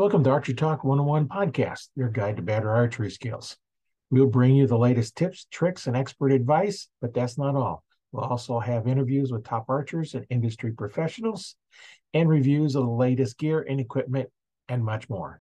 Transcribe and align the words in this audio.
Welcome 0.00 0.24
to 0.24 0.30
Archery 0.30 0.54
Talk 0.54 0.82
101 0.82 1.28
podcast, 1.28 1.88
your 1.94 2.08
guide 2.08 2.36
to 2.36 2.42
better 2.42 2.70
archery 2.70 3.10
skills. 3.10 3.58
We'll 4.10 4.28
bring 4.28 4.54
you 4.54 4.66
the 4.66 4.78
latest 4.78 5.14
tips, 5.14 5.46
tricks, 5.50 5.86
and 5.86 5.94
expert 5.94 6.32
advice, 6.32 6.88
but 7.02 7.12
that's 7.12 7.36
not 7.36 7.54
all. 7.54 7.84
We'll 8.10 8.24
also 8.24 8.60
have 8.60 8.88
interviews 8.88 9.30
with 9.30 9.44
top 9.44 9.66
archers 9.68 10.14
and 10.14 10.24
industry 10.30 10.72
professionals 10.72 11.54
and 12.14 12.30
reviews 12.30 12.76
of 12.76 12.84
the 12.84 12.90
latest 12.90 13.36
gear 13.36 13.60
and 13.60 13.78
equipment 13.78 14.30
and 14.70 14.82
much 14.82 15.10
more. 15.10 15.38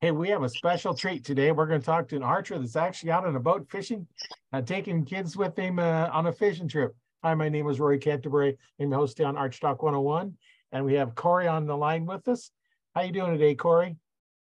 Hey, 0.00 0.12
we 0.12 0.28
have 0.28 0.44
a 0.44 0.48
special 0.48 0.94
treat 0.94 1.24
today. 1.24 1.50
We're 1.50 1.66
going 1.66 1.80
to 1.80 1.84
talk 1.84 2.06
to 2.10 2.16
an 2.16 2.22
archer 2.22 2.56
that's 2.56 2.76
actually 2.76 3.10
out 3.10 3.26
on 3.26 3.34
a 3.34 3.40
boat 3.40 3.66
fishing, 3.68 4.06
uh, 4.52 4.62
taking 4.62 5.04
kids 5.04 5.36
with 5.36 5.58
him 5.58 5.80
uh, 5.80 6.08
on 6.12 6.28
a 6.28 6.32
fishing 6.32 6.68
trip. 6.68 6.94
Hi, 7.24 7.34
my 7.34 7.48
name 7.48 7.68
is 7.68 7.80
Rory 7.80 7.98
Canterbury. 7.98 8.58
I'm 8.80 8.90
the 8.90 8.96
host 8.96 9.20
on 9.20 9.36
Arch 9.36 9.58
Talk 9.58 9.82
101, 9.82 10.36
and 10.72 10.84
we 10.84 10.94
have 10.94 11.14
Corey 11.14 11.48
on 11.48 11.66
the 11.66 11.76
line 11.76 12.06
with 12.06 12.26
us. 12.28 12.50
How 12.94 13.02
you 13.02 13.12
doing 13.12 13.32
today, 13.32 13.54
Corey? 13.54 13.96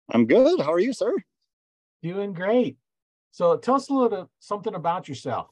I'm 0.10 0.26
good. 0.26 0.62
How 0.62 0.72
are 0.74 0.80
you, 0.80 0.94
sir? 0.94 1.14
Doing 2.04 2.34
great. 2.34 2.78
So 3.32 3.58
tell 3.58 3.76
us 3.76 3.90
a 3.90 3.94
little 3.94 4.10
bit, 4.10 4.28
something 4.40 4.76
about 4.76 5.10
yourself. 5.10 5.48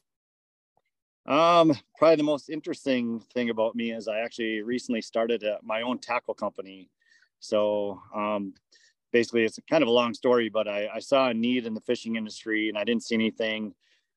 Um, 1.26 1.74
probably 1.98 2.18
the 2.18 2.24
most 2.24 2.50
interesting 2.50 3.22
thing 3.34 3.50
about 3.50 3.76
me 3.76 3.92
is 3.92 4.08
I 4.08 4.20
actually 4.20 4.62
recently 4.62 5.02
started 5.02 5.44
a, 5.44 5.60
my 5.64 5.82
own 5.82 6.00
tackle 6.00 6.34
company. 6.34 6.90
So 7.40 8.02
um, 8.14 8.54
basically, 9.12 9.44
it's 9.44 9.58
kind 9.70 9.84
of 9.84 9.88
a 9.88 9.92
long 9.92 10.14
story, 10.14 10.50
but 10.50 10.68
I, 10.68 10.90
I, 10.96 11.00
saw 11.00 11.30
a 11.30 11.34
need 11.34 11.66
in 11.66 11.74
the 11.74 11.82
fishing 11.82 12.18
industry 12.18 12.68
and 12.68 12.78
I 12.78 12.84
didn't 12.84 13.04
see 13.04 13.16
anything 13.16 13.74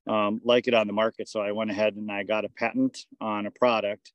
um, 0.09 0.41
like 0.45 0.67
it 0.67 0.75
on 0.75 0.89
the 0.89 0.93
market. 0.93 1.29
So 1.29 1.41
I 1.41 1.53
went 1.53 1.71
ahead 1.71 1.95
and 1.95 2.11
I 2.11 2.25
got 2.25 2.45
a 2.45 2.49
patent 2.49 3.07
on 3.21 3.47
a 3.47 3.53
product. 3.53 4.13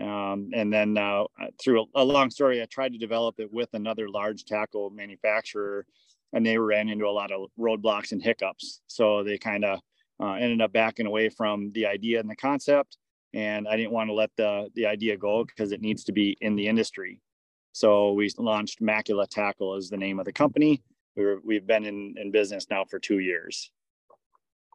Um, 0.00 0.50
and 0.54 0.72
then 0.72 0.96
uh, 0.96 1.24
through 1.62 1.82
a, 1.82 2.02
a, 2.02 2.04
long 2.04 2.30
story, 2.30 2.62
I 2.62 2.66
tried 2.66 2.92
to 2.92 2.98
develop 2.98 3.40
it 3.40 3.52
with 3.52 3.68
another 3.72 4.08
large 4.08 4.44
tackle 4.44 4.90
manufacturer, 4.90 5.84
and 6.32 6.46
they 6.46 6.58
ran 6.58 6.88
into 6.88 7.06
a 7.06 7.10
lot 7.10 7.32
of 7.32 7.50
roadblocks 7.58 8.12
and 8.12 8.22
hiccups. 8.22 8.82
So 8.86 9.24
they 9.24 9.36
kind 9.36 9.64
of 9.64 9.80
uh, 10.22 10.34
ended 10.34 10.60
up 10.60 10.72
backing 10.72 11.06
away 11.06 11.28
from 11.28 11.72
the 11.72 11.86
idea 11.86 12.20
and 12.20 12.30
the 12.30 12.36
concept. 12.36 12.98
And 13.34 13.66
I 13.66 13.76
didn't 13.76 13.92
want 13.92 14.10
to 14.10 14.14
let 14.14 14.30
the 14.36 14.68
the 14.74 14.86
idea 14.86 15.16
go 15.16 15.44
because 15.44 15.72
it 15.72 15.80
needs 15.80 16.04
to 16.04 16.12
be 16.12 16.36
in 16.40 16.56
the 16.56 16.66
industry. 16.66 17.20
So 17.72 18.12
we 18.12 18.30
launched 18.38 18.80
Macula 18.80 19.28
Tackle 19.28 19.74
as 19.74 19.88
the 19.88 19.96
name 19.96 20.18
of 20.18 20.24
the 20.24 20.32
company. 20.32 20.82
We 21.16 21.24
were, 21.24 21.40
we've 21.44 21.66
been 21.66 21.84
in, 21.84 22.14
in 22.16 22.30
business 22.30 22.66
now 22.70 22.84
for 22.84 22.98
two 22.98 23.20
years. 23.20 23.70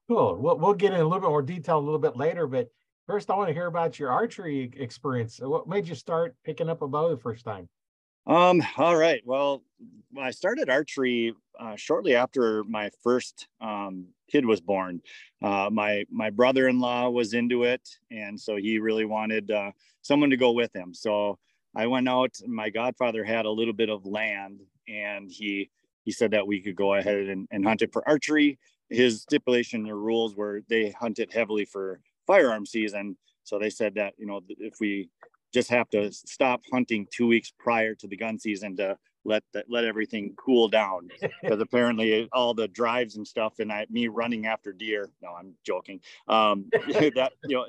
Cool. 0.08 0.38
We'll, 0.40 0.58
we'll 0.58 0.74
get 0.74 0.94
in 0.94 1.00
a 1.00 1.04
little 1.04 1.20
bit 1.20 1.30
more 1.30 1.42
detail 1.42 1.78
a 1.78 1.80
little 1.80 2.00
bit 2.00 2.16
later, 2.16 2.48
but 2.48 2.70
first 3.08 3.30
I 3.30 3.36
want 3.36 3.50
to 3.50 3.54
hear 3.54 3.68
about 3.68 4.00
your 4.00 4.12
archery 4.12 4.72
experience. 4.78 5.40
What 5.42 5.68
made 5.68 5.88
you 5.88 5.96
start 5.96 6.36
picking 6.44 6.70
up 6.70 6.82
a 6.82 6.88
bow 6.88 7.10
the 7.10 7.18
first 7.18 7.46
time? 7.46 7.70
Um, 8.28 8.64
all 8.78 8.96
right. 8.96 9.22
Well, 9.26 9.64
I 10.20 10.32
started 10.32 10.70
archery 10.70 11.34
uh, 11.60 11.76
shortly 11.76 12.16
after 12.16 12.64
my 12.64 12.90
first 13.04 13.48
um, 13.62 14.08
kid 14.30 14.46
was 14.46 14.62
born. 14.62 15.02
Uh, 15.44 15.70
my 15.72 16.06
my 16.10 16.30
brother-in-law 16.32 17.10
was 17.10 17.34
into 17.34 17.64
it, 17.64 17.88
and 18.10 18.40
so 18.40 18.56
he 18.56 18.80
really 18.80 19.06
wanted 19.06 19.52
uh, 19.52 19.72
someone 20.02 20.32
to 20.32 20.38
go 20.38 20.52
with 20.52 20.76
him. 20.76 20.94
So 20.94 21.38
I 21.76 21.86
went 21.88 22.10
out. 22.10 22.36
My 22.48 22.70
godfather 22.70 23.24
had 23.24 23.46
a 23.46 23.52
little 23.52 23.74
bit 23.74 23.90
of 23.90 24.06
land, 24.06 24.62
and 24.88 25.30
he 25.30 25.70
he 26.04 26.12
said 26.12 26.32
that 26.32 26.48
we 26.48 26.62
could 26.62 26.76
go 26.76 26.96
ahead 26.96 27.28
and, 27.28 27.48
and 27.52 27.66
hunt 27.66 27.82
it 27.84 27.94
for 27.94 28.08
archery 28.08 28.58
his 28.90 29.22
stipulation 29.22 29.90
or 29.90 29.98
rules 29.98 30.36
were 30.36 30.62
they 30.70 30.92
hunted 30.92 31.32
heavily 31.34 31.66
for 31.66 32.00
firearm 32.26 32.66
season. 32.66 33.18
So 33.44 33.60
they 33.60 33.70
said 33.70 33.96
that, 33.96 34.14
you 34.18 34.26
know, 34.26 34.42
if 34.48 34.80
we 34.80 35.10
just 35.54 35.70
have 35.70 35.90
to 35.92 36.12
stop 36.12 36.62
hunting 36.72 37.08
two 37.12 37.28
weeks 37.28 37.52
prior 37.58 37.96
to 37.96 38.08
the 38.08 38.18
gun 38.18 38.40
season 38.40 38.76
to 38.78 38.98
let 39.24 39.44
the, 39.54 39.64
let 39.68 39.86
everything 39.86 40.34
cool 40.38 40.68
down 40.68 41.10
because 41.42 41.60
apparently 41.60 42.30
all 42.32 42.54
the 42.54 42.68
drives 42.68 43.18
and 43.18 43.28
stuff 43.28 43.60
and 43.60 43.72
I, 43.72 43.86
me 43.90 44.08
running 44.08 44.46
after 44.46 44.72
deer. 44.72 45.10
No, 45.22 45.30
I'm 45.30 45.54
joking. 45.66 46.00
Um, 46.28 46.70
that 46.72 47.32
you 47.46 47.56
know 47.56 47.66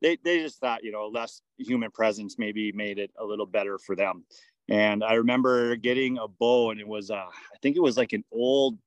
they 0.00 0.18
they 0.24 0.40
just 0.40 0.58
thought 0.58 0.84
you 0.84 0.92
know 0.92 1.08
less 1.08 1.42
human 1.58 1.90
presence 1.90 2.36
maybe 2.38 2.72
made 2.72 2.98
it 2.98 3.10
a 3.18 3.24
little 3.24 3.46
better 3.46 3.78
for 3.78 3.94
them. 3.94 4.24
And 4.68 5.04
I 5.04 5.14
remember 5.14 5.76
getting 5.76 6.18
a 6.18 6.26
bow 6.26 6.70
and 6.70 6.80
it 6.80 6.88
was 6.88 7.10
uh, 7.10 7.14
I 7.16 7.58
think 7.62 7.76
it 7.76 7.82
was 7.82 7.96
like 7.96 8.12
an 8.12 8.24
old 8.32 8.78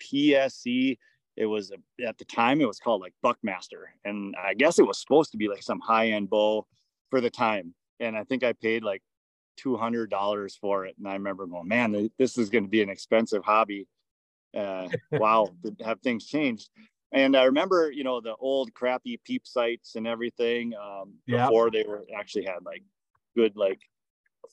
PSE 0.00 0.96
it 1.38 1.46
was 1.46 1.70
at 2.04 2.18
the 2.18 2.24
time 2.24 2.60
it 2.60 2.66
was 2.66 2.80
called 2.80 3.00
like 3.00 3.14
Buckmaster, 3.22 3.92
and 4.04 4.34
I 4.36 4.54
guess 4.54 4.80
it 4.80 4.86
was 4.86 5.00
supposed 5.00 5.30
to 5.30 5.38
be 5.38 5.48
like 5.48 5.62
some 5.62 5.78
high 5.78 6.08
end 6.08 6.28
bow 6.28 6.66
for 7.10 7.20
the 7.20 7.30
time. 7.30 7.74
And 8.00 8.16
I 8.16 8.24
think 8.24 8.42
I 8.42 8.52
paid 8.52 8.82
like 8.82 9.02
two 9.56 9.76
hundred 9.76 10.10
dollars 10.10 10.58
for 10.60 10.84
it. 10.84 10.96
And 10.98 11.06
I 11.06 11.12
remember 11.12 11.46
going, 11.46 11.68
man, 11.68 12.10
this 12.18 12.38
is 12.38 12.50
going 12.50 12.64
to 12.64 12.70
be 12.70 12.82
an 12.82 12.90
expensive 12.90 13.44
hobby. 13.44 13.86
Uh, 14.56 14.88
wow, 15.12 15.48
have 15.84 16.00
things 16.00 16.26
changed? 16.26 16.70
And 17.12 17.36
I 17.36 17.44
remember, 17.44 17.90
you 17.92 18.02
know, 18.02 18.20
the 18.20 18.34
old 18.34 18.74
crappy 18.74 19.20
peep 19.24 19.46
sights 19.46 19.94
and 19.94 20.08
everything 20.08 20.74
um, 20.74 21.14
before 21.24 21.70
they 21.70 21.84
were 21.84 22.04
actually 22.18 22.46
had 22.46 22.64
like 22.64 22.82
good 23.36 23.56
like 23.56 23.80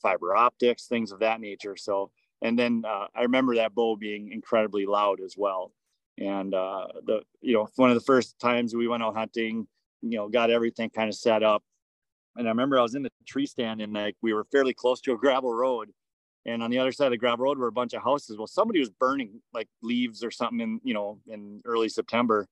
fiber 0.00 0.36
optics, 0.36 0.86
things 0.86 1.10
of 1.10 1.18
that 1.18 1.40
nature. 1.40 1.76
So, 1.76 2.12
and 2.42 2.56
then 2.56 2.84
uh, 2.86 3.08
I 3.14 3.22
remember 3.22 3.56
that 3.56 3.74
bow 3.74 3.96
being 3.96 4.30
incredibly 4.30 4.86
loud 4.86 5.20
as 5.20 5.34
well 5.36 5.72
and 6.18 6.54
uh, 6.54 6.86
the 7.04 7.20
you 7.40 7.54
know 7.54 7.68
one 7.76 7.90
of 7.90 7.94
the 7.94 8.04
first 8.04 8.38
times 8.38 8.74
we 8.74 8.88
went 8.88 9.02
out 9.02 9.14
hunting 9.14 9.66
you 10.02 10.16
know 10.16 10.28
got 10.28 10.50
everything 10.50 10.90
kind 10.90 11.08
of 11.08 11.14
set 11.14 11.42
up. 11.42 11.62
And 12.36 12.46
i 12.46 12.50
remember 12.50 12.78
i 12.78 12.82
was 12.82 12.94
in 12.94 13.02
the 13.02 13.10
tree 13.26 13.46
stand 13.46 13.80
and 13.80 13.92
like 13.92 14.16
we 14.22 14.32
were 14.32 14.44
fairly 14.44 14.74
close 14.74 15.00
to 15.02 15.12
a 15.12 15.18
gravel 15.18 15.52
road. 15.52 15.90
And 16.44 16.62
on 16.62 16.70
the 16.70 16.78
other 16.78 16.92
side 16.92 17.06
of 17.06 17.10
the 17.10 17.16
gravel 17.16 17.44
road 17.44 17.58
were 17.58 17.66
a 17.66 17.72
bunch 17.72 17.92
of 17.92 18.02
houses. 18.02 18.38
Well 18.38 18.46
somebody 18.46 18.78
was 18.78 18.90
burning 18.90 19.40
like 19.52 19.68
leaves 19.82 20.22
or 20.22 20.30
something 20.30 20.60
in 20.60 20.80
you 20.84 20.94
know 20.94 21.18
in 21.26 21.60
early 21.64 21.88
september. 21.88 22.46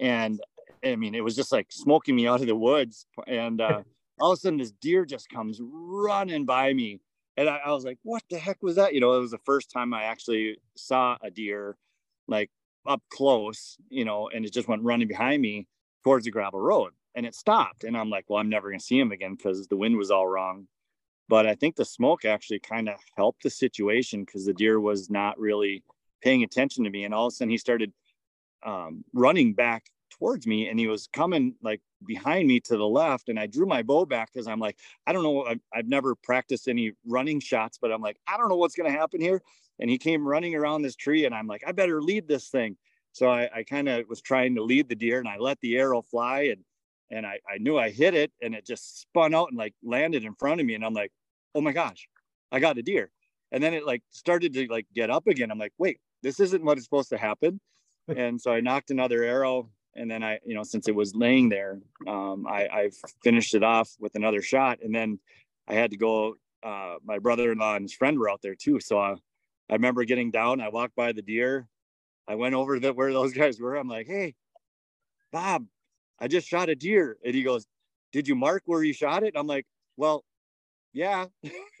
And 0.00 0.40
i 0.84 0.96
mean 0.96 1.14
it 1.14 1.24
was 1.24 1.36
just 1.36 1.52
like 1.52 1.68
smoking 1.70 2.16
me 2.16 2.26
out 2.26 2.40
of 2.40 2.46
the 2.46 2.56
woods. 2.56 3.06
And 3.26 3.60
uh, 3.60 3.82
all 4.20 4.32
of 4.32 4.38
a 4.38 4.40
sudden 4.40 4.58
this 4.58 4.72
deer 4.72 5.04
just 5.04 5.28
comes 5.28 5.60
running 5.62 6.44
by 6.44 6.72
me. 6.72 7.00
And 7.36 7.48
I, 7.48 7.56
I 7.66 7.72
was 7.72 7.84
like 7.84 7.98
what 8.02 8.22
the 8.30 8.38
heck 8.38 8.62
was 8.62 8.76
that? 8.76 8.94
You 8.94 9.00
know 9.00 9.14
it 9.14 9.20
was 9.20 9.32
the 9.32 9.38
first 9.38 9.70
time 9.70 9.92
i 9.92 10.04
actually 10.04 10.58
saw 10.76 11.16
a 11.22 11.30
deer 11.30 11.76
like 12.28 12.50
up 12.86 13.02
close, 13.10 13.76
you 13.88 14.04
know, 14.04 14.28
and 14.28 14.44
it 14.44 14.52
just 14.52 14.68
went 14.68 14.82
running 14.82 15.08
behind 15.08 15.40
me 15.40 15.66
towards 16.02 16.24
the 16.24 16.30
gravel 16.30 16.60
road 16.60 16.92
and 17.14 17.24
it 17.26 17.34
stopped. 17.34 17.84
And 17.84 17.96
I'm 17.96 18.10
like, 18.10 18.24
well, 18.28 18.40
I'm 18.40 18.48
never 18.48 18.68
going 18.68 18.78
to 18.78 18.84
see 18.84 18.98
him 18.98 19.12
again 19.12 19.34
because 19.34 19.66
the 19.66 19.76
wind 19.76 19.96
was 19.96 20.10
all 20.10 20.26
wrong. 20.26 20.66
But 21.28 21.46
I 21.46 21.54
think 21.54 21.76
the 21.76 21.84
smoke 21.84 22.24
actually 22.24 22.58
kind 22.58 22.88
of 22.88 22.96
helped 23.16 23.42
the 23.42 23.50
situation 23.50 24.24
because 24.24 24.44
the 24.44 24.52
deer 24.52 24.78
was 24.78 25.08
not 25.08 25.38
really 25.38 25.82
paying 26.22 26.42
attention 26.42 26.84
to 26.84 26.90
me. 26.90 27.04
And 27.04 27.14
all 27.14 27.26
of 27.26 27.32
a 27.32 27.34
sudden 27.34 27.50
he 27.50 27.58
started 27.58 27.92
um, 28.64 29.04
running 29.14 29.54
back 29.54 29.86
towards 30.10 30.46
me 30.46 30.68
and 30.68 30.78
he 30.78 30.86
was 30.86 31.08
coming 31.12 31.54
like 31.62 31.80
behind 32.06 32.46
me 32.46 32.60
to 32.60 32.76
the 32.76 32.86
left. 32.86 33.30
And 33.30 33.38
I 33.38 33.46
drew 33.46 33.64
my 33.64 33.82
bow 33.82 34.04
back 34.04 34.32
because 34.32 34.46
I'm 34.46 34.60
like, 34.60 34.78
I 35.06 35.12
don't 35.12 35.22
know. 35.22 35.44
I've, 35.44 35.60
I've 35.72 35.88
never 35.88 36.14
practiced 36.14 36.68
any 36.68 36.92
running 37.06 37.40
shots, 37.40 37.78
but 37.80 37.90
I'm 37.90 38.02
like, 38.02 38.18
I 38.26 38.36
don't 38.36 38.50
know 38.50 38.56
what's 38.56 38.76
going 38.76 38.92
to 38.92 38.98
happen 38.98 39.20
here 39.20 39.40
and 39.78 39.90
he 39.90 39.98
came 39.98 40.26
running 40.26 40.54
around 40.54 40.82
this 40.82 40.96
tree 40.96 41.24
and 41.24 41.34
i'm 41.34 41.46
like 41.46 41.62
i 41.66 41.72
better 41.72 42.02
lead 42.02 42.28
this 42.28 42.48
thing. 42.48 42.76
So 43.12 43.28
i, 43.28 43.48
I 43.54 43.62
kind 43.62 43.88
of 43.88 44.08
was 44.08 44.20
trying 44.20 44.54
to 44.56 44.62
lead 44.62 44.88
the 44.88 44.94
deer 44.94 45.18
and 45.18 45.28
i 45.28 45.36
let 45.38 45.58
the 45.60 45.76
arrow 45.76 46.02
fly 46.02 46.52
and 46.52 46.64
and 47.10 47.26
I, 47.26 47.38
I 47.48 47.58
knew 47.58 47.78
i 47.78 47.90
hit 47.90 48.14
it 48.14 48.32
and 48.42 48.54
it 48.54 48.66
just 48.66 49.00
spun 49.02 49.34
out 49.34 49.48
and 49.48 49.58
like 49.58 49.74
landed 49.82 50.24
in 50.24 50.34
front 50.34 50.60
of 50.60 50.66
me 50.66 50.74
and 50.74 50.84
i'm 50.84 50.94
like 50.94 51.12
oh 51.54 51.60
my 51.60 51.72
gosh 51.72 52.08
i 52.52 52.60
got 52.60 52.78
a 52.78 52.82
deer. 52.82 53.10
And 53.52 53.62
then 53.62 53.72
it 53.72 53.86
like 53.86 54.02
started 54.10 54.52
to 54.54 54.66
like 54.66 54.86
get 54.92 55.10
up 55.10 55.28
again. 55.28 55.50
I'm 55.50 55.58
like 55.58 55.74
wait 55.78 55.98
this 56.22 56.40
isn't 56.40 56.64
what 56.64 56.78
is 56.78 56.84
supposed 56.84 57.10
to 57.10 57.18
happen. 57.18 57.60
And 58.16 58.38
so 58.38 58.52
i 58.52 58.60
nocked 58.60 58.90
another 58.90 59.22
arrow 59.22 59.70
and 59.96 60.10
then 60.10 60.22
i 60.22 60.38
you 60.44 60.54
know 60.54 60.62
since 60.62 60.88
it 60.88 60.94
was 60.94 61.14
laying 61.14 61.48
there 61.48 61.80
um, 62.06 62.46
I, 62.46 62.66
I 62.66 62.90
finished 63.22 63.54
it 63.54 63.62
off 63.62 63.90
with 63.98 64.14
another 64.14 64.42
shot 64.42 64.78
and 64.82 64.94
then 64.94 65.18
i 65.68 65.74
had 65.74 65.90
to 65.92 65.96
go 65.96 66.34
uh, 66.62 66.96
my 67.04 67.18
brother-in-law 67.18 67.76
and 67.76 67.84
his 67.84 67.94
friend 67.94 68.18
were 68.18 68.30
out 68.30 68.40
there 68.42 68.54
too 68.54 68.80
so 68.80 68.98
I, 68.98 69.14
I 69.70 69.74
remember 69.74 70.04
getting 70.04 70.30
down. 70.30 70.60
I 70.60 70.68
walked 70.68 70.94
by 70.94 71.12
the 71.12 71.22
deer. 71.22 71.68
I 72.28 72.34
went 72.34 72.54
over 72.54 72.78
to 72.78 72.92
where 72.92 73.12
those 73.12 73.32
guys 73.34 73.60
were. 73.60 73.76
I'm 73.76 73.88
like, 73.88 74.06
hey, 74.06 74.34
Bob, 75.32 75.66
I 76.18 76.28
just 76.28 76.48
shot 76.48 76.68
a 76.68 76.74
deer. 76.74 77.16
And 77.24 77.34
he 77.34 77.42
goes, 77.42 77.66
Did 78.12 78.28
you 78.28 78.34
mark 78.34 78.62
where 78.66 78.82
you 78.82 78.92
shot 78.92 79.24
it? 79.24 79.34
I'm 79.36 79.46
like, 79.46 79.66
Well, 79.96 80.24
yeah. 80.92 81.26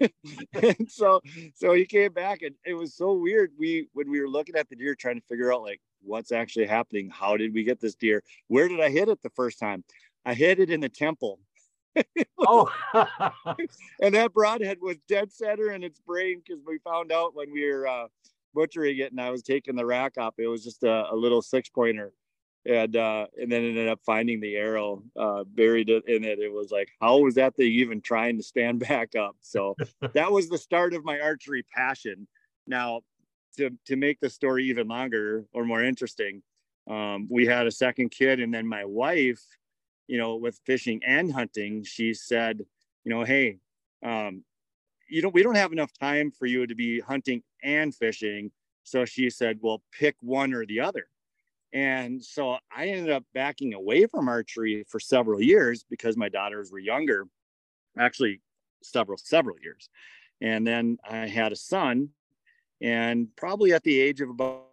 and 0.52 0.90
so 0.90 1.20
so 1.54 1.72
he 1.72 1.86
came 1.86 2.12
back 2.12 2.42
and 2.42 2.54
it 2.66 2.74
was 2.74 2.94
so 2.96 3.14
weird. 3.14 3.52
We 3.58 3.88
when 3.92 4.10
we 4.10 4.20
were 4.20 4.28
looking 4.28 4.56
at 4.56 4.68
the 4.68 4.76
deer 4.76 4.94
trying 4.94 5.20
to 5.20 5.26
figure 5.28 5.52
out 5.52 5.62
like 5.62 5.80
what's 6.02 6.32
actually 6.32 6.66
happening, 6.66 7.10
how 7.10 7.36
did 7.36 7.54
we 7.54 7.62
get 7.62 7.80
this 7.80 7.94
deer? 7.94 8.22
Where 8.48 8.68
did 8.68 8.80
I 8.80 8.90
hit 8.90 9.08
it 9.08 9.22
the 9.22 9.30
first 9.30 9.58
time? 9.60 9.84
I 10.26 10.34
hit 10.34 10.58
it 10.58 10.70
in 10.70 10.80
the 10.80 10.88
temple. 10.88 11.38
Oh, 12.38 12.70
and 14.00 14.14
that 14.14 14.32
broadhead 14.32 14.78
was 14.80 14.96
dead 15.08 15.32
center 15.32 15.72
in 15.72 15.82
its 15.82 16.00
brain 16.00 16.42
because 16.44 16.62
we 16.66 16.78
found 16.78 17.12
out 17.12 17.34
when 17.34 17.52
we 17.52 17.70
were 17.70 17.86
uh, 17.86 18.06
butchering 18.54 18.98
it 18.98 19.10
and 19.12 19.20
I 19.20 19.30
was 19.30 19.42
taking 19.42 19.76
the 19.76 19.86
rack 19.86 20.18
up, 20.18 20.34
it 20.38 20.46
was 20.46 20.64
just 20.64 20.82
a, 20.84 21.12
a 21.12 21.14
little 21.16 21.42
six 21.42 21.68
pointer. 21.68 22.12
and 22.66 22.96
uh, 22.96 23.26
and 23.40 23.50
then 23.50 23.64
ended 23.64 23.88
up 23.88 24.00
finding 24.06 24.40
the 24.40 24.56
arrow 24.56 25.02
uh, 25.18 25.44
buried 25.44 25.90
in 25.90 26.24
it. 26.24 26.38
It 26.38 26.52
was 26.52 26.70
like, 26.70 26.88
how 27.00 27.18
was 27.18 27.34
that 27.34 27.54
thing 27.56 27.72
even 27.72 28.00
trying 28.00 28.36
to 28.38 28.42
stand 28.42 28.78
back 28.88 29.14
up? 29.14 29.36
So 29.40 29.76
that 30.14 30.30
was 30.32 30.48
the 30.48 30.58
start 30.58 30.94
of 30.94 31.04
my 31.04 31.20
archery 31.20 31.64
passion. 31.74 32.26
Now, 32.66 33.00
to 33.56 33.70
to 33.86 33.96
make 33.96 34.20
the 34.20 34.30
story 34.30 34.64
even 34.64 34.88
longer 34.88 35.44
or 35.52 35.64
more 35.64 35.82
interesting, 35.82 36.42
um, 36.88 37.28
we 37.30 37.46
had 37.46 37.66
a 37.66 37.70
second 37.70 38.10
kid, 38.10 38.40
and 38.40 38.52
then 38.52 38.66
my 38.66 38.84
wife, 38.84 39.42
you 40.06 40.18
know, 40.18 40.36
with 40.36 40.60
fishing 40.64 41.00
and 41.06 41.32
hunting, 41.32 41.84
she 41.84 42.14
said, 42.14 42.60
you 43.04 43.10
know, 43.10 43.24
hey, 43.24 43.58
um, 44.04 44.44
you 45.08 45.22
don't 45.22 45.34
we 45.34 45.42
don't 45.42 45.56
have 45.56 45.72
enough 45.72 45.92
time 45.92 46.30
for 46.30 46.46
you 46.46 46.66
to 46.66 46.74
be 46.74 47.00
hunting 47.00 47.42
and 47.62 47.94
fishing. 47.94 48.50
So 48.82 49.04
she 49.04 49.30
said, 49.30 49.58
well, 49.62 49.82
pick 49.92 50.16
one 50.20 50.52
or 50.52 50.66
the 50.66 50.80
other 50.80 51.06
and 51.74 52.24
so 52.24 52.56
I 52.74 52.86
ended 52.86 53.10
up 53.10 53.24
backing 53.34 53.74
away 53.74 54.06
from 54.06 54.28
archery 54.28 54.84
for 54.88 55.00
several 55.00 55.42
years 55.42 55.84
because 55.90 56.16
my 56.16 56.28
daughters 56.28 56.70
were 56.70 56.78
younger, 56.78 57.26
actually 57.98 58.40
several, 58.80 59.18
several 59.18 59.56
years. 59.60 59.90
And 60.40 60.64
then 60.64 60.98
I 61.08 61.26
had 61.26 61.50
a 61.50 61.56
son, 61.56 62.10
and 62.80 63.26
probably 63.36 63.72
at 63.72 63.82
the 63.82 64.00
age 64.00 64.20
of 64.20 64.30
about 64.30 64.66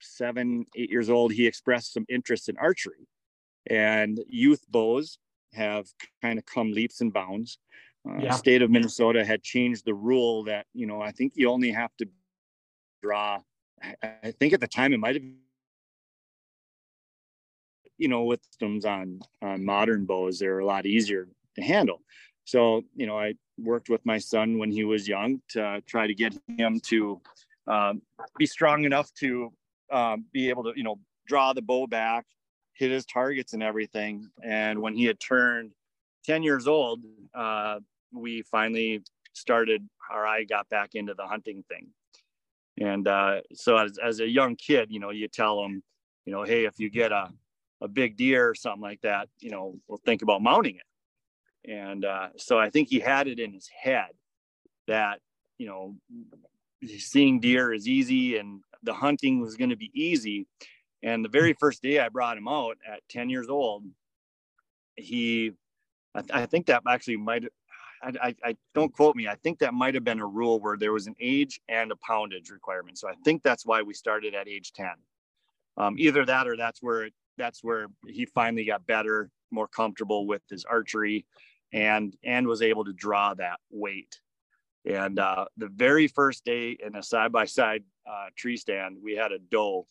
seven, 0.00 0.66
eight 0.76 0.90
years 0.90 1.10
old, 1.10 1.32
he 1.32 1.48
expressed 1.48 1.92
some 1.92 2.06
interest 2.08 2.48
in 2.48 2.56
archery. 2.58 3.08
And 3.68 4.20
youth 4.28 4.64
bows 4.68 5.18
have 5.54 5.86
kind 6.22 6.38
of 6.38 6.46
come 6.46 6.72
leaps 6.72 7.00
and 7.00 7.12
bounds. 7.12 7.58
Uh, 8.08 8.18
yeah. 8.18 8.34
State 8.34 8.62
of 8.62 8.70
Minnesota 8.70 9.24
had 9.24 9.42
changed 9.42 9.84
the 9.84 9.94
rule 9.94 10.44
that, 10.44 10.66
you 10.74 10.86
know, 10.86 11.00
I 11.00 11.10
think 11.10 11.32
you 11.34 11.50
only 11.50 11.72
have 11.72 11.96
to 11.96 12.08
draw. 13.02 13.40
I 14.02 14.32
think 14.38 14.52
at 14.52 14.60
the 14.60 14.68
time 14.68 14.92
it 14.92 15.00
might 15.00 15.16
have 15.16 15.24
you 17.98 18.08
know, 18.08 18.24
with 18.24 18.44
systems 18.44 18.84
on 18.84 19.20
on 19.42 19.64
modern 19.64 20.04
bows, 20.04 20.38
they're 20.38 20.58
a 20.58 20.66
lot 20.66 20.86
easier 20.86 21.28
to 21.56 21.62
handle. 21.62 22.02
So, 22.44 22.82
you 22.94 23.06
know, 23.06 23.18
I 23.18 23.34
worked 23.58 23.88
with 23.88 24.04
my 24.04 24.18
son 24.18 24.58
when 24.58 24.70
he 24.70 24.84
was 24.84 25.08
young 25.08 25.40
to 25.50 25.82
try 25.86 26.06
to 26.06 26.14
get 26.14 26.34
him 26.58 26.80
to 26.80 27.20
um, 27.66 28.02
be 28.38 28.46
strong 28.46 28.84
enough 28.84 29.12
to 29.14 29.52
um, 29.90 30.26
be 30.32 30.48
able 30.48 30.64
to, 30.64 30.72
you 30.76 30.84
know, 30.84 30.98
draw 31.26 31.52
the 31.52 31.62
bow 31.62 31.86
back, 31.86 32.24
hit 32.76 32.90
his 32.90 33.06
targets 33.06 33.52
and 33.52 33.62
everything. 33.62 34.28
And 34.42 34.80
when 34.80 34.94
he 34.94 35.04
had 35.04 35.18
turned 35.20 35.72
10 36.24 36.42
years 36.42 36.66
old, 36.66 37.02
uh, 37.34 37.80
we 38.12 38.42
finally 38.42 39.02
started, 39.32 39.86
or 40.12 40.26
I 40.26 40.44
got 40.44 40.68
back 40.68 40.90
into 40.94 41.14
the 41.14 41.26
hunting 41.26 41.64
thing. 41.68 41.88
And 42.78 43.08
uh, 43.08 43.40
so 43.54 43.76
as, 43.76 43.98
as 43.98 44.20
a 44.20 44.28
young 44.28 44.56
kid, 44.56 44.88
you 44.90 45.00
know, 45.00 45.10
you 45.10 45.28
tell 45.28 45.62
them, 45.62 45.82
you 46.24 46.32
know, 46.32 46.42
hey, 46.42 46.64
if 46.66 46.78
you 46.78 46.90
get 46.90 47.12
a 47.12 47.30
a 47.80 47.88
big 47.88 48.16
deer 48.16 48.48
or 48.48 48.54
something 48.54 48.82
like 48.82 49.00
that, 49.02 49.28
you 49.38 49.50
know, 49.50 49.78
we'll 49.86 50.00
think 50.04 50.22
about 50.22 50.42
mounting 50.42 50.76
it. 50.76 51.70
And 51.70 52.04
uh, 52.04 52.28
so 52.36 52.58
I 52.58 52.70
think 52.70 52.88
he 52.88 53.00
had 53.00 53.28
it 53.28 53.38
in 53.38 53.52
his 53.52 53.68
head 53.68 54.10
that, 54.86 55.20
you 55.58 55.66
know, 55.66 55.96
seeing 56.98 57.40
deer 57.40 57.72
is 57.72 57.88
easy 57.88 58.38
and 58.38 58.60
the 58.82 58.94
hunting 58.94 59.40
was 59.40 59.56
going 59.56 59.70
to 59.70 59.76
be 59.76 59.90
easy. 59.94 60.46
And 61.06 61.24
the 61.24 61.28
very 61.28 61.52
first 61.52 61.82
day 61.82 62.00
I 62.00 62.08
brought 62.08 62.36
him 62.36 62.48
out 62.48 62.78
at 62.84 63.00
10 63.10 63.30
years 63.30 63.48
old, 63.48 63.84
he, 64.96 65.52
I, 66.16 66.20
th- 66.20 66.32
I 66.32 66.46
think 66.46 66.66
that 66.66 66.82
actually 66.88 67.16
might, 67.16 67.44
I, 68.02 68.12
I, 68.20 68.34
I, 68.44 68.56
don't 68.74 68.92
quote 68.92 69.14
me. 69.14 69.28
I 69.28 69.36
think 69.36 69.60
that 69.60 69.72
might 69.72 69.94
have 69.94 70.02
been 70.02 70.18
a 70.18 70.26
rule 70.26 70.58
where 70.58 70.76
there 70.76 70.92
was 70.92 71.06
an 71.06 71.14
age 71.20 71.60
and 71.68 71.92
a 71.92 71.96
poundage 71.96 72.50
requirement. 72.50 72.98
So 72.98 73.08
I 73.08 73.14
think 73.24 73.44
that's 73.44 73.64
why 73.64 73.82
we 73.82 73.94
started 73.94 74.34
at 74.34 74.48
age 74.48 74.72
10. 74.72 74.88
Um, 75.76 75.94
either 75.96 76.24
that 76.24 76.48
or 76.48 76.56
that's 76.56 76.82
where 76.82 77.08
that's 77.38 77.62
where 77.62 77.86
he 78.08 78.26
finally 78.26 78.64
got 78.64 78.84
better, 78.86 79.30
more 79.52 79.68
comfortable 79.68 80.26
with 80.26 80.42
his 80.50 80.64
archery, 80.64 81.26
and 81.72 82.16
and 82.24 82.48
was 82.48 82.62
able 82.62 82.84
to 82.86 82.94
draw 82.94 83.34
that 83.34 83.60
weight. 83.70 84.18
And 84.86 85.18
uh, 85.18 85.44
the 85.58 85.68
very 85.68 86.08
first 86.08 86.46
day 86.46 86.78
in 86.84 86.96
a 86.96 87.02
side 87.02 87.30
by 87.30 87.44
side 87.44 87.84
tree 88.36 88.56
stand, 88.56 88.96
we 89.04 89.14
had 89.14 89.32
a 89.32 89.38
doe 89.38 89.86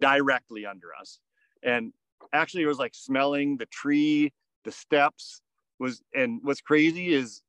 directly 0.00 0.66
under 0.66 0.88
us, 0.98 1.18
and 1.62 1.92
actually 2.32 2.62
it 2.62 2.66
was 2.66 2.78
like 2.78 2.94
smelling 2.94 3.56
the 3.56 3.66
tree, 3.66 4.32
the 4.64 4.72
steps 4.72 5.42
was. 5.78 6.02
And 6.14 6.40
what's 6.42 6.60
crazy 6.60 7.12
is 7.12 7.42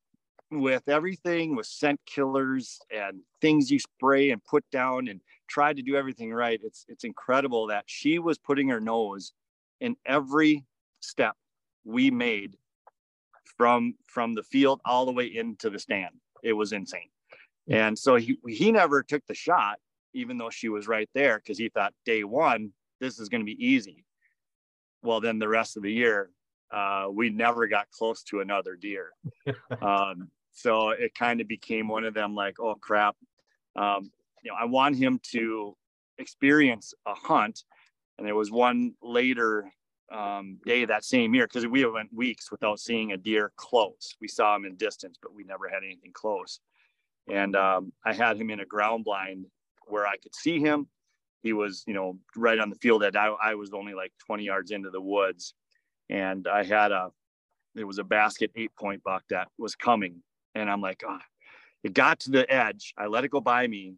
with 0.52 0.88
everything 0.88 1.56
with 1.56 1.66
scent 1.66 2.00
killers 2.06 2.80
and 2.90 3.20
things 3.42 3.70
you 3.70 3.80
spray 3.80 4.32
and 4.32 4.44
put 4.44 4.64
down 4.72 5.08
and 5.08 5.20
try 5.50 5.74
to 5.74 5.82
do 5.82 5.96
everything 5.96 6.34
right 6.34 6.62
it's 6.64 6.86
it's 6.88 7.04
incredible 7.04 7.68
that 7.68 7.84
she 7.86 8.18
was 8.20 8.38
putting 8.38 8.70
her 8.70 8.80
nose 8.80 9.34
in 9.82 9.96
every 10.06 10.64
step 11.02 11.36
we 11.84 12.10
made 12.10 12.56
from 13.58 13.94
from 14.08 14.34
the 14.34 14.44
field 14.44 14.80
all 14.86 15.06
the 15.06 15.12
way 15.12 15.26
into 15.26 15.70
the 15.70 15.80
stand 15.80 16.16
it 16.44 16.54
was 16.54 16.72
insane 16.72 17.10
and 17.70 17.98
so 17.98 18.16
he 18.16 18.38
he 18.48 18.72
never 18.72 19.04
took 19.04 19.26
the 19.28 19.36
shot 19.36 19.80
even 20.14 20.38
though 20.38 20.50
she 20.50 20.70
was 20.70 20.88
right 20.88 21.10
there 21.14 21.38
because 21.38 21.58
he 21.58 21.70
thought 21.70 21.94
day 22.06 22.24
one 22.24 22.72
this 23.00 23.20
is 23.20 23.30
going 23.30 23.42
to 23.42 23.46
be 23.46 23.66
easy 23.66 24.04
well 25.04 25.20
then 25.20 25.40
the 25.40 25.48
rest 25.48 25.78
of 25.78 25.84
the 25.84 25.92
year 25.92 26.30
uh, 26.72 27.08
we 27.10 27.30
never 27.30 27.68
got 27.68 27.90
close 27.92 28.24
to 28.24 28.42
another 28.42 28.76
deer 28.76 29.12
um, 29.82 30.30
so 30.58 30.90
it 30.90 31.14
kind 31.14 31.40
of 31.40 31.48
became 31.48 31.88
one 31.88 32.04
of 32.04 32.16
them 32.16 32.34
like, 32.34 32.60
oh 32.60 32.74
crap. 32.74 33.16
Um, 33.76 34.10
you 34.42 34.50
know, 34.50 34.58
I 34.60 34.66
want 34.66 34.96
him 34.96 35.20
to 35.32 35.78
experience 36.18 36.96
a 37.06 37.14
hunt. 37.14 37.64
And 38.18 38.26
there 38.26 38.34
was 38.34 38.50
one 38.50 38.96
later 39.04 39.72
um, 40.12 40.58
day 40.66 40.84
that 40.86 41.06
same 41.06 41.36
year 41.36 41.46
because 41.46 41.68
we 41.68 41.86
went 41.86 42.12
weeks 42.12 42.50
without 42.50 42.80
seeing 42.80 43.12
a 43.12 43.18
deer 43.18 43.52
close. 43.56 44.16
We 44.20 44.28
saw 44.28 44.56
him 44.56 44.66
in 44.66 44.78
distance, 44.78 45.20
but 45.22 45.32
we 45.32 45.44
never 45.44 45.70
had 45.70 45.84
anything 45.84 46.12
close. 46.12 46.60
And 47.30 47.56
um, 47.56 47.94
I 48.04 48.14
had 48.14 48.38
him 48.38 48.50
in 48.50 48.60
a 48.60 48.66
ground 48.66 49.06
blind 49.06 49.46
where 49.88 50.08
I 50.08 50.18
could 50.18 50.36
see 50.36 50.60
him. 50.60 50.88
He 51.44 51.54
was, 51.54 51.84
you 51.88 51.94
know, 51.94 52.18
right 52.36 52.60
on 52.60 52.70
the 52.70 52.76
field 52.76 53.04
that 53.04 53.16
I, 53.16 53.28
I 53.28 53.56
was 53.56 53.72
only 53.74 53.94
like 53.94 54.12
20 54.26 54.44
yards 54.44 54.72
into 54.72 54.90
the 54.90 55.02
woods. 55.02 55.54
And 56.10 56.48
I 56.48 56.64
had 56.64 56.92
a, 56.92 57.12
there 57.76 57.88
was 57.88 58.00
a 58.00 58.04
basket 58.04 58.52
eight 58.56 58.72
point 58.76 59.04
buck 59.04 59.24
that 59.30 59.50
was 59.58 59.76
coming 59.76 60.24
and 60.58 60.70
I'm 60.70 60.82
like, 60.82 61.04
oh, 61.08 61.20
it 61.84 61.94
got 61.94 62.20
to 62.22 62.32
the 62.32 62.52
edge. 62.52 62.94
I 62.98 63.08
let 63.08 63.24
it 63.24 63.32
go 63.32 63.42
by 63.42 63.68
me. 63.68 63.94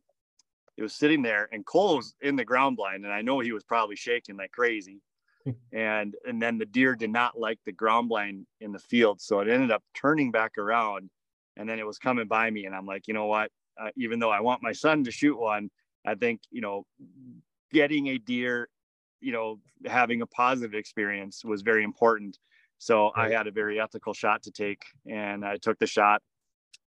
It 0.78 0.84
was 0.84 0.94
sitting 0.94 1.22
there, 1.22 1.50
and 1.52 1.66
Cole 1.66 1.98
was 1.98 2.16
in 2.22 2.36
the 2.36 2.46
ground 2.46 2.78
blind, 2.78 3.04
and 3.04 3.14
I 3.14 3.22
know 3.22 3.40
he 3.40 3.52
was 3.52 3.64
probably 3.64 3.96
shaking 3.96 4.38
like 4.38 4.52
crazy. 4.52 5.02
and 5.74 6.16
and 6.28 6.42
then 6.42 6.58
the 6.58 6.66
deer 6.66 6.96
did 6.96 7.10
not 7.10 7.40
like 7.40 7.60
the 7.66 7.72
ground 7.72 8.10
blind 8.10 8.46
in 8.62 8.72
the 8.72 8.80
field, 8.80 9.22
so 9.22 9.40
it 9.40 9.50
ended 9.50 9.72
up 9.72 9.84
turning 9.94 10.32
back 10.32 10.58
around, 10.58 11.10
and 11.58 11.68
then 11.68 11.80
it 11.80 11.86
was 11.86 11.98
coming 11.98 12.28
by 12.28 12.50
me, 12.50 12.66
and 12.66 12.76
I'm 12.76 12.86
like, 12.86 13.08
you 13.08 13.14
know 13.14 13.26
what? 13.26 13.52
Uh, 13.80 13.90
even 13.98 14.20
though 14.20 14.32
I 14.32 14.42
want 14.42 14.64
my 14.64 14.72
son 14.72 15.04
to 15.06 15.12
shoot 15.12 15.40
one, 15.40 15.70
I 16.06 16.16
think 16.16 16.42
you 16.52 16.62
know, 16.62 16.86
getting 17.72 18.08
a 18.08 18.18
deer, 18.18 18.70
you 19.22 19.32
know, 19.32 19.60
having 19.86 20.22
a 20.22 20.28
positive 20.28 20.74
experience 20.74 21.44
was 21.44 21.62
very 21.62 21.84
important. 21.84 22.38
So 22.78 23.12
right. 23.16 23.32
I 23.32 23.38
had 23.38 23.48
a 23.48 23.52
very 23.52 23.80
ethical 23.80 24.14
shot 24.14 24.44
to 24.44 24.52
take, 24.52 24.84
and 25.06 25.46
I 25.46 25.58
took 25.58 25.80
the 25.80 25.88
shot 25.88 26.22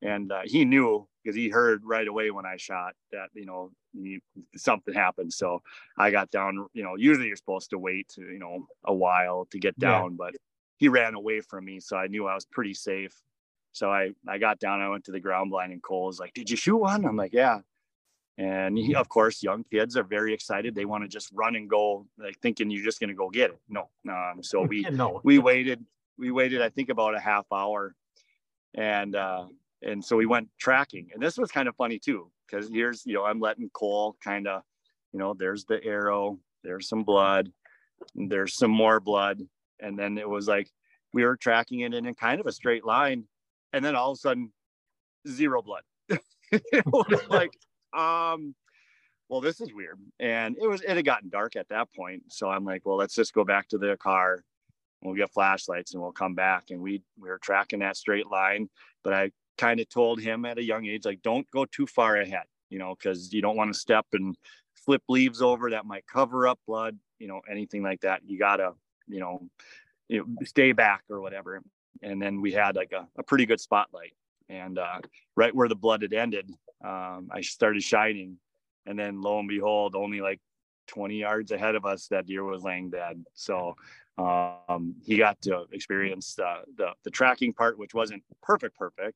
and 0.02 0.32
uh, 0.32 0.42
he 0.46 0.66
knew 0.66 1.08
because 1.24 1.36
he 1.36 1.50
heard 1.50 1.82
right 1.84 2.08
away 2.08 2.32
when 2.32 2.46
I 2.46 2.56
shot 2.58 2.94
that 3.12 3.28
you 3.34 3.46
know 3.46 3.72
he, 3.94 4.20
something 4.56 4.94
happened. 4.94 5.34
So 5.34 5.62
I 5.98 6.12
got 6.12 6.32
down. 6.32 6.68
You 6.74 6.84
know, 6.84 6.96
usually 6.96 7.28
you're 7.28 7.36
supposed 7.36 7.72
to 7.72 7.80
wait 7.80 8.13
you 8.18 8.40
know 8.40 8.66
a 8.86 8.94
while 8.94 9.48
to 9.52 9.60
get 9.60 9.78
down, 9.78 10.12
yeah. 10.12 10.18
but 10.18 10.34
he 10.78 10.88
ran 10.88 11.16
away 11.16 11.42
from 11.42 11.66
me, 11.66 11.80
so 11.80 11.98
I 11.98 12.08
knew 12.08 12.28
I 12.28 12.36
was 12.36 12.46
pretty 12.46 12.74
safe. 12.74 13.13
So 13.80 13.90
I 13.90 14.12
I 14.28 14.38
got 14.38 14.60
down. 14.60 14.82
I 14.82 14.90
went 14.90 15.06
to 15.06 15.14
the 15.14 15.22
ground 15.22 15.52
blind, 15.52 15.72
and 15.72 15.82
Cole 15.82 16.08
was 16.08 16.20
like, 16.20 16.34
"Did 16.34 16.50
you 16.50 16.58
shoot 16.58 16.78
one?" 16.78 17.06
I'm 17.06 17.16
like, 17.16 17.32
"Yeah." 17.34 17.60
And 18.38 18.78
he, 18.78 18.94
of 18.94 19.08
course, 19.08 19.42
young 19.42 19.64
kids 19.64 19.96
are 19.96 20.04
very 20.04 20.34
excited. 20.34 20.76
They 20.76 20.86
want 20.86 21.04
to 21.04 21.10
just 21.10 21.30
run 21.34 21.56
and 21.56 21.70
go, 21.70 22.06
like 22.18 22.40
thinking 22.42 22.70
you're 22.70 22.84
just 22.84 23.00
going 23.00 23.10
to 23.10 23.14
go 23.14 23.30
get 23.30 23.52
it. 23.52 23.60
No, 23.70 23.90
um, 24.10 24.42
so 24.42 24.64
we 24.64 24.82
no. 24.92 25.22
we 25.24 25.40
waited. 25.40 25.86
We 26.18 26.32
waited, 26.32 26.62
I 26.62 26.68
think, 26.68 26.90
about 26.90 27.16
a 27.16 27.22
half 27.22 27.46
hour, 27.54 27.96
and 28.76 29.16
uh, 29.16 29.46
and 29.82 30.04
so 30.04 30.18
we 30.18 30.26
went 30.26 30.50
tracking 30.60 31.10
and 31.14 31.24
this 31.24 31.38
was 31.38 31.52
kind 31.52 31.70
of 31.70 31.76
funny 31.76 32.00
too 32.00 32.30
because 32.46 32.70
here's 32.70 33.06
you 33.06 33.14
know 33.14 33.24
i'm 33.24 33.40
letting 33.40 33.70
cole 33.70 34.18
kind 34.24 34.48
of 34.48 34.62
you 35.14 35.20
know 35.20 35.34
there's 35.34 35.64
the 35.66 35.82
arrow 35.84 36.38
there's 36.64 36.90
some 36.90 37.04
blood 37.04 37.50
there's 38.16 38.58
some 38.58 38.72
more 38.72 39.00
blood 39.00 39.42
and 39.80 39.98
then 39.98 40.18
it 40.18 40.28
was 40.28 40.48
like 40.48 40.70
we 41.14 41.24
were 41.24 41.38
tracking 41.38 41.80
it 41.80 41.94
in, 41.94 42.06
in 42.06 42.14
kind 42.14 42.42
of 42.42 42.46
a 42.46 42.52
straight 42.52 42.86
line 42.86 43.24
and 43.74 43.84
then 43.84 43.96
all 43.96 44.12
of 44.12 44.16
a 44.16 44.20
sudden 44.20 44.52
zero 45.28 45.62
blood. 45.62 45.84
It 46.52 46.84
was 46.88 47.22
like 47.30 47.52
um 47.94 48.56
well 49.30 49.40
this 49.40 49.62
is 49.62 49.72
weird. 49.72 50.00
And 50.20 50.58
it 50.60 50.66
was 50.66 50.82
it 50.82 50.90
had 50.90 51.06
gotten 51.06 51.30
dark 51.30 51.56
at 51.56 51.70
that 51.70 51.94
point. 51.94 52.24
So 52.30 52.50
i'm 52.50 52.66
like 52.66 52.86
well 52.86 52.98
let's 52.98 53.14
just 53.14 53.34
go 53.34 53.44
back 53.44 53.68
to 53.70 53.78
the 53.78 53.98
car. 53.98 54.44
We'll 55.04 55.16
get 55.16 55.32
flashlights 55.32 55.94
and 55.94 56.02
we'll 56.02 56.12
come 56.12 56.34
back. 56.34 56.72
And 56.72 56.82
we 56.82 57.04
we 57.20 57.30
were 57.30 57.38
tracking 57.38 57.80
that 57.80 57.98
straight 57.98 58.28
line. 58.28 58.70
But 59.04 59.14
i 59.14 59.32
kind 59.60 59.80
of 59.80 59.90
told 59.90 60.22
him 60.22 60.46
at 60.46 60.58
a 60.58 60.64
young 60.64 60.86
age, 60.86 61.04
like, 61.04 61.22
don't 61.22 61.46
go 61.52 61.66
too 61.66 61.86
far 61.86 62.16
ahead, 62.16 62.46
you 62.70 62.80
know, 62.80 62.96
because 62.96 63.34
you 63.34 63.42
don't 63.42 63.58
want 63.58 63.72
to 63.72 63.78
step 63.78 64.06
and 64.14 64.36
flip 64.74 65.04
leaves 65.10 65.42
over 65.42 65.70
that 65.72 65.86
might 65.86 66.08
cover 66.08 66.48
up 66.48 66.60
blood. 66.66 66.98
you 67.20 67.28
know 67.28 67.42
anything 67.50 67.84
like 67.84 68.02
that. 68.02 68.22
You 68.26 68.40
gotta 68.40 68.74
you 69.08 69.20
know 69.20 69.48
you 70.08 70.20
know 70.20 70.26
stay 70.46 70.72
back 70.72 71.04
or 71.10 71.22
whatever 71.22 71.62
and 72.01 72.22
then 72.22 72.41
we 72.41 72.51
had 72.51 72.75
like 72.75 72.91
a, 72.91 73.08
a 73.18 73.24
pretty 73.24 73.46
good 73.46 73.60
spotlight. 73.60 74.13
And 74.50 74.79
uh, 74.79 75.00
right 75.36 75.53
where 75.53 75.68
the 75.68 75.75
blood 75.75 76.01
had 76.01 76.13
ended 76.13 76.51
um, 76.84 77.29
i 77.32 77.41
started 77.41 77.84
shining. 77.84 78.38
And 78.86 78.98
then 78.98 79.22
lo 79.22 79.39
and 79.39 79.48
behold 79.48 79.96
only 79.96 80.22
like 80.22 80.39
20 80.88 81.18
yards 81.18 81.51
ahead 81.51 81.75
of 81.75 81.86
us 81.86 82.08
that 82.08 82.25
deer 82.25 82.44
was 82.44 82.63
laying 82.63 82.89
dead. 82.89 83.24
So 83.34 83.75
um, 84.18 84.96
he 85.03 85.18
got 85.18 85.39
to 85.44 85.65
experience 85.72 86.38
uh, 86.39 86.62
the 86.77 86.91
the 87.03 87.12
tracking 87.12 87.53
part 87.53 87.77
which 87.77 87.94
wasn't 87.94 88.24
perfect 88.41 88.75
perfect 88.75 89.15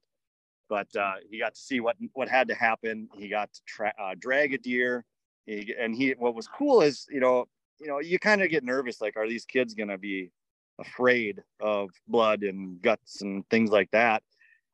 but 0.70 0.88
uh, 0.96 1.14
he 1.30 1.38
got 1.40 1.54
to 1.54 1.62
see 1.62 1.80
what 1.80 1.96
what 2.14 2.28
had 2.28 2.48
to 2.48 2.56
happen. 2.56 3.08
He 3.16 3.28
got 3.28 3.54
to 3.54 3.62
tra- 3.66 3.94
uh, 4.00 4.16
drag 4.18 4.54
a 4.54 4.58
deer. 4.58 5.06
He, 5.46 5.74
and 5.80 5.94
he 5.94 6.12
what 6.18 6.34
was 6.34 6.48
cool 6.48 6.82
is 6.82 7.06
you 7.12 7.20
know 7.20 7.46
you 7.80 7.88
know 7.88 8.00
you 8.00 8.18
kind 8.18 8.42
of 8.42 8.50
get 8.50 8.64
nervous 8.64 9.02
like 9.02 9.18
are 9.18 9.28
these 9.28 9.46
kids 9.46 9.74
gonna 9.74 9.98
be 9.98 10.32
afraid 10.80 11.42
of 11.60 11.90
blood 12.08 12.44
and 12.44 12.82
guts 12.82 13.22
and 13.22 13.48
things 13.50 13.70
like 13.70 13.92
that. 13.92 14.24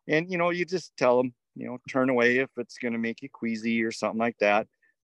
And 0.07 0.31
you 0.31 0.37
know 0.37 0.49
you 0.49 0.65
just 0.65 0.95
tell 0.97 1.17
them 1.17 1.33
you 1.55 1.67
know 1.67 1.77
turn 1.89 2.09
away 2.09 2.37
if 2.37 2.49
it's 2.57 2.77
gonna 2.77 2.97
make 2.97 3.21
you 3.21 3.29
queasy 3.29 3.83
or 3.83 3.91
something 3.91 4.19
like 4.19 4.37
that. 4.39 4.67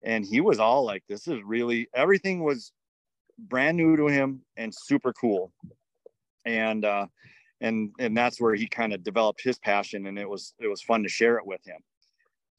And 0.04 0.26
he 0.26 0.42
was 0.42 0.60
all 0.60 0.86
like 0.86 1.04
this 1.08 1.28
is 1.28 1.42
really 1.44 1.88
everything 1.94 2.44
was 2.44 2.72
brand 3.38 3.78
new 3.78 3.96
to 3.98 4.08
him 4.08 4.42
and 4.58 4.74
super 4.74 5.14
cool. 5.14 5.52
And 6.46 6.86
uh 6.86 7.08
and 7.62 7.92
and 8.00 8.16
that's 8.16 8.40
where 8.40 8.56
he 8.56 8.68
kind 8.68 8.94
of 8.94 9.04
developed 9.04 9.42
his 9.44 9.60
passion 9.60 10.08
and 10.08 10.18
it 10.18 10.30
was 10.30 10.54
it 10.60 10.68
was 10.68 10.82
fun 10.82 11.04
to 11.04 11.10
share 11.10 11.38
it 11.38 11.46
with 11.46 11.66
him. 11.66 11.80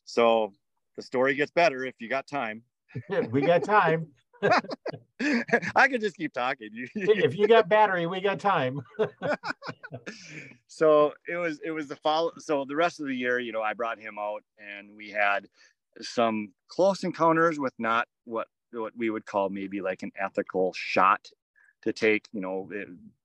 So 0.05 0.55
the 0.97 1.03
story 1.03 1.35
gets 1.35 1.51
better 1.51 1.85
if 1.85 1.95
you 1.99 2.09
got 2.09 2.27
time. 2.27 2.63
We 3.31 3.43
got 3.43 3.63
time. 3.63 4.09
I 5.77 5.89
could 5.89 6.01
just 6.01 6.17
keep 6.17 6.33
talking. 6.33 6.71
if 6.95 7.37
you 7.37 7.47
got 7.47 7.69
battery, 7.69 8.07
we 8.07 8.21
got 8.21 8.41
time. 8.41 8.81
so 10.67 11.13
it 11.29 11.37
was 11.37 11.61
it 11.65 11.71
was 11.71 11.89
the 11.89 11.97
follow. 11.97 12.33
So 12.39 12.65
the 12.65 12.77
rest 12.77 13.01
of 13.01 13.07
the 13.07 13.15
year, 13.15 13.39
you 13.39 13.53
know, 13.53 13.63
I 13.63 13.75
brought 13.75 13.99
him 13.99 14.17
out, 14.19 14.43
and 14.59 14.97
we 14.97 15.11
had 15.11 15.47
some 16.01 16.53
close 16.69 17.05
encounters 17.05 17.59
with 17.59 17.75
not 17.79 18.09
what 18.25 18.49
what 18.73 18.93
we 18.97 19.11
would 19.11 19.27
call 19.27 19.51
maybe 19.51 19.81
like 19.81 20.03
an 20.03 20.13
ethical 20.19 20.73
shot 20.75 21.29
to 21.83 21.93
take. 21.93 22.27
You 22.33 22.41
know, 22.41 22.69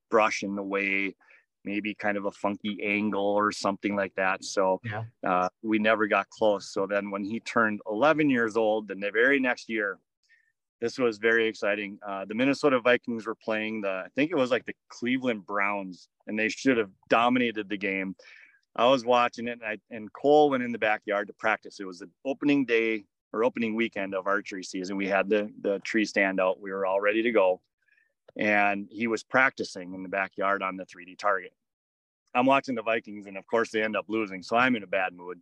brush 0.10 0.44
in 0.44 0.56
the 0.56 0.64
way, 0.64 1.16
maybe 1.66 1.94
kind 1.94 2.18
of 2.18 2.26
a 2.26 2.32
funky 2.32 2.80
angle 2.84 3.26
or 3.26 3.52
something 3.52 3.96
like 3.96 4.14
that. 4.16 4.44
So 4.44 4.80
yeah. 4.84 5.04
uh, 5.26 5.50
we 5.64 5.80
never 5.80 6.08
got 6.08 6.30
close. 6.30 6.72
So 6.72 6.86
then 6.88 7.10
when 7.12 7.24
he 7.24 7.40
turned 7.40 7.82
11 7.90 8.30
years 8.30 8.56
old, 8.56 8.88
then 8.88 9.00
the 9.00 9.12
very 9.12 9.40
next 9.40 9.70
year, 9.70 9.98
this 10.82 10.98
was 10.98 11.18
very 11.18 11.48
exciting. 11.48 12.00
Uh, 12.06 12.26
the 12.26 12.36
Minnesota 12.36 12.80
Vikings 12.80 13.26
were 13.26 13.36
playing 13.36 13.82
the, 13.82 13.90
I 13.90 14.08
think 14.16 14.32
it 14.32 14.36
was 14.36 14.52
like 14.52 14.66
the 14.66 14.76
Cleveland 14.90 15.46
Browns, 15.46 16.10
and 16.28 16.38
they 16.38 16.50
should 16.50 16.78
have 16.78 16.90
dominated 17.10 17.70
the 17.70 17.78
game. 17.78 18.16
I 18.76 18.88
was 18.88 19.06
watching 19.06 19.48
it, 19.48 19.60
and, 19.62 19.64
I, 19.64 19.78
and 19.90 20.12
Cole 20.12 20.50
went 20.50 20.64
in 20.64 20.72
the 20.72 20.78
backyard 20.78 21.28
to 21.28 21.34
practice. 21.34 21.80
It 21.80 21.88
was 21.88 22.00
the 22.00 22.10
opening 22.26 22.66
day 22.66 23.06
or 23.32 23.44
opening 23.44 23.76
weekend 23.76 24.14
of 24.14 24.28
archery 24.28 24.64
season. 24.64 24.98
We 24.98 25.08
had 25.08 25.30
the 25.30 25.50
the 25.62 25.80
tree 25.80 26.06
stand 26.06 26.40
out. 26.40 26.60
We 26.60 26.72
were 26.72 26.86
all 26.86 27.00
ready 27.00 27.22
to 27.24 27.32
go 27.32 27.62
and 28.38 28.88
he 28.92 29.08
was 29.08 29.24
practicing 29.24 29.94
in 29.94 30.04
the 30.04 30.10
backyard 30.10 30.62
on 30.62 30.76
the 30.76 30.86
3D 30.86 31.18
target. 31.18 31.54
I'm 32.34 32.46
watching 32.46 32.76
the 32.76 32.84
Vikings, 32.84 33.28
and 33.28 33.38
of 33.38 33.48
course 33.48 33.72
they 33.72 33.82
end 33.82 33.96
up 33.96 34.06
losing, 34.10 34.44
so 34.44 34.58
I'm 34.58 34.76
in 34.76 34.84
a 34.84 34.88
bad 34.88 35.14
mood. 35.14 35.40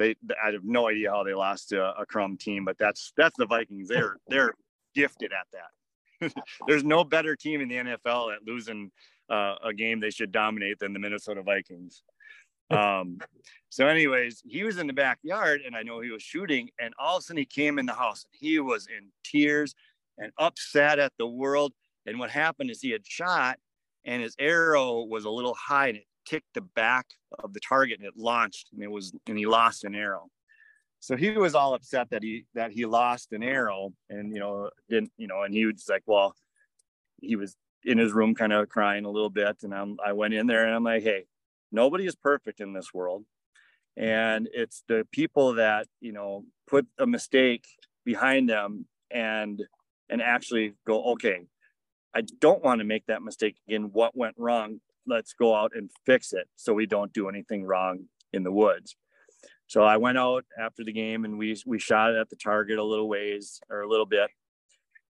They, 0.00 0.16
I 0.44 0.50
have 0.50 0.64
no 0.64 0.88
idea 0.88 1.10
how 1.10 1.22
they 1.22 1.34
lost 1.34 1.68
to 1.68 1.80
a, 1.80 2.02
a 2.02 2.06
crumb 2.06 2.36
team, 2.36 2.64
but 2.64 2.76
that's 2.78 3.12
that's 3.16 3.36
the 3.38 3.46
Vikings. 3.46 3.88
They're 3.88 4.16
they're 4.28 4.54
gifted 4.94 5.30
at 5.32 5.46
that. 5.52 6.34
There's 6.66 6.82
no 6.82 7.04
better 7.04 7.36
team 7.36 7.60
in 7.60 7.68
the 7.68 7.76
NFL 7.76 8.34
at 8.34 8.42
losing 8.44 8.90
uh, 9.30 9.54
a 9.62 9.72
game 9.72 10.00
they 10.00 10.10
should 10.10 10.32
dominate 10.32 10.80
than 10.80 10.92
the 10.92 10.98
Minnesota 10.98 11.42
Vikings. 11.42 12.02
Um, 12.70 13.18
so, 13.68 13.86
anyways, 13.86 14.42
he 14.44 14.64
was 14.64 14.78
in 14.78 14.86
the 14.88 14.92
backyard, 14.92 15.60
and 15.64 15.76
I 15.76 15.82
know 15.82 16.00
he 16.00 16.10
was 16.10 16.22
shooting, 16.22 16.70
and 16.80 16.92
all 16.98 17.16
of 17.16 17.20
a 17.20 17.22
sudden 17.22 17.38
he 17.38 17.44
came 17.44 17.78
in 17.78 17.86
the 17.86 17.94
house. 17.94 18.24
And 18.24 18.32
he 18.40 18.58
was 18.58 18.86
in 18.86 19.08
tears 19.24 19.74
and 20.18 20.32
upset 20.38 20.98
at 20.98 21.12
the 21.18 21.26
world 21.26 21.72
and 22.06 22.18
what 22.18 22.30
happened 22.30 22.70
is 22.70 22.80
he 22.80 22.90
had 22.90 23.06
shot 23.06 23.58
and 24.04 24.22
his 24.22 24.34
arrow 24.38 25.04
was 25.04 25.24
a 25.24 25.30
little 25.30 25.54
high 25.54 25.88
and 25.88 25.98
it 25.98 26.06
ticked 26.30 26.54
the 26.54 26.60
back 26.60 27.06
of 27.42 27.52
the 27.52 27.60
target 27.60 27.98
and 27.98 28.06
it 28.06 28.14
launched 28.16 28.68
and 28.72 28.82
it 28.82 28.90
was 28.90 29.12
and 29.26 29.36
he 29.36 29.46
lost 29.46 29.84
an 29.84 29.94
arrow. 29.94 30.28
So 31.00 31.16
he 31.16 31.30
was 31.30 31.54
all 31.54 31.74
upset 31.74 32.10
that 32.10 32.22
he 32.22 32.44
that 32.54 32.70
he 32.70 32.86
lost 32.86 33.32
an 33.32 33.42
arrow 33.42 33.92
and 34.08 34.32
you 34.32 34.40
know 34.40 34.70
didn't 34.88 35.10
you 35.16 35.26
know 35.26 35.42
and 35.42 35.52
he 35.52 35.66
was 35.66 35.86
like 35.88 36.02
well 36.06 36.34
he 37.20 37.36
was 37.36 37.56
in 37.84 37.98
his 37.98 38.12
room 38.12 38.34
kind 38.34 38.52
of 38.52 38.68
crying 38.68 39.04
a 39.04 39.10
little 39.10 39.30
bit 39.30 39.56
and 39.62 39.74
I'm, 39.74 39.96
I 40.04 40.12
went 40.12 40.34
in 40.34 40.46
there 40.46 40.66
and 40.66 40.74
I'm 40.74 40.84
like 40.84 41.02
hey 41.02 41.24
nobody 41.72 42.06
is 42.06 42.14
perfect 42.14 42.60
in 42.60 42.74
this 42.74 42.92
world 42.92 43.24
and 43.96 44.48
it's 44.52 44.84
the 44.86 45.06
people 45.10 45.54
that 45.54 45.86
you 46.00 46.12
know 46.12 46.44
put 46.68 46.86
a 46.98 47.06
mistake 47.06 47.66
behind 48.04 48.48
them 48.48 48.86
and 49.10 49.62
and 50.08 50.22
actually 50.22 50.74
go 50.86 51.12
okay 51.12 51.46
I 52.14 52.22
don't 52.40 52.62
want 52.62 52.80
to 52.80 52.84
make 52.84 53.06
that 53.06 53.22
mistake 53.22 53.56
again. 53.68 53.90
What 53.92 54.16
went 54.16 54.34
wrong? 54.36 54.80
Let's 55.10 55.34
go 55.34 55.54
out 55.54 55.72
and 55.74 55.90
fix 56.06 56.32
it 56.32 56.48
so 56.54 56.72
we 56.72 56.86
don't 56.86 57.12
do 57.12 57.28
anything 57.28 57.64
wrong 57.64 58.04
in 58.32 58.44
the 58.44 58.52
woods. 58.52 58.96
So 59.66 59.82
I 59.82 59.96
went 59.96 60.18
out 60.18 60.44
after 60.58 60.84
the 60.84 60.92
game 60.92 61.24
and 61.24 61.36
we 61.36 61.60
we 61.66 61.78
shot 61.78 62.14
at 62.14 62.30
the 62.30 62.36
target 62.36 62.78
a 62.78 62.84
little 62.84 63.08
ways 63.08 63.60
or 63.68 63.80
a 63.80 63.88
little 63.88 64.06
bit, 64.06 64.30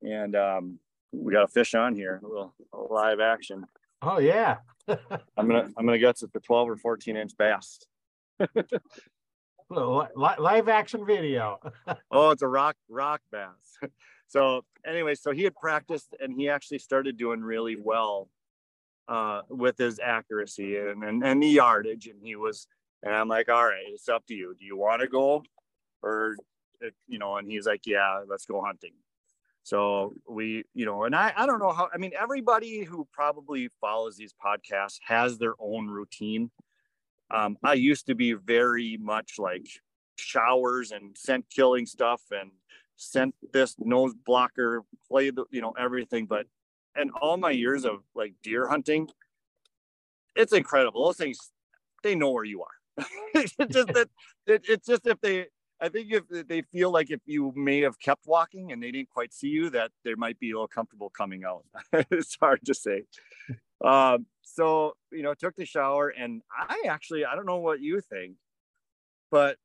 and 0.02 0.36
um, 0.36 0.80
we 1.12 1.34
got 1.34 1.44
a 1.44 1.48
fish 1.48 1.74
on 1.74 1.96
here, 1.96 2.20
a 2.24 2.28
little 2.28 2.54
a 2.74 2.78
live 2.78 3.20
action. 3.20 3.66
Oh 4.02 4.20
yeah. 4.20 4.58
I'm 4.88 5.48
gonna 5.48 5.70
I'm 5.78 5.86
gonna 5.86 5.98
guess 5.98 6.22
it's 6.22 6.36
a 6.36 6.40
12 6.40 6.70
or 6.70 6.78
14 6.78 7.18
inch 7.18 7.32
bass. 7.38 7.80
live 9.70 10.70
action 10.70 11.06
video. 11.06 11.60
oh, 12.12 12.32
it's 12.32 12.42
a 12.42 12.48
rock 12.48 12.76
rock 12.90 13.22
bass 13.32 13.78
so 14.28 14.64
anyway, 14.86 15.16
so 15.16 15.32
he 15.32 15.44
had 15.44 15.56
practiced 15.56 16.16
and 16.20 16.34
he 16.34 16.50
actually 16.50 16.80
started 16.80 17.18
doing 17.18 17.42
really 17.42 17.76
well 17.76 18.30
uh, 19.08 19.42
with 19.50 19.78
his 19.78 20.00
accuracy 20.00 20.78
and, 20.78 21.04
and, 21.04 21.24
and 21.24 21.42
the 21.42 21.48
yardage. 21.48 22.08
And 22.08 22.20
he 22.22 22.36
was, 22.36 22.68
and 23.04 23.14
I'm 23.14 23.28
like, 23.28 23.50
all 23.50 23.66
right, 23.66 23.84
it's 23.88 24.10
up 24.10 24.26
to 24.28 24.34
you. 24.34 24.56
Do 24.58 24.66
you 24.66 24.78
want 24.78 25.02
to 25.02 25.08
go 25.08 25.44
or, 26.02 26.36
you 27.08 27.20
know, 27.20 27.38
and 27.38 27.50
he's 27.50 27.66
like, 27.66 27.82
yeah, 27.86 28.22
let's 28.28 28.46
go 28.46 28.62
hunting. 28.62 28.94
So 29.64 30.14
we, 30.30 30.64
you 30.76 30.86
know, 30.86 31.06
and 31.06 31.16
I, 31.16 31.34
I 31.36 31.48
don't 31.48 31.60
know 31.60 31.72
how, 31.72 31.90
I 31.92 31.98
mean, 31.98 32.12
everybody 32.20 32.84
who 32.84 33.08
probably 33.12 33.70
follows 33.82 34.16
these 34.16 34.34
podcasts 34.34 35.00
has 35.08 35.40
their 35.40 35.56
own 35.60 35.88
routine. 35.88 36.52
Um, 37.32 37.58
I 37.64 37.74
used 37.74 38.06
to 38.06 38.14
be 38.14 38.34
very 38.34 38.98
much 39.02 39.40
like 39.40 39.68
showers 40.18 40.92
and 40.92 41.18
scent 41.18 41.46
killing 41.50 41.88
stuff 41.88 42.22
and 42.30 42.52
sent 42.96 43.34
this 43.52 43.76
nose 43.80 44.14
blocker, 44.14 44.84
play 45.08 45.32
the, 45.32 45.46
you 45.50 45.62
know, 45.62 45.74
everything. 45.80 46.28
But 46.28 46.46
and 46.96 47.12
all 47.22 47.38
my 47.38 47.52
years 47.52 47.86
of 47.86 48.04
like 48.16 48.34
deer 48.44 48.68
hunting, 48.68 49.10
it's 50.36 50.54
incredible. 50.54 51.06
Those 51.06 51.18
things, 51.18 51.52
they 52.04 52.16
know 52.16 52.32
where 52.32 52.44
you 52.44 52.64
are. 52.64 53.06
it's 53.34 53.56
just 53.72 53.88
that 53.90 54.10
it, 54.48 54.64
it's 54.68 54.88
just 54.88 55.06
if 55.06 55.20
they 55.22 55.48
I 55.82 55.90
think 55.90 56.08
if 56.12 56.48
they 56.48 56.62
feel 56.62 56.92
like 56.92 57.12
if 57.12 57.20
you 57.26 57.52
may 57.56 57.82
have 57.82 58.00
kept 58.00 58.26
walking 58.26 58.72
and 58.72 58.82
they 58.82 58.92
didn't 58.92 59.10
quite 59.10 59.34
see 59.34 59.50
you, 59.50 59.70
that 59.72 59.92
they 60.04 60.16
might 60.16 60.40
be 60.40 60.52
a 60.52 60.54
little 60.54 60.68
comfortable 60.68 61.10
coming 61.10 61.44
out. 61.44 61.66
it's 62.12 62.38
hard 62.40 62.62
to 62.66 62.74
say. 62.74 63.04
Um, 63.84 64.26
so 64.42 64.94
you 65.12 65.24
know, 65.24 65.34
took 65.34 65.56
the 65.56 65.66
shower, 65.66 66.10
and 66.10 66.42
I 66.58 66.84
actually 66.88 67.26
I 67.26 67.36
don't 67.36 67.46
know 67.46 67.58
what 67.58 67.82
you 67.82 68.00
think, 68.02 68.36
but 69.32 69.58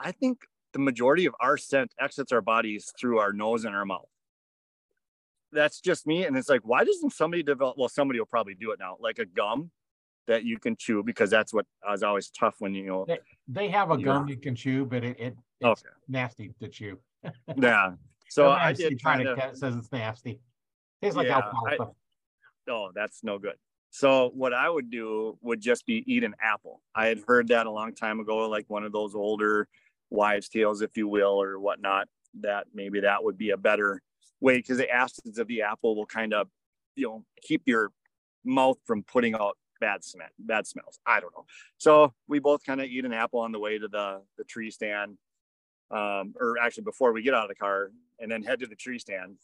I 0.00 0.12
think 0.12 0.42
the 0.72 0.78
majority 0.78 1.26
of 1.26 1.34
our 1.40 1.56
scent 1.56 1.92
exits 2.00 2.32
our 2.32 2.40
bodies 2.40 2.92
through 2.98 3.18
our 3.18 3.32
nose 3.32 3.64
and 3.64 3.74
our 3.74 3.84
mouth. 3.84 4.08
That's 5.52 5.80
just 5.80 6.06
me. 6.06 6.24
And 6.24 6.36
it's 6.36 6.48
like, 6.48 6.62
why 6.64 6.84
doesn't 6.84 7.12
somebody 7.12 7.42
develop? 7.42 7.76
Well, 7.78 7.88
somebody 7.88 8.18
will 8.18 8.26
probably 8.26 8.54
do 8.54 8.72
it 8.72 8.78
now, 8.78 8.96
like 9.00 9.18
a 9.18 9.26
gum 9.26 9.70
that 10.26 10.44
you 10.44 10.58
can 10.58 10.76
chew 10.76 11.02
because 11.02 11.30
that's 11.30 11.52
what 11.52 11.66
uh, 11.86 11.92
is 11.92 12.02
always 12.02 12.30
tough 12.30 12.54
when 12.58 12.74
you 12.74 12.86
know 12.86 13.04
they, 13.06 13.18
they 13.48 13.68
have 13.68 13.90
a 13.90 13.98
you 13.98 14.04
gum 14.04 14.24
know. 14.24 14.30
you 14.30 14.36
can 14.36 14.54
chew, 14.54 14.84
but 14.86 15.04
it, 15.04 15.18
it 15.18 15.36
it's 15.60 15.82
okay. 15.84 15.94
nasty 16.08 16.54
to 16.60 16.68
chew. 16.68 16.98
yeah. 17.56 17.92
So 18.28 18.48
I 18.48 18.72
did 18.72 18.98
trying 18.98 19.24
to 19.24 19.50
says 19.54 19.76
it's 19.76 19.92
nasty. 19.92 20.40
Tastes 21.02 21.16
like 21.16 21.26
yeah, 21.26 21.36
alfalfa. 21.36 21.82
I, 22.68 22.70
oh, 22.70 22.90
that's 22.94 23.22
no 23.22 23.38
good. 23.38 23.56
So 23.90 24.30
what 24.34 24.54
I 24.54 24.70
would 24.70 24.90
do 24.90 25.36
would 25.42 25.60
just 25.60 25.84
be 25.84 26.02
eat 26.06 26.24
an 26.24 26.34
apple. 26.40 26.80
I 26.94 27.06
had 27.06 27.20
heard 27.28 27.48
that 27.48 27.66
a 27.66 27.70
long 27.70 27.94
time 27.94 28.20
ago, 28.20 28.48
like 28.48 28.64
one 28.68 28.84
of 28.84 28.92
those 28.92 29.14
older 29.14 29.68
wives' 30.08 30.48
tales, 30.48 30.80
if 30.80 30.96
you 30.96 31.08
will, 31.08 31.42
or 31.42 31.58
whatnot, 31.58 32.08
that 32.40 32.68
maybe 32.72 33.00
that 33.00 33.22
would 33.22 33.36
be 33.36 33.50
a 33.50 33.58
better 33.58 34.00
way 34.42 34.58
because 34.58 34.76
the 34.76 34.90
acids 34.90 35.38
of 35.38 35.46
the 35.46 35.62
apple 35.62 35.96
will 35.96 36.06
kind 36.06 36.34
of, 36.34 36.48
you 36.96 37.06
know, 37.06 37.24
keep 37.40 37.62
your 37.66 37.90
mouth 38.44 38.76
from 38.84 39.02
putting 39.04 39.34
out 39.34 39.56
bad 39.80 40.04
smell, 40.04 40.28
bad 40.38 40.66
smells. 40.66 40.98
I 41.06 41.20
don't 41.20 41.32
know. 41.34 41.46
So 41.78 42.12
we 42.28 42.40
both 42.40 42.62
kind 42.64 42.80
of 42.80 42.88
eat 42.88 43.04
an 43.04 43.12
apple 43.12 43.40
on 43.40 43.52
the 43.52 43.58
way 43.58 43.78
to 43.78 43.88
the 43.88 44.20
the 44.36 44.44
tree 44.44 44.70
stand, 44.70 45.16
um, 45.90 46.34
or 46.38 46.58
actually 46.60 46.84
before 46.84 47.12
we 47.12 47.22
get 47.22 47.34
out 47.34 47.44
of 47.44 47.48
the 47.48 47.54
car, 47.54 47.90
and 48.18 48.30
then 48.30 48.42
head 48.42 48.60
to 48.60 48.66
the 48.66 48.76
tree 48.76 48.98
stand. 48.98 49.36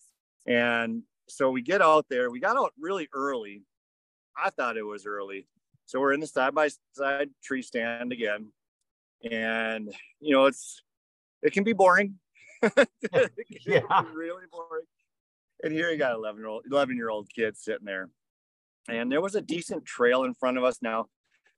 And 0.47 1.03
so 1.29 1.51
we 1.51 1.63
get 1.63 1.81
out 1.81 2.07
there. 2.09 2.31
We 2.31 2.41
got 2.41 2.57
out 2.57 2.73
really 2.79 3.09
early. 3.13 3.63
I 4.37 4.51
thought 4.51 4.77
it 4.77 4.83
was 4.83 5.07
early. 5.07 5.47
So 5.87 6.01
we're 6.01 6.13
in 6.13 6.21
the 6.21 6.27
side 6.27 6.55
by 6.55 6.69
side 6.93 7.31
tree 7.43 7.63
stand 7.63 8.13
again. 8.13 8.53
And, 9.31 9.93
you 10.21 10.35
know, 10.35 10.47
it's, 10.47 10.83
it 11.43 11.53
can 11.53 11.65
be 11.65 11.73
boring. 11.73 12.15
yeah. 13.67 13.81
really 14.15 14.45
boring. 14.51 14.85
And 15.63 15.73
here 15.73 15.91
you 15.91 15.99
got 15.99 16.15
11 16.15 16.41
year 16.41 16.49
old, 16.49 16.65
11 16.71 16.97
year 16.97 17.11
old 17.11 17.29
kid 17.35 17.57
sitting 17.57 17.85
there. 17.85 18.09
And 18.89 19.11
there 19.11 19.21
was 19.21 19.35
a 19.35 19.41
decent 19.41 19.85
trail 19.85 20.25
in 20.25 20.35
front 20.35 20.57
of 20.57 20.65
us. 20.65 20.79
Now, 20.81 21.07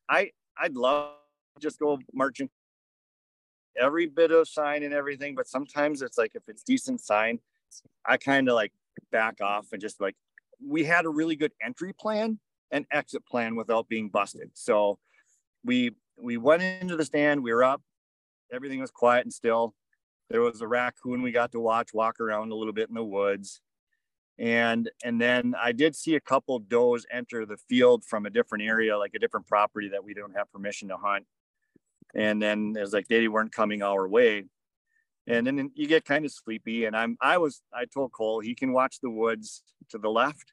I, 0.08 0.30
I'd 0.58 0.74
love 0.74 1.14
to 1.56 1.60
just 1.60 1.78
go 1.78 1.98
marching 2.12 2.48
every 3.78 4.06
bit 4.06 4.32
of 4.32 4.48
sign 4.48 4.82
and 4.82 4.92
everything, 4.92 5.34
but 5.34 5.46
sometimes 5.46 6.02
it's 6.02 6.18
like 6.18 6.32
if 6.34 6.42
it's 6.48 6.62
decent 6.62 7.00
sign, 7.00 7.38
I 8.04 8.16
kind 8.16 8.48
of 8.48 8.54
like 8.54 8.72
back 9.12 9.40
off 9.40 9.68
and 9.72 9.80
just 9.80 10.00
like 10.00 10.16
we 10.64 10.84
had 10.84 11.04
a 11.04 11.08
really 11.08 11.36
good 11.36 11.52
entry 11.62 11.92
plan 11.92 12.38
and 12.70 12.86
exit 12.92 13.24
plan 13.26 13.56
without 13.56 13.88
being 13.88 14.08
busted. 14.08 14.50
So 14.54 14.98
we 15.64 15.92
we 16.22 16.36
went 16.36 16.62
into 16.62 16.96
the 16.96 17.04
stand, 17.04 17.42
we 17.42 17.52
were 17.52 17.64
up, 17.64 17.82
everything 18.52 18.80
was 18.80 18.90
quiet 18.90 19.24
and 19.24 19.32
still. 19.32 19.74
There 20.30 20.40
was 20.40 20.60
a 20.60 20.68
raccoon 20.68 21.22
we 21.22 21.32
got 21.32 21.52
to 21.52 21.60
watch 21.60 21.92
walk 21.92 22.20
around 22.20 22.52
a 22.52 22.54
little 22.54 22.72
bit 22.72 22.88
in 22.88 22.94
the 22.94 23.04
woods. 23.04 23.60
And 24.38 24.90
and 25.04 25.20
then 25.20 25.54
I 25.60 25.72
did 25.72 25.94
see 25.94 26.14
a 26.14 26.20
couple 26.20 26.58
does 26.60 27.04
enter 27.10 27.44
the 27.44 27.58
field 27.68 28.04
from 28.04 28.24
a 28.24 28.30
different 28.30 28.64
area, 28.64 28.96
like 28.96 29.12
a 29.14 29.18
different 29.18 29.46
property 29.46 29.88
that 29.90 30.02
we 30.02 30.14
don't 30.14 30.36
have 30.36 30.50
permission 30.50 30.88
to 30.88 30.96
hunt. 30.96 31.26
And 32.14 32.40
then 32.40 32.74
it 32.76 32.80
was 32.80 32.92
like 32.92 33.08
they 33.08 33.28
weren't 33.28 33.52
coming 33.52 33.82
our 33.82 34.08
way 34.08 34.44
and 35.26 35.46
then 35.46 35.70
you 35.74 35.86
get 35.86 36.04
kind 36.04 36.24
of 36.24 36.32
sleepy 36.32 36.84
and 36.84 36.96
i'm 36.96 37.16
i 37.20 37.38
was 37.38 37.62
i 37.72 37.84
told 37.84 38.12
cole 38.12 38.40
he 38.40 38.54
can 38.54 38.72
watch 38.72 39.00
the 39.00 39.10
woods 39.10 39.62
to 39.88 39.98
the 39.98 40.08
left 40.08 40.52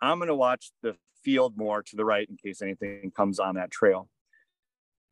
i'm 0.00 0.18
going 0.18 0.28
to 0.28 0.34
watch 0.34 0.72
the 0.82 0.96
field 1.22 1.56
more 1.56 1.82
to 1.82 1.96
the 1.96 2.04
right 2.04 2.28
in 2.28 2.36
case 2.36 2.62
anything 2.62 3.12
comes 3.14 3.38
on 3.38 3.56
that 3.56 3.70
trail 3.70 4.08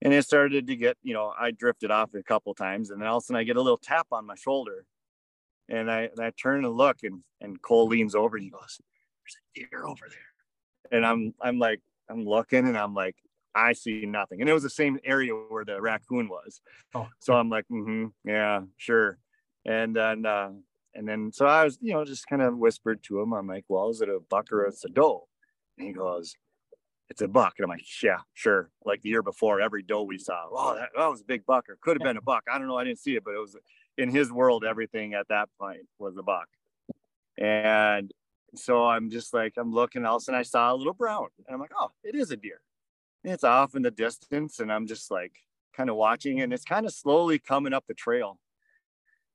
and 0.02 0.12
it 0.12 0.24
started 0.24 0.66
to 0.66 0.76
get 0.76 0.96
you 1.02 1.14
know 1.14 1.32
i 1.38 1.50
drifted 1.50 1.90
off 1.90 2.14
a 2.14 2.22
couple 2.22 2.54
times 2.54 2.90
and 2.90 3.00
then 3.00 3.08
all 3.08 3.18
of 3.18 3.22
a 3.22 3.26
sudden 3.26 3.40
i 3.40 3.44
get 3.44 3.56
a 3.56 3.62
little 3.62 3.78
tap 3.78 4.06
on 4.12 4.26
my 4.26 4.34
shoulder 4.34 4.84
and 5.68 5.90
i 5.90 6.02
and 6.02 6.20
i 6.20 6.30
turn 6.30 6.64
and 6.64 6.74
look 6.74 6.98
and 7.02 7.22
and 7.40 7.60
cole 7.62 7.86
leans 7.86 8.14
over 8.14 8.36
and 8.36 8.44
he 8.44 8.50
goes 8.50 8.80
there's 9.22 9.36
a 9.36 9.76
deer 9.76 9.86
over 9.86 10.06
there 10.08 10.96
and 10.98 11.06
i'm 11.06 11.34
i'm 11.40 11.58
like 11.58 11.80
i'm 12.10 12.24
looking 12.24 12.66
and 12.66 12.76
i'm 12.76 12.94
like 12.94 13.16
I 13.58 13.72
see 13.72 14.06
nothing. 14.06 14.40
And 14.40 14.48
it 14.48 14.52
was 14.52 14.62
the 14.62 14.70
same 14.70 14.98
area 15.04 15.32
where 15.32 15.64
the 15.64 15.80
raccoon 15.80 16.28
was. 16.28 16.60
Oh. 16.94 17.08
So 17.18 17.34
I'm 17.34 17.50
like, 17.50 17.64
mm-hmm, 17.70 18.06
yeah, 18.24 18.62
sure. 18.76 19.18
And 19.64 19.96
then, 19.96 20.24
uh, 20.26 20.50
and 20.94 21.08
then, 21.08 21.32
so 21.32 21.46
I 21.46 21.64
was, 21.64 21.78
you 21.80 21.92
know, 21.92 22.04
just 22.04 22.28
kind 22.28 22.40
of 22.40 22.56
whispered 22.56 23.02
to 23.04 23.20
him. 23.20 23.32
I'm 23.32 23.48
like, 23.48 23.64
well, 23.68 23.90
is 23.90 24.00
it 24.00 24.08
a 24.08 24.20
buck 24.30 24.52
or 24.52 24.64
it's 24.66 24.84
a 24.84 24.88
doe? 24.88 25.26
And 25.76 25.88
he 25.88 25.92
goes, 25.92 26.36
it's 27.10 27.22
a 27.22 27.28
buck. 27.28 27.54
And 27.58 27.64
I'm 27.64 27.70
like, 27.70 27.84
yeah, 28.02 28.18
sure. 28.34 28.70
Like 28.84 29.02
the 29.02 29.08
year 29.08 29.22
before, 29.22 29.60
every 29.60 29.82
doe 29.82 30.02
we 30.02 30.18
saw, 30.18 30.46
oh, 30.50 30.74
that, 30.74 30.90
that 30.96 31.06
was 31.06 31.22
a 31.22 31.24
big 31.24 31.46
buck 31.46 31.68
or 31.68 31.78
could 31.80 31.96
have 31.96 32.04
been 32.04 32.16
a 32.16 32.22
buck. 32.22 32.44
I 32.52 32.58
don't 32.58 32.68
know. 32.68 32.76
I 32.76 32.84
didn't 32.84 32.98
see 32.98 33.16
it, 33.16 33.24
but 33.24 33.34
it 33.34 33.38
was 33.38 33.56
in 33.96 34.10
his 34.10 34.30
world, 34.30 34.64
everything 34.64 35.14
at 35.14 35.28
that 35.28 35.48
point 35.60 35.86
was 35.98 36.16
a 36.16 36.22
buck. 36.22 36.48
And 37.36 38.12
so 38.54 38.84
I'm 38.84 39.10
just 39.10 39.32
like, 39.32 39.54
I'm 39.56 39.72
looking, 39.72 40.04
all 40.04 40.16
of 40.16 40.22
a 40.22 40.24
sudden 40.24 40.38
I 40.38 40.42
saw 40.42 40.72
a 40.72 40.76
little 40.76 40.94
brown. 40.94 41.28
And 41.46 41.54
I'm 41.54 41.60
like, 41.60 41.72
oh, 41.78 41.90
it 42.04 42.14
is 42.14 42.30
a 42.30 42.36
deer 42.36 42.60
it's 43.24 43.44
off 43.44 43.74
in 43.74 43.82
the 43.82 43.90
distance 43.90 44.60
and 44.60 44.72
i'm 44.72 44.86
just 44.86 45.10
like 45.10 45.32
kind 45.76 45.90
of 45.90 45.96
watching 45.96 46.40
and 46.40 46.52
it's 46.52 46.64
kind 46.64 46.86
of 46.86 46.92
slowly 46.92 47.38
coming 47.38 47.72
up 47.72 47.84
the 47.86 47.94
trail 47.94 48.38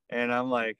and 0.10 0.34
i'm 0.34 0.50
like 0.50 0.77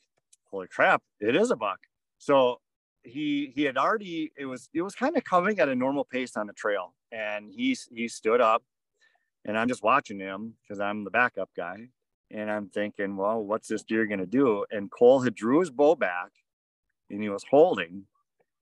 holy 0.51 0.67
crap 0.67 1.01
it 1.19 1.35
is 1.35 1.51
a 1.51 1.55
buck 1.55 1.79
so 2.17 2.59
he 3.03 3.51
he 3.55 3.63
had 3.63 3.77
already 3.77 4.31
it 4.38 4.45
was 4.45 4.69
it 4.74 4.81
was 4.81 4.95
kind 4.95 5.17
of 5.17 5.24
coming 5.24 5.60
at 5.60 5.69
a 5.69 5.75
normal 5.75 6.05
pace 6.05 6.38
on 6.38 6.48
the 6.48 6.53
trail 6.53 6.93
and 7.12 7.51
he 7.51 7.77
he 7.91 8.07
stood 8.07 8.41
up 8.41 8.63
and 9.45 9.57
i'm 9.57 9.67
just 9.67 9.83
watching 9.83 10.19
him 10.19 10.53
because 10.62 10.79
i'm 10.79 11.03
the 11.03 11.12
backup 11.12 11.50
guy 11.55 11.89
and 12.31 12.50
i'm 12.50 12.69
thinking 12.69 13.17
well 13.17 13.43
what's 13.43 13.67
this 13.67 13.83
deer 13.83 14.05
to 14.07 14.25
do 14.25 14.65
and 14.72 14.89
cole 14.89 15.19
had 15.22 15.36
drew 15.36 15.60
his 15.60 15.69
bow 15.69 15.95
back 15.95 16.31
and 17.09 17.22
he 17.22 17.29
was 17.29 17.44
holding 17.50 18.03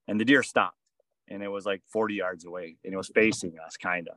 and 0.08 0.20
the 0.20 0.26
deer 0.26 0.42
stopped 0.42 0.76
and 1.28 1.44
it 1.44 1.48
was 1.48 1.66
like 1.66 1.82
40 1.94 2.16
yards 2.16 2.46
away 2.46 2.78
and 2.84 2.94
it 2.94 2.98
was 2.98 3.12
facing 3.14 3.54
us 3.64 3.78
kind 3.78 4.08
of 4.08 4.16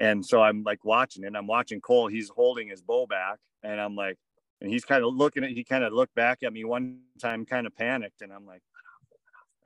and 0.00 0.24
so 0.24 0.42
I'm 0.42 0.62
like 0.64 0.84
watching 0.84 1.24
and 1.24 1.36
I'm 1.36 1.46
watching 1.46 1.80
Cole. 1.80 2.08
He's 2.08 2.30
holding 2.30 2.68
his 2.68 2.80
bow 2.80 3.06
back, 3.06 3.38
and 3.62 3.78
I'm 3.78 3.94
like, 3.94 4.16
and 4.60 4.70
he's 4.70 4.84
kind 4.84 5.04
of 5.04 5.14
looking 5.14 5.44
at. 5.44 5.50
He 5.50 5.62
kind 5.62 5.84
of 5.84 5.92
looked 5.92 6.14
back 6.14 6.42
at 6.42 6.52
me 6.52 6.64
one 6.64 7.00
time, 7.20 7.44
kind 7.44 7.66
of 7.66 7.76
panicked, 7.76 8.22
and 8.22 8.32
I'm 8.32 8.46
like, 8.46 8.62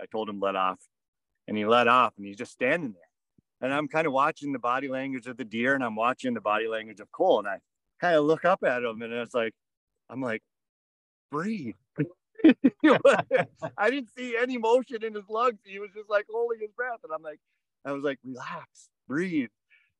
I 0.00 0.06
told 0.06 0.28
him 0.28 0.40
let 0.40 0.56
off, 0.56 0.78
and 1.48 1.56
he 1.56 1.64
let 1.64 1.88
off, 1.88 2.14
and 2.16 2.26
he's 2.26 2.36
just 2.36 2.52
standing 2.52 2.92
there. 2.92 3.02
And 3.60 3.72
I'm 3.72 3.88
kind 3.88 4.06
of 4.06 4.12
watching 4.12 4.52
the 4.52 4.58
body 4.58 4.88
language 4.88 5.26
of 5.26 5.36
the 5.36 5.44
deer, 5.44 5.74
and 5.74 5.84
I'm 5.84 5.96
watching 5.96 6.34
the 6.34 6.40
body 6.40 6.68
language 6.68 7.00
of 7.00 7.10
Cole, 7.12 7.38
and 7.38 7.48
I 7.48 7.58
kind 8.00 8.16
of 8.16 8.24
look 8.24 8.44
up 8.44 8.62
at 8.64 8.82
him, 8.82 9.02
and 9.02 9.12
it's 9.12 9.34
like, 9.34 9.54
I'm 10.10 10.20
like, 10.20 10.42
breathe. 11.30 11.74
I 12.44 13.90
didn't 13.90 14.10
see 14.16 14.36
any 14.36 14.58
motion 14.58 15.02
in 15.02 15.14
his 15.14 15.28
lungs. 15.28 15.60
He 15.64 15.78
was 15.78 15.90
just 15.94 16.10
like 16.10 16.26
holding 16.30 16.60
his 16.60 16.72
breath, 16.72 17.00
and 17.02 17.12
I'm 17.14 17.22
like, 17.22 17.38
I 17.84 17.92
was 17.92 18.04
like, 18.04 18.18
relax, 18.24 18.88
breathe. 19.08 19.50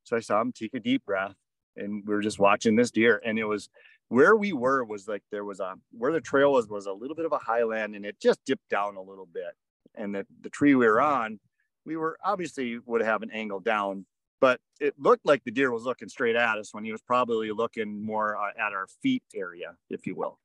So 0.03 0.15
I 0.15 0.19
saw 0.19 0.41
him 0.41 0.51
take 0.51 0.73
a 0.73 0.79
deep 0.79 1.03
breath 1.05 1.35
and 1.75 2.03
we 2.05 2.13
were 2.13 2.21
just 2.21 2.39
watching 2.39 2.75
this 2.75 2.91
deer. 2.91 3.21
And 3.25 3.37
it 3.37 3.45
was 3.45 3.69
where 4.09 4.35
we 4.35 4.53
were 4.53 4.83
was 4.83 5.07
like 5.07 5.23
there 5.31 5.43
was 5.43 5.59
a 5.59 5.73
where 5.91 6.11
the 6.11 6.21
trail 6.21 6.53
was 6.53 6.67
was 6.67 6.85
a 6.85 6.93
little 6.93 7.15
bit 7.15 7.25
of 7.25 7.31
a 7.31 7.39
highland 7.39 7.95
and 7.95 8.05
it 8.05 8.19
just 8.19 8.39
dipped 8.45 8.69
down 8.69 8.95
a 8.95 9.01
little 9.01 9.27
bit. 9.31 9.53
And 9.97 10.15
the, 10.15 10.25
the 10.41 10.49
tree 10.49 10.75
we 10.75 10.85
were 10.85 11.01
on, 11.01 11.39
we 11.85 11.97
were 11.97 12.17
obviously 12.23 12.79
would 12.85 13.01
have 13.01 13.21
an 13.21 13.31
angle 13.31 13.59
down, 13.59 14.05
but 14.41 14.59
it 14.79 14.93
looked 14.97 15.25
like 15.25 15.43
the 15.43 15.51
deer 15.51 15.71
was 15.71 15.83
looking 15.83 16.09
straight 16.09 16.35
at 16.35 16.57
us 16.57 16.73
when 16.73 16.83
he 16.83 16.91
was 16.91 17.01
probably 17.01 17.51
looking 17.51 18.03
more 18.05 18.37
uh, 18.37 18.49
at 18.57 18.73
our 18.73 18.87
feet 19.01 19.23
area, 19.35 19.75
if 19.89 20.05
you 20.07 20.15
will. 20.15 20.39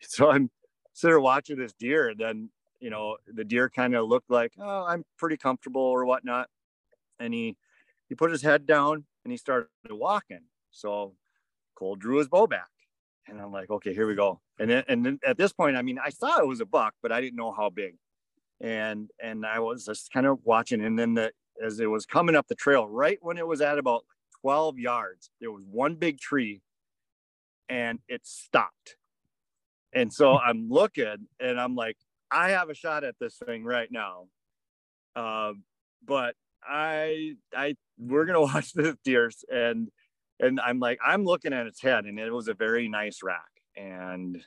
So 0.00 0.30
I'm 0.30 0.50
sitting 0.92 1.12
there 1.12 1.20
watching 1.20 1.58
this 1.58 1.72
deer, 1.72 2.10
and 2.10 2.20
then 2.20 2.50
you 2.78 2.90
know 2.90 3.16
the 3.26 3.44
deer 3.44 3.70
kind 3.70 3.94
of 3.94 4.06
looked 4.06 4.30
like, 4.30 4.52
oh, 4.58 4.84
I'm 4.84 5.02
pretty 5.16 5.38
comfortable 5.38 5.80
or 5.80 6.04
whatnot, 6.04 6.50
and 7.18 7.32
he 7.32 7.56
he 8.08 8.14
put 8.14 8.30
his 8.30 8.42
head 8.42 8.66
down 8.66 9.04
and 9.24 9.32
he 9.32 9.36
started 9.36 9.68
walking. 9.88 10.42
So 10.70 11.14
Cole 11.74 11.96
drew 11.96 12.18
his 12.18 12.28
bow 12.28 12.46
back. 12.46 12.68
And 13.26 13.40
I'm 13.40 13.52
like, 13.52 13.70
okay, 13.70 13.94
here 13.94 14.06
we 14.06 14.14
go. 14.14 14.40
And 14.58 14.70
then, 14.70 14.84
and 14.86 15.04
then 15.04 15.18
at 15.26 15.38
this 15.38 15.52
point, 15.52 15.76
I 15.76 15.82
mean, 15.82 15.98
I 16.04 16.10
thought 16.10 16.40
it 16.40 16.46
was 16.46 16.60
a 16.60 16.66
buck, 16.66 16.94
but 17.02 17.10
I 17.10 17.20
didn't 17.20 17.36
know 17.36 17.52
how 17.52 17.70
big. 17.70 17.96
And 18.64 19.10
and 19.22 19.44
I 19.44 19.60
was 19.60 19.84
just 19.84 20.12
kind 20.12 20.26
of 20.26 20.38
watching. 20.44 20.82
And 20.82 20.98
then 20.98 21.14
the, 21.14 21.32
as 21.62 21.80
it 21.80 21.86
was 21.86 22.06
coming 22.06 22.34
up 22.34 22.48
the 22.48 22.54
trail, 22.54 22.88
right 22.88 23.18
when 23.20 23.36
it 23.36 23.46
was 23.46 23.60
at 23.60 23.78
about 23.78 24.04
12 24.40 24.78
yards, 24.78 25.30
there 25.40 25.52
was 25.52 25.64
one 25.70 25.96
big 25.96 26.18
tree 26.18 26.62
and 27.68 27.98
it 28.08 28.26
stopped. 28.26 28.96
And 29.92 30.12
so 30.12 30.36
I'm 30.38 30.68
looking 30.68 31.28
and 31.38 31.60
I'm 31.60 31.74
like, 31.74 31.96
I 32.30 32.50
have 32.50 32.70
a 32.70 32.74
shot 32.74 33.04
at 33.04 33.14
this 33.20 33.36
thing 33.36 33.64
right 33.64 33.88
now. 33.90 34.26
Um, 35.14 35.62
but 36.04 36.34
I 36.66 37.34
I 37.54 37.76
we're 37.98 38.24
gonna 38.24 38.40
watch 38.54 38.72
the 38.72 38.96
deers 39.04 39.44
and 39.52 39.88
and 40.40 40.60
I'm 40.60 40.80
like 40.80 40.98
I'm 41.04 41.24
looking 41.24 41.52
at 41.52 41.66
its 41.66 41.80
head 41.80 42.06
and 42.06 42.18
it 42.18 42.32
was 42.32 42.48
a 42.48 42.54
very 42.54 42.88
nice 42.88 43.22
rack 43.22 43.50
and 43.76 44.42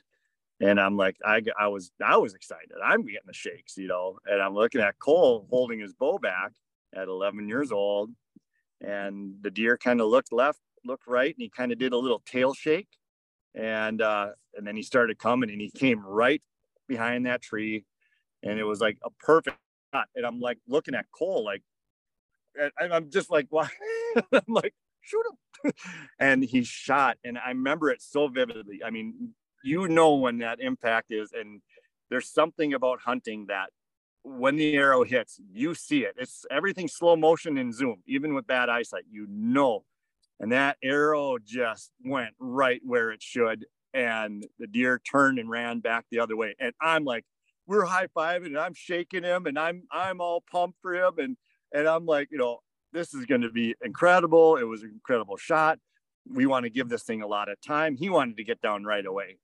and 0.60 0.80
I'm 0.80 0.96
like 0.96 1.16
I 1.24 1.42
I 1.58 1.68
was 1.68 1.90
I 2.04 2.16
was 2.16 2.34
excited 2.34 2.72
I'm 2.84 3.02
getting 3.02 3.26
the 3.26 3.34
shakes 3.34 3.76
you 3.76 3.88
know 3.88 4.18
and 4.26 4.42
I'm 4.42 4.54
looking 4.54 4.80
at 4.80 4.98
Cole 4.98 5.46
holding 5.50 5.80
his 5.80 5.92
bow 5.92 6.18
back 6.18 6.52
at 6.94 7.08
11 7.08 7.48
years 7.48 7.72
old 7.72 8.10
and 8.80 9.34
the 9.42 9.50
deer 9.50 9.78
kind 9.78 10.00
of 10.00 10.08
looked 10.08 10.32
left 10.32 10.60
looked 10.84 11.06
right 11.06 11.34
and 11.34 11.42
he 11.42 11.48
kind 11.48 11.72
of 11.72 11.78
did 11.78 11.92
a 11.92 11.98
little 11.98 12.22
tail 12.26 12.54
shake 12.54 12.88
and 13.54 14.02
uh 14.02 14.28
and 14.56 14.66
then 14.66 14.76
he 14.76 14.82
started 14.82 15.18
coming 15.18 15.50
and 15.50 15.60
he 15.60 15.70
came 15.70 16.04
right 16.04 16.42
behind 16.88 17.26
that 17.26 17.42
tree 17.42 17.84
and 18.42 18.58
it 18.58 18.64
was 18.64 18.80
like 18.80 18.98
a 19.04 19.10
perfect 19.20 19.56
shot 19.94 20.08
and 20.14 20.24
I'm 20.26 20.40
like 20.40 20.58
looking 20.68 20.94
at 20.94 21.06
Cole 21.12 21.44
like 21.44 21.62
and 22.78 22.92
I'm 22.92 23.10
just 23.10 23.30
like, 23.30 23.46
why? 23.50 23.68
I'm 24.32 24.42
like, 24.48 24.74
shoot 25.00 25.22
him. 25.64 25.72
and 26.18 26.44
he 26.44 26.64
shot. 26.64 27.18
And 27.24 27.38
I 27.38 27.48
remember 27.50 27.90
it 27.90 28.02
so 28.02 28.28
vividly. 28.28 28.82
I 28.84 28.90
mean, 28.90 29.30
you 29.62 29.88
know 29.88 30.14
when 30.14 30.38
that 30.38 30.60
impact 30.60 31.12
is. 31.12 31.32
And 31.32 31.60
there's 32.10 32.28
something 32.28 32.74
about 32.74 33.00
hunting 33.00 33.46
that 33.48 33.70
when 34.22 34.56
the 34.56 34.74
arrow 34.76 35.04
hits, 35.04 35.40
you 35.52 35.74
see 35.74 36.04
it. 36.04 36.14
It's 36.18 36.44
everything 36.50 36.88
slow 36.88 37.16
motion 37.16 37.58
and 37.58 37.74
zoom, 37.74 38.02
even 38.06 38.34
with 38.34 38.46
bad 38.46 38.68
eyesight, 38.68 39.04
you 39.10 39.26
know. 39.28 39.84
And 40.40 40.52
that 40.52 40.76
arrow 40.82 41.38
just 41.38 41.90
went 42.04 42.34
right 42.38 42.80
where 42.84 43.10
it 43.10 43.22
should. 43.22 43.66
And 43.94 44.46
the 44.58 44.66
deer 44.66 45.00
turned 45.10 45.38
and 45.38 45.50
ran 45.50 45.80
back 45.80 46.04
the 46.10 46.20
other 46.20 46.36
way. 46.36 46.54
And 46.60 46.72
I'm 46.80 47.04
like, 47.04 47.24
we're 47.66 47.84
high 47.84 48.06
fiving 48.16 48.46
and 48.46 48.58
I'm 48.58 48.74
shaking 48.74 49.24
him 49.24 49.46
and 49.46 49.58
I'm 49.58 49.82
I'm 49.90 50.20
all 50.20 50.42
pumped 50.50 50.78
for 50.80 50.94
him. 50.94 51.18
And 51.18 51.36
and 51.72 51.86
I'm 51.86 52.06
like, 52.06 52.28
you 52.30 52.38
know, 52.38 52.60
this 52.92 53.14
is 53.14 53.26
going 53.26 53.42
to 53.42 53.50
be 53.50 53.74
incredible. 53.84 54.56
It 54.56 54.64
was 54.64 54.82
an 54.82 54.90
incredible 54.90 55.36
shot. 55.36 55.78
We 56.30 56.46
want 56.46 56.64
to 56.64 56.70
give 56.70 56.88
this 56.88 57.02
thing 57.02 57.22
a 57.22 57.26
lot 57.26 57.48
of 57.48 57.60
time. 57.60 57.96
He 57.96 58.08
wanted 58.10 58.36
to 58.38 58.44
get 58.44 58.60
down 58.60 58.84
right 58.84 59.04
away. 59.04 59.38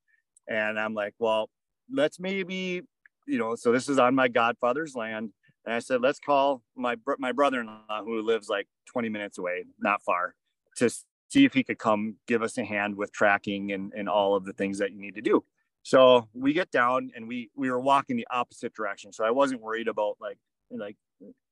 And 0.47 0.79
I'm 0.79 0.93
like, 0.93 1.13
well, 1.19 1.49
let's 1.91 2.19
maybe 2.19 2.83
you 3.27 3.37
know, 3.37 3.55
so 3.55 3.71
this 3.71 3.89
is 3.89 3.97
on 3.97 4.15
my 4.15 4.27
godfather's 4.27 4.95
land. 4.95 5.31
And 5.65 5.73
I 5.73 5.79
said, 5.79 6.01
let's 6.01 6.19
call 6.19 6.61
my 6.75 6.95
my 7.17 7.31
brother-in-law 7.31 8.03
who 8.03 8.21
lives 8.21 8.49
like 8.49 8.67
20 8.87 9.09
minutes 9.09 9.37
away, 9.37 9.65
not 9.79 10.01
far, 10.03 10.35
to 10.77 10.89
see 10.89 11.45
if 11.45 11.53
he 11.53 11.63
could 11.63 11.79
come 11.79 12.15
give 12.27 12.43
us 12.43 12.57
a 12.57 12.63
hand 12.63 12.95
with 12.95 13.11
tracking 13.11 13.71
and, 13.71 13.91
and 13.95 14.07
all 14.07 14.35
of 14.35 14.45
the 14.45 14.53
things 14.53 14.77
that 14.77 14.91
you 14.91 15.01
need 15.01 15.15
to 15.15 15.21
do. 15.21 15.43
So 15.83 16.29
we 16.33 16.53
get 16.53 16.71
down 16.71 17.11
and 17.15 17.27
we 17.27 17.49
we 17.55 17.69
were 17.69 17.79
walking 17.79 18.15
the 18.15 18.27
opposite 18.31 18.73
direction. 18.73 19.11
So 19.11 19.23
I 19.25 19.31
wasn't 19.31 19.61
worried 19.61 19.87
about 19.87 20.17
like 20.19 20.37
like 20.71 20.97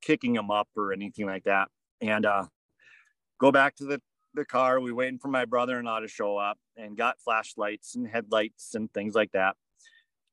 kicking 0.02 0.36
him 0.36 0.52
up 0.52 0.68
or 0.76 0.94
anything 0.94 1.26
like 1.26 1.44
that. 1.46 1.70
And 2.02 2.26
uh 2.26 2.46
go 3.40 3.52
back 3.52 3.76
to 3.78 3.86
the 3.86 4.02
the 4.34 4.46
car. 4.46 4.80
We 4.80 4.92
waiting 4.92 5.20
for 5.20 5.28
my 5.28 5.46
brother-in-law 5.46 6.02
to 6.02 6.08
show 6.08 6.38
up 6.38 6.58
and 6.78 6.98
got 6.98 7.20
flashlights 7.20 7.96
and 7.96 8.08
headlights 8.08 8.76
and 8.76 8.92
things 8.94 9.16
like 9.16 9.32
that. 9.34 9.56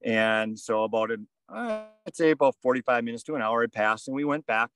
And 0.04 0.58
so 0.58 0.84
about 0.84 1.10
an 1.10 1.26
uh, 1.52 1.82
I'd 2.06 2.16
say 2.16 2.30
about 2.30 2.54
45 2.62 3.04
minutes 3.04 3.24
to 3.24 3.34
an 3.34 3.42
hour 3.42 3.62
had 3.62 3.72
passed 3.72 4.06
and 4.06 4.14
we 4.14 4.24
went 4.24 4.46
back 4.46 4.70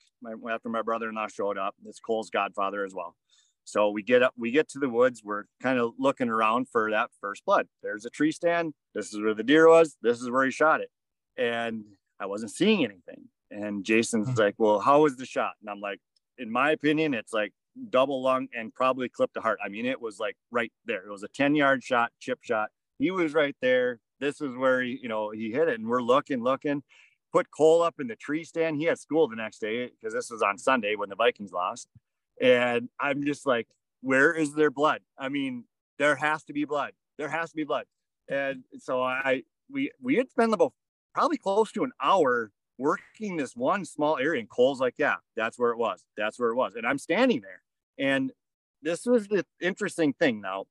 after 0.49 0.69
my 0.69 0.81
brother-in-law 0.81 1.27
showed 1.27 1.57
up. 1.57 1.73
It's 1.85 1.99
Cole's 1.99 2.29
godfather 2.29 2.83
as 2.83 2.93
well. 2.93 3.15
So 3.63 3.89
we 3.89 4.03
get 4.03 4.21
up, 4.21 4.33
we 4.37 4.51
get 4.51 4.69
to 4.69 4.79
the 4.79 4.89
woods. 4.89 5.21
We're 5.23 5.45
kind 5.61 5.79
of 5.79 5.93
looking 5.97 6.29
around 6.29 6.67
for 6.69 6.91
that 6.91 7.09
first 7.19 7.45
blood. 7.45 7.67
There's 7.81 8.05
a 8.05 8.09
tree 8.09 8.31
stand. 8.31 8.73
This 8.93 9.13
is 9.13 9.19
where 9.19 9.33
the 9.33 9.43
deer 9.43 9.67
was. 9.67 9.97
This 10.01 10.21
is 10.21 10.29
where 10.29 10.45
he 10.45 10.51
shot 10.51 10.81
it. 10.81 10.89
And 11.37 11.83
I 12.19 12.27
wasn't 12.27 12.51
seeing 12.51 12.85
anything. 12.85 13.29
And 13.49 13.83
Jason's 13.83 14.27
mm-hmm. 14.27 14.39
like, 14.39 14.55
well, 14.57 14.79
how 14.79 15.01
was 15.01 15.17
the 15.17 15.25
shot? 15.25 15.53
And 15.61 15.69
I'm 15.69 15.81
like, 15.81 15.99
in 16.37 16.51
my 16.51 16.71
opinion, 16.71 17.13
it's 17.13 17.33
like 17.33 17.53
double 17.89 18.21
lung 18.21 18.47
and 18.55 18.73
probably 18.73 19.09
clipped 19.09 19.33
the 19.33 19.41
heart. 19.41 19.59
I 19.63 19.69
mean, 19.69 19.85
it 19.85 20.01
was 20.01 20.19
like 20.19 20.35
right 20.51 20.71
there. 20.85 21.05
It 21.05 21.11
was 21.11 21.23
a 21.23 21.27
10 21.29 21.55
yard 21.55 21.83
shot, 21.83 22.11
chip 22.19 22.39
shot. 22.41 22.69
He 22.99 23.11
was 23.11 23.33
right 23.33 23.55
there. 23.61 23.99
This 24.19 24.41
is 24.41 24.55
where 24.55 24.81
he, 24.81 24.99
you 25.01 25.09
know, 25.09 25.31
he 25.31 25.51
hit 25.51 25.67
it. 25.67 25.79
And 25.79 25.87
we're 25.87 26.01
looking, 26.01 26.41
looking. 26.41 26.83
Put 27.33 27.47
Cole 27.51 27.81
up 27.81 27.95
in 27.99 28.07
the 28.07 28.15
tree 28.15 28.45
stand. 28.45 28.77
He 28.77 28.85
had 28.85 28.97
school 28.97 29.27
the 29.27 29.35
next 29.35 29.59
day 29.59 29.89
because 29.89 30.13
this 30.13 30.29
was 30.31 30.41
on 30.41 30.57
Sunday 30.57 30.95
when 30.95 31.09
the 31.09 31.15
Vikings 31.15 31.51
lost. 31.51 31.89
And 32.41 32.89
I'm 32.99 33.25
just 33.25 33.45
like, 33.45 33.67
where 34.01 34.31
is 34.31 34.53
their 34.53 34.71
blood? 34.71 35.01
I 35.17 35.29
mean, 35.29 35.65
there 35.99 36.15
has 36.15 36.43
to 36.45 36.53
be 36.53 36.63
blood. 36.63 36.93
There 37.17 37.29
has 37.29 37.49
to 37.49 37.55
be 37.55 37.65
blood. 37.65 37.85
And 38.29 38.63
so 38.79 39.01
I 39.01 39.43
we 39.69 39.91
we 40.01 40.15
had 40.15 40.29
spent 40.29 40.53
about 40.53 40.73
probably 41.13 41.37
close 41.37 41.71
to 41.73 41.83
an 41.83 41.91
hour 42.01 42.51
working 42.77 43.37
this 43.37 43.55
one 43.55 43.85
small 43.85 44.17
area. 44.17 44.39
And 44.39 44.49
Cole's 44.49 44.79
like, 44.79 44.95
yeah, 44.97 45.15
that's 45.35 45.57
where 45.57 45.71
it 45.71 45.77
was. 45.77 46.03
That's 46.17 46.39
where 46.39 46.49
it 46.49 46.55
was. 46.55 46.75
And 46.75 46.85
I'm 46.85 46.97
standing 46.97 47.41
there. 47.41 47.61
And 47.97 48.31
this 48.81 49.05
was 49.05 49.27
the 49.27 49.45
interesting 49.61 50.13
thing 50.13 50.41
now. 50.41 50.65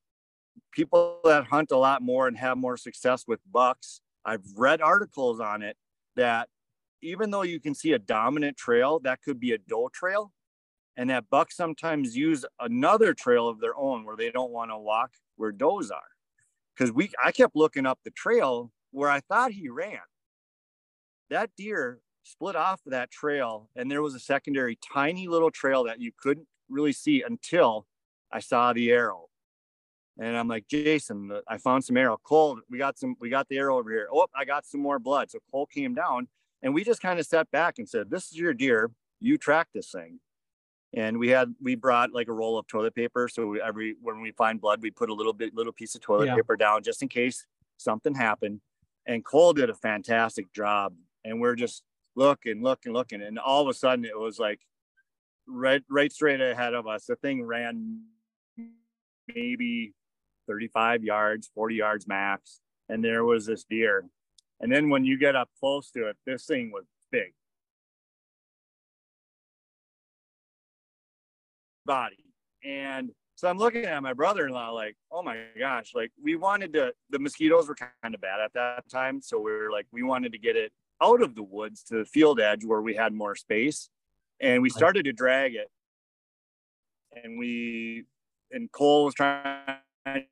People 0.72 1.20
that 1.24 1.44
hunt 1.44 1.70
a 1.72 1.76
lot 1.76 2.02
more 2.02 2.28
and 2.28 2.36
have 2.38 2.56
more 2.56 2.76
success 2.76 3.24
with 3.26 3.40
bucks, 3.50 4.00
I've 4.24 4.44
read 4.56 4.80
articles 4.80 5.40
on 5.40 5.62
it 5.62 5.76
that 6.16 6.48
even 7.02 7.30
though 7.30 7.42
you 7.42 7.60
can 7.60 7.74
see 7.74 7.92
a 7.92 7.98
dominant 7.98 8.56
trail, 8.56 8.98
that 9.00 9.22
could 9.22 9.38
be 9.38 9.52
a 9.52 9.58
doe 9.58 9.90
trail. 9.92 10.32
And 10.96 11.10
that 11.10 11.28
bucks 11.28 11.56
sometimes 11.56 12.16
use 12.16 12.44
another 12.60 13.14
trail 13.14 13.48
of 13.48 13.60
their 13.60 13.76
own 13.76 14.04
where 14.04 14.16
they 14.16 14.30
don't 14.30 14.52
want 14.52 14.70
to 14.70 14.78
walk 14.78 15.10
where 15.36 15.52
does 15.52 15.90
are. 15.90 16.00
Because 16.76 16.92
we 16.92 17.10
I 17.22 17.32
kept 17.32 17.56
looking 17.56 17.86
up 17.86 17.98
the 18.04 18.10
trail 18.10 18.72
where 18.92 19.10
I 19.10 19.20
thought 19.20 19.52
he 19.52 19.68
ran. 19.68 19.98
That 21.30 21.50
deer 21.56 22.00
split 22.22 22.56
off 22.56 22.80
of 22.86 22.92
that 22.92 23.10
trail 23.10 23.68
and 23.76 23.90
there 23.90 24.02
was 24.02 24.14
a 24.14 24.20
secondary 24.20 24.78
tiny 24.94 25.26
little 25.26 25.50
trail 25.50 25.84
that 25.84 26.00
you 26.00 26.12
couldn't 26.16 26.46
really 26.68 26.92
see 26.92 27.22
until 27.22 27.86
I 28.32 28.40
saw 28.40 28.72
the 28.72 28.90
arrow. 28.90 29.28
And 30.18 30.36
I'm 30.36 30.48
like, 30.48 30.68
Jason, 30.68 31.32
I 31.48 31.58
found 31.58 31.84
some 31.84 31.96
arrow. 31.96 32.18
Cole, 32.22 32.60
we 32.70 32.78
got 32.78 32.98
some, 32.98 33.16
we 33.20 33.30
got 33.30 33.48
the 33.48 33.58
arrow 33.58 33.78
over 33.78 33.90
here. 33.90 34.08
Oh, 34.12 34.26
I 34.34 34.44
got 34.44 34.64
some 34.64 34.80
more 34.80 34.98
blood. 34.98 35.30
So 35.30 35.40
Cole 35.50 35.66
came 35.66 35.94
down 35.94 36.28
and 36.62 36.72
we 36.72 36.84
just 36.84 37.02
kind 37.02 37.18
of 37.18 37.26
sat 37.26 37.50
back 37.50 37.78
and 37.78 37.88
said, 37.88 38.10
This 38.10 38.30
is 38.30 38.38
your 38.38 38.54
deer. 38.54 38.90
You 39.20 39.38
track 39.38 39.68
this 39.74 39.90
thing. 39.90 40.20
And 40.96 41.18
we 41.18 41.28
had 41.28 41.54
we 41.60 41.74
brought 41.74 42.12
like 42.12 42.28
a 42.28 42.32
roll 42.32 42.56
of 42.56 42.68
toilet 42.68 42.94
paper. 42.94 43.28
So 43.28 43.48
we, 43.48 43.60
every 43.60 43.96
when 44.00 44.20
we 44.20 44.30
find 44.30 44.60
blood, 44.60 44.80
we 44.80 44.92
put 44.92 45.10
a 45.10 45.14
little 45.14 45.32
bit 45.32 45.54
little 45.54 45.72
piece 45.72 45.96
of 45.96 46.00
toilet 46.00 46.26
yeah. 46.26 46.36
paper 46.36 46.56
down 46.56 46.84
just 46.84 47.02
in 47.02 47.08
case 47.08 47.44
something 47.76 48.14
happened. 48.14 48.60
And 49.06 49.24
Cole 49.24 49.52
did 49.52 49.68
a 49.68 49.74
fantastic 49.74 50.52
job. 50.52 50.94
And 51.24 51.40
we're 51.40 51.56
just 51.56 51.82
looking, 52.14 52.62
looking, 52.62 52.92
looking. 52.92 53.22
And 53.22 53.38
all 53.38 53.62
of 53.62 53.68
a 53.68 53.74
sudden 53.74 54.04
it 54.04 54.18
was 54.18 54.38
like 54.38 54.60
right 55.46 55.82
right 55.90 56.12
straight 56.12 56.40
ahead 56.40 56.74
of 56.74 56.86
us. 56.86 57.06
The 57.06 57.16
thing 57.16 57.44
ran 57.44 58.02
maybe 59.34 59.92
35 60.48 61.04
yards, 61.04 61.50
40 61.54 61.74
yards 61.74 62.06
max, 62.06 62.60
and 62.88 63.04
there 63.04 63.24
was 63.24 63.46
this 63.46 63.64
deer. 63.64 64.04
And 64.60 64.72
then 64.72 64.88
when 64.90 65.04
you 65.04 65.18
get 65.18 65.36
up 65.36 65.48
close 65.58 65.90
to 65.92 66.08
it, 66.08 66.16
this 66.26 66.46
thing 66.46 66.70
was 66.72 66.84
big. 67.10 67.32
Body. 71.84 72.24
And 72.64 73.10
so 73.34 73.48
I'm 73.48 73.58
looking 73.58 73.84
at 73.84 74.02
my 74.02 74.12
brother-in-law 74.12 74.70
like, 74.70 74.96
oh 75.10 75.22
my 75.22 75.38
gosh, 75.58 75.92
like 75.94 76.12
we 76.22 76.36
wanted 76.36 76.72
to 76.74 76.92
the 77.10 77.18
mosquitoes 77.18 77.68
were 77.68 77.74
kind 77.74 78.14
of 78.14 78.20
bad 78.20 78.40
at 78.40 78.52
that 78.54 78.88
time. 78.90 79.20
So 79.20 79.38
we 79.38 79.52
were 79.52 79.70
like, 79.70 79.86
we 79.92 80.02
wanted 80.02 80.32
to 80.32 80.38
get 80.38 80.56
it 80.56 80.72
out 81.02 81.20
of 81.20 81.34
the 81.34 81.42
woods 81.42 81.82
to 81.84 81.98
the 81.98 82.04
field 82.04 82.40
edge 82.40 82.64
where 82.64 82.80
we 82.80 82.94
had 82.94 83.12
more 83.12 83.34
space 83.34 83.90
and 84.40 84.62
we 84.62 84.70
started 84.70 85.04
to 85.04 85.12
drag 85.12 85.54
it. 85.54 85.68
And 87.22 87.38
we 87.38 88.04
and 88.50 88.70
cole 88.72 89.04
was 89.04 89.14
trying 89.14 89.78
to 90.06 90.24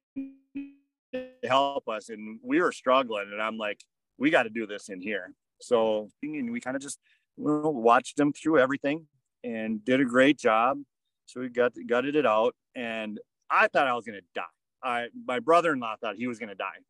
help 1.45 1.89
us 1.89 2.09
and 2.09 2.39
we 2.43 2.61
were 2.61 2.73
struggling 2.73 3.29
and 3.33 3.43
i'm 3.43 3.59
like 3.59 3.81
we 4.19 4.31
got 4.31 4.45
to 4.45 4.51
do 4.51 4.67
this 4.67 4.89
in 4.89 5.01
here. 5.01 5.33
So 5.61 6.09
and 6.23 6.53
we 6.53 6.61
kind 6.61 6.77
of 6.77 6.83
just 6.83 6.99
you 7.37 7.45
know, 7.45 7.71
watched 7.71 8.17
them 8.17 8.33
through 8.33 8.59
everything 8.59 9.07
and 9.43 9.85
did 9.85 10.01
a 10.01 10.05
great 10.05 10.39
job. 10.39 10.79
So 11.27 11.41
we 11.41 11.49
got 11.49 11.73
gutted 11.87 12.15
it 12.17 12.27
out 12.27 12.55
and 12.75 13.19
i 13.51 13.67
thought 13.69 13.87
i 13.87 13.95
was 13.95 14.05
going 14.05 14.19
to 14.19 14.27
die. 14.35 14.43
I 14.83 15.07
my 15.27 15.41
brother-in-law 15.41 15.97
thought 16.01 16.17
he 16.17 16.27
was 16.27 16.39
going 16.39 16.51
to 16.51 16.55
die. 16.55 16.81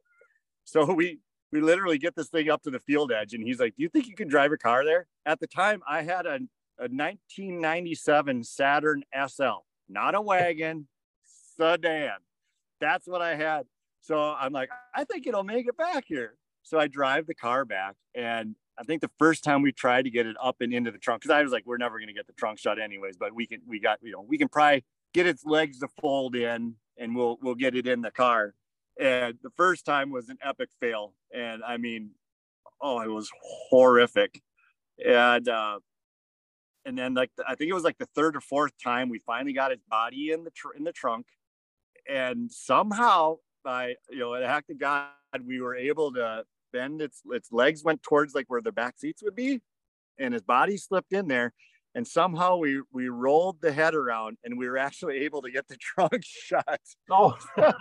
So 0.65 0.85
we 1.01 1.19
we 1.51 1.61
literally 1.61 1.99
get 1.99 2.15
this 2.17 2.29
thing 2.29 2.51
up 2.51 2.63
to 2.63 2.71
the 2.71 2.81
field 2.81 3.13
edge 3.13 3.35
and 3.35 3.43
he's 3.47 3.61
like 3.61 3.75
do 3.77 3.83
you 3.83 3.89
think 3.89 4.09
you 4.09 4.15
can 4.15 4.29
drive 4.29 4.53
a 4.53 4.59
car 4.59 4.85
there? 4.85 5.07
At 5.25 5.41
the 5.41 5.47
time 5.47 5.83
i 5.89 6.03
had 6.03 6.27
a 6.27 6.41
a 6.79 6.89
1997 6.89 8.45
Saturn 8.45 9.05
SL, 9.27 9.65
not 9.89 10.15
a 10.15 10.21
wagon, 10.21 10.89
sedan. 11.57 12.19
That's 12.81 13.07
what 13.07 13.23
I 13.23 13.35
had. 13.35 13.67
So 14.01 14.19
I'm 14.19 14.53
like, 14.53 14.71
I 14.95 15.05
think 15.05 15.27
it'll 15.27 15.45
make 15.45 15.69
it 15.69 15.77
back 15.77 16.05
here. 16.07 16.37
So 16.63 16.79
I 16.79 16.89
drive 16.89 17.27
the 17.27 17.35
car 17.35 17.65
back. 17.65 17.95
And 18.15 18.57
I 18.79 18.85
think 18.85 19.01
the 19.01 19.11
first 19.19 19.45
time 19.45 19.63
we 19.63 19.73
tried 19.73 20.03
to 20.03 20.11
get 20.11 20.27
it 20.27 20.37
up 20.43 20.57
and 20.61 20.73
into 20.73 20.91
the 20.91 20.99
trunk, 20.99 21.23
because 21.23 21.35
I 21.35 21.43
was 21.43 21.53
like, 21.53 21.65
we're 21.67 21.77
never 21.77 21.99
going 21.99 22.09
to 22.09 22.15
get 22.15 22.27
the 22.27 22.33
trunk 22.33 22.59
shut 22.59 22.81
anyways, 22.81 23.17
but 23.17 23.35
we 23.35 23.47
can, 23.47 23.61
we 23.67 23.79
got, 23.79 23.99
you 24.03 24.13
know, 24.13 24.25
we 24.27 24.39
can 24.39 24.49
probably 24.49 24.85
get 25.15 25.27
its 25.27 25.45
legs 25.45 25.79
to 25.81 25.89
fold 26.01 26.35
in 26.35 26.75
and 26.99 27.15
we'll, 27.15 27.39
we'll 27.43 27.55
get 27.55 27.77
it 27.77 27.87
in 27.87 28.01
the 28.01 28.11
car. 28.11 28.55
And 28.99 29.39
the 29.43 29.51
first 29.57 29.85
time 29.85 30.11
was 30.11 30.29
an 30.29 30.39
epic 30.43 30.71
fail. 30.81 31.15
And 31.35 31.63
I 31.65 31.77
mean, 31.77 32.11
oh, 32.81 33.01
it 33.01 33.09
was 33.09 33.31
horrific. 33.43 34.43
And, 35.05 35.49
uh, 35.49 35.79
and 36.85 36.97
then 36.99 37.15
like 37.15 37.31
I 37.47 37.55
think 37.55 37.71
it 37.71 37.75
was 37.75 37.85
like 37.85 37.99
the 37.99 38.09
third 38.15 38.37
or 38.37 38.41
fourth 38.41 38.73
time 38.83 39.09
we 39.09 39.19
finally 39.21 39.53
got 39.53 39.71
his 39.71 39.81
body 39.89 40.31
in 40.33 40.45
the 40.45 40.51
tr- 40.51 40.75
in 40.77 40.85
the 40.85 40.93
trunk, 40.93 41.27
and 42.09 42.51
somehow 42.51 43.37
by 43.65 43.95
you 44.11 44.19
know 44.19 44.35
an 44.35 44.43
act 44.43 44.71
of 44.71 44.79
God 44.79 45.09
we 45.47 45.61
were 45.61 45.75
able 45.75 46.13
to 46.15 46.45
bend 46.73 47.03
its 47.03 47.23
its 47.31 47.53
legs 47.53 47.85
went 47.85 48.03
towards 48.03 48.35
like 48.35 48.47
where 48.49 48.63
the 48.63 48.73
back 48.73 48.99
seats 48.99 49.23
would 49.23 49.37
be, 49.37 49.61
and 50.19 50.35
his 50.35 50.43
body 50.43 50.77
slipped 50.77 51.13
in 51.13 51.29
there, 51.29 51.53
and 51.95 52.07
somehow 52.07 52.57
we 52.57 52.83
we 52.93 53.09
rolled 53.09 53.61
the 53.61 53.73
head 53.73 53.95
around 53.95 54.39
and 54.45 54.59
we 54.59 54.69
were 54.69 54.79
actually 54.79 55.19
able 55.19 55.43
to 55.43 55.51
get 55.51 55.69
the 55.69 55.77
trunk 55.81 56.23
shut. 56.25 56.81
Oh, 57.11 57.37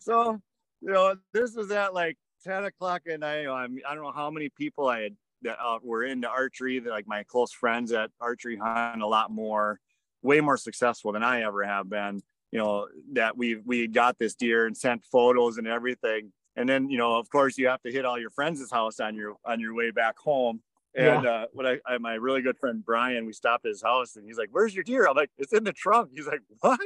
so 0.00 0.40
you 0.80 0.92
know 0.92 1.16
this 1.32 1.54
was 1.54 1.70
at 1.70 1.94
like 1.94 2.16
10 2.44 2.64
o'clock 2.64 3.02
at 3.08 3.20
night. 3.20 3.46
I, 3.46 3.68
mean, 3.68 3.82
I 3.88 3.94
don't 3.94 4.04
know 4.04 4.12
how 4.12 4.30
many 4.30 4.48
people 4.48 4.88
I 4.88 5.02
had 5.02 5.16
that 5.42 5.58
uh, 5.62 5.78
were 5.82 6.04
into 6.04 6.28
archery, 6.28 6.78
that 6.78 6.90
like 6.90 7.06
my 7.06 7.22
close 7.24 7.52
friends 7.52 7.92
at 7.92 8.10
archery 8.20 8.56
hunt 8.56 9.02
a 9.02 9.06
lot 9.06 9.30
more, 9.30 9.80
way 10.22 10.40
more 10.40 10.56
successful 10.56 11.12
than 11.12 11.22
I 11.22 11.42
ever 11.42 11.64
have 11.64 11.88
been. 11.88 12.22
You 12.50 12.58
know 12.58 12.88
that 13.12 13.36
we 13.36 13.56
we 13.56 13.88
got 13.88 14.18
this 14.18 14.34
deer 14.34 14.66
and 14.66 14.76
sent 14.76 15.04
photos 15.04 15.58
and 15.58 15.66
everything, 15.66 16.32
and 16.56 16.68
then 16.68 16.90
you 16.90 16.98
know 16.98 17.16
of 17.16 17.30
course 17.30 17.56
you 17.56 17.68
have 17.68 17.82
to 17.82 17.90
hit 17.90 18.04
all 18.04 18.18
your 18.18 18.30
friends' 18.30 18.70
house 18.70 19.00
on 19.00 19.14
your 19.14 19.36
on 19.44 19.60
your 19.60 19.74
way 19.74 19.90
back 19.90 20.18
home. 20.18 20.60
And 20.94 21.24
yeah. 21.24 21.30
uh, 21.30 21.44
what 21.54 21.66
I, 21.66 21.78
I, 21.86 21.96
my 21.96 22.14
really 22.14 22.42
good 22.42 22.58
friend 22.58 22.84
Brian, 22.84 23.24
we 23.24 23.32
stopped 23.32 23.64
at 23.64 23.70
his 23.70 23.82
house 23.82 24.16
and 24.16 24.26
he's 24.26 24.36
like, 24.36 24.50
"Where's 24.52 24.74
your 24.74 24.84
deer?" 24.84 25.06
I'm 25.08 25.16
like, 25.16 25.30
"It's 25.38 25.52
in 25.52 25.64
the 25.64 25.72
trunk." 25.72 26.10
He's 26.14 26.26
like, 26.26 26.42
"What?" 26.60 26.80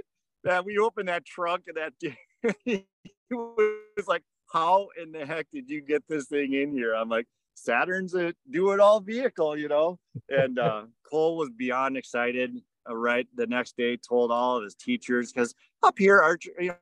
And 0.49 0.65
we 0.65 0.79
opened 0.79 1.09
that 1.09 1.25
trunk 1.25 1.65
and 1.67 1.77
that 1.77 1.95
deer. 1.99 2.55
he 2.65 2.87
was 3.33 4.07
like, 4.07 4.23
"How 4.53 4.89
in 5.01 5.11
the 5.11 5.27
heck 5.27 5.49
did 5.53 5.69
you 5.69 5.81
get 5.81 6.05
this 6.09 6.27
thing 6.27 6.53
in 6.53 6.71
here?" 6.71 6.95
I'm 6.95 7.09
like, 7.09 7.27
Saturn's 7.57 8.15
a 8.15 8.35
do 8.51 8.71
it 8.73 8.81
all 8.81 9.01
vehicle, 9.01 9.57
you 9.57 9.69
know. 9.69 9.99
And 10.29 10.59
uh, 10.59 10.85
Cole 11.11 11.37
was 11.37 11.51
beyond 11.57 11.97
excited. 11.97 12.61
Uh, 12.89 12.95
right 12.95 13.27
the 13.35 13.47
next 13.49 13.77
day, 13.77 13.97
told 13.97 14.31
all 14.31 14.59
of 14.59 14.63
his 14.63 14.77
teachers 14.77 15.33
because 15.33 15.55
up 15.83 15.99
here, 15.99 16.21
archery, 16.21 16.55
you 16.61 16.75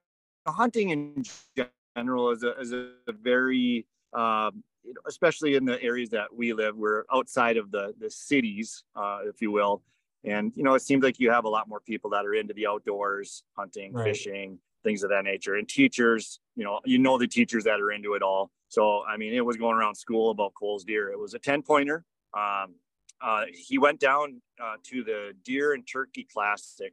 know, 0.46 0.52
hunting 0.52 0.90
in 0.90 1.24
general 1.96 2.30
is 2.30 2.42
a 2.42 2.58
is 2.60 2.72
a 2.72 2.90
very 3.08 3.86
um, 4.12 4.62
especially 5.06 5.54
in 5.54 5.64
the 5.64 5.82
areas 5.82 6.10
that 6.10 6.34
we 6.34 6.52
live, 6.52 6.76
we're 6.76 7.04
outside 7.12 7.56
of 7.56 7.70
the 7.70 7.94
the 7.98 8.10
cities, 8.10 8.84
uh, 8.96 9.20
if 9.26 9.40
you 9.40 9.50
will. 9.50 9.82
And 10.24 10.52
you 10.56 10.62
know, 10.62 10.74
it 10.74 10.82
seems 10.82 11.02
like 11.02 11.18
you 11.18 11.30
have 11.30 11.44
a 11.44 11.48
lot 11.48 11.68
more 11.68 11.80
people 11.80 12.10
that 12.10 12.24
are 12.24 12.34
into 12.34 12.54
the 12.54 12.66
outdoors, 12.66 13.44
hunting, 13.56 13.92
right. 13.92 14.04
fishing, 14.04 14.58
things 14.82 15.02
of 15.02 15.10
that 15.10 15.24
nature. 15.24 15.54
And 15.56 15.68
teachers, 15.68 16.40
you 16.56 16.64
know, 16.64 16.80
you 16.84 16.98
know 16.98 17.18
the 17.18 17.26
teachers 17.26 17.64
that 17.64 17.80
are 17.80 17.92
into 17.92 18.14
it 18.14 18.22
all. 18.22 18.50
So 18.74 19.04
I 19.04 19.16
mean, 19.16 19.32
it 19.32 19.44
was 19.44 19.56
going 19.56 19.76
around 19.76 19.94
school 19.94 20.30
about 20.30 20.52
Cole's 20.58 20.82
deer. 20.84 21.10
It 21.10 21.18
was 21.18 21.34
a 21.34 21.38
10 21.38 21.62
pointer. 21.62 22.04
Um, 22.36 22.74
uh, 23.22 23.44
he 23.52 23.78
went 23.78 24.00
down 24.00 24.42
uh, 24.60 24.74
to 24.90 25.04
the 25.04 25.32
deer 25.44 25.74
and 25.74 25.86
turkey 25.86 26.26
classic 26.30 26.92